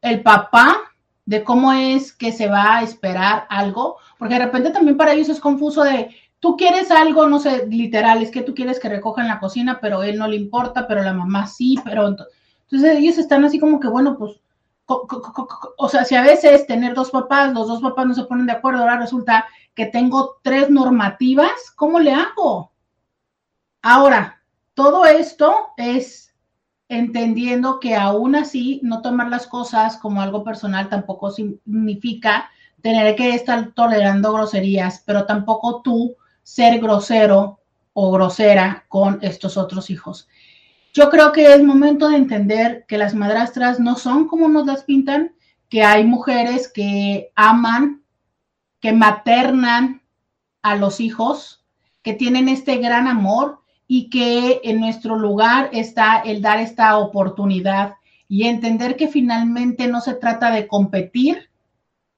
[0.00, 0.76] el papá
[1.26, 5.28] de cómo es que se va a esperar algo, porque de repente también para ellos
[5.28, 6.08] es confuso de,
[6.40, 10.02] tú quieres algo, no sé, literal, es que tú quieres que recojan la cocina, pero
[10.02, 13.88] él no le importa, pero la mamá sí, pero entonces ellos están así como que,
[13.88, 14.40] bueno, pues,
[14.86, 18.52] o sea, si a veces tener dos papás, los dos papás no se ponen de
[18.52, 19.44] acuerdo, ahora resulta
[19.74, 22.72] que tengo tres normativas, ¿cómo le hago?
[23.82, 24.42] Ahora,
[24.74, 26.34] todo esto es
[26.88, 32.50] entendiendo que aún así no tomar las cosas como algo personal tampoco significa
[32.80, 37.60] tener que estar tolerando groserías, pero tampoco tú ser grosero
[37.92, 40.28] o grosera con estos otros hijos.
[40.94, 44.84] Yo creo que es momento de entender que las madrastras no son como nos las
[44.84, 45.34] pintan,
[45.68, 48.02] que hay mujeres que aman,
[48.80, 50.02] que maternan
[50.62, 51.64] a los hijos,
[52.02, 57.94] que tienen este gran amor y que en nuestro lugar está el dar esta oportunidad
[58.28, 61.48] y entender que finalmente no se trata de competir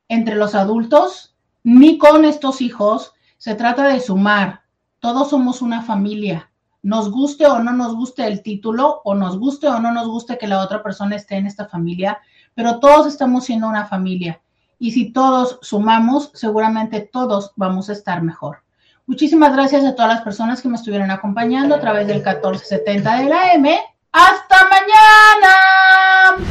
[0.09, 4.63] entre los adultos ni con estos hijos, se trata de sumar.
[4.99, 6.51] Todos somos una familia.
[6.83, 10.39] Nos guste o no nos guste el título, o nos guste o no nos guste
[10.39, 12.19] que la otra persona esté en esta familia,
[12.55, 14.41] pero todos estamos siendo una familia.
[14.79, 18.65] Y si todos sumamos, seguramente todos vamos a estar mejor.
[19.11, 23.25] Muchísimas gracias a todas las personas que me estuvieron acompañando a través del 1470 de
[23.25, 23.81] la M.
[24.13, 26.47] ¡Hasta mañana!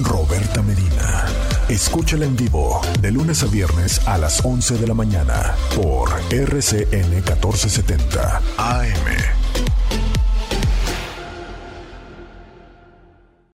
[0.00, 1.26] Roberta Medina.
[1.68, 7.10] Escúchala en vivo de lunes a viernes a las 11 de la mañana por RCN
[7.10, 9.69] 1470 AM.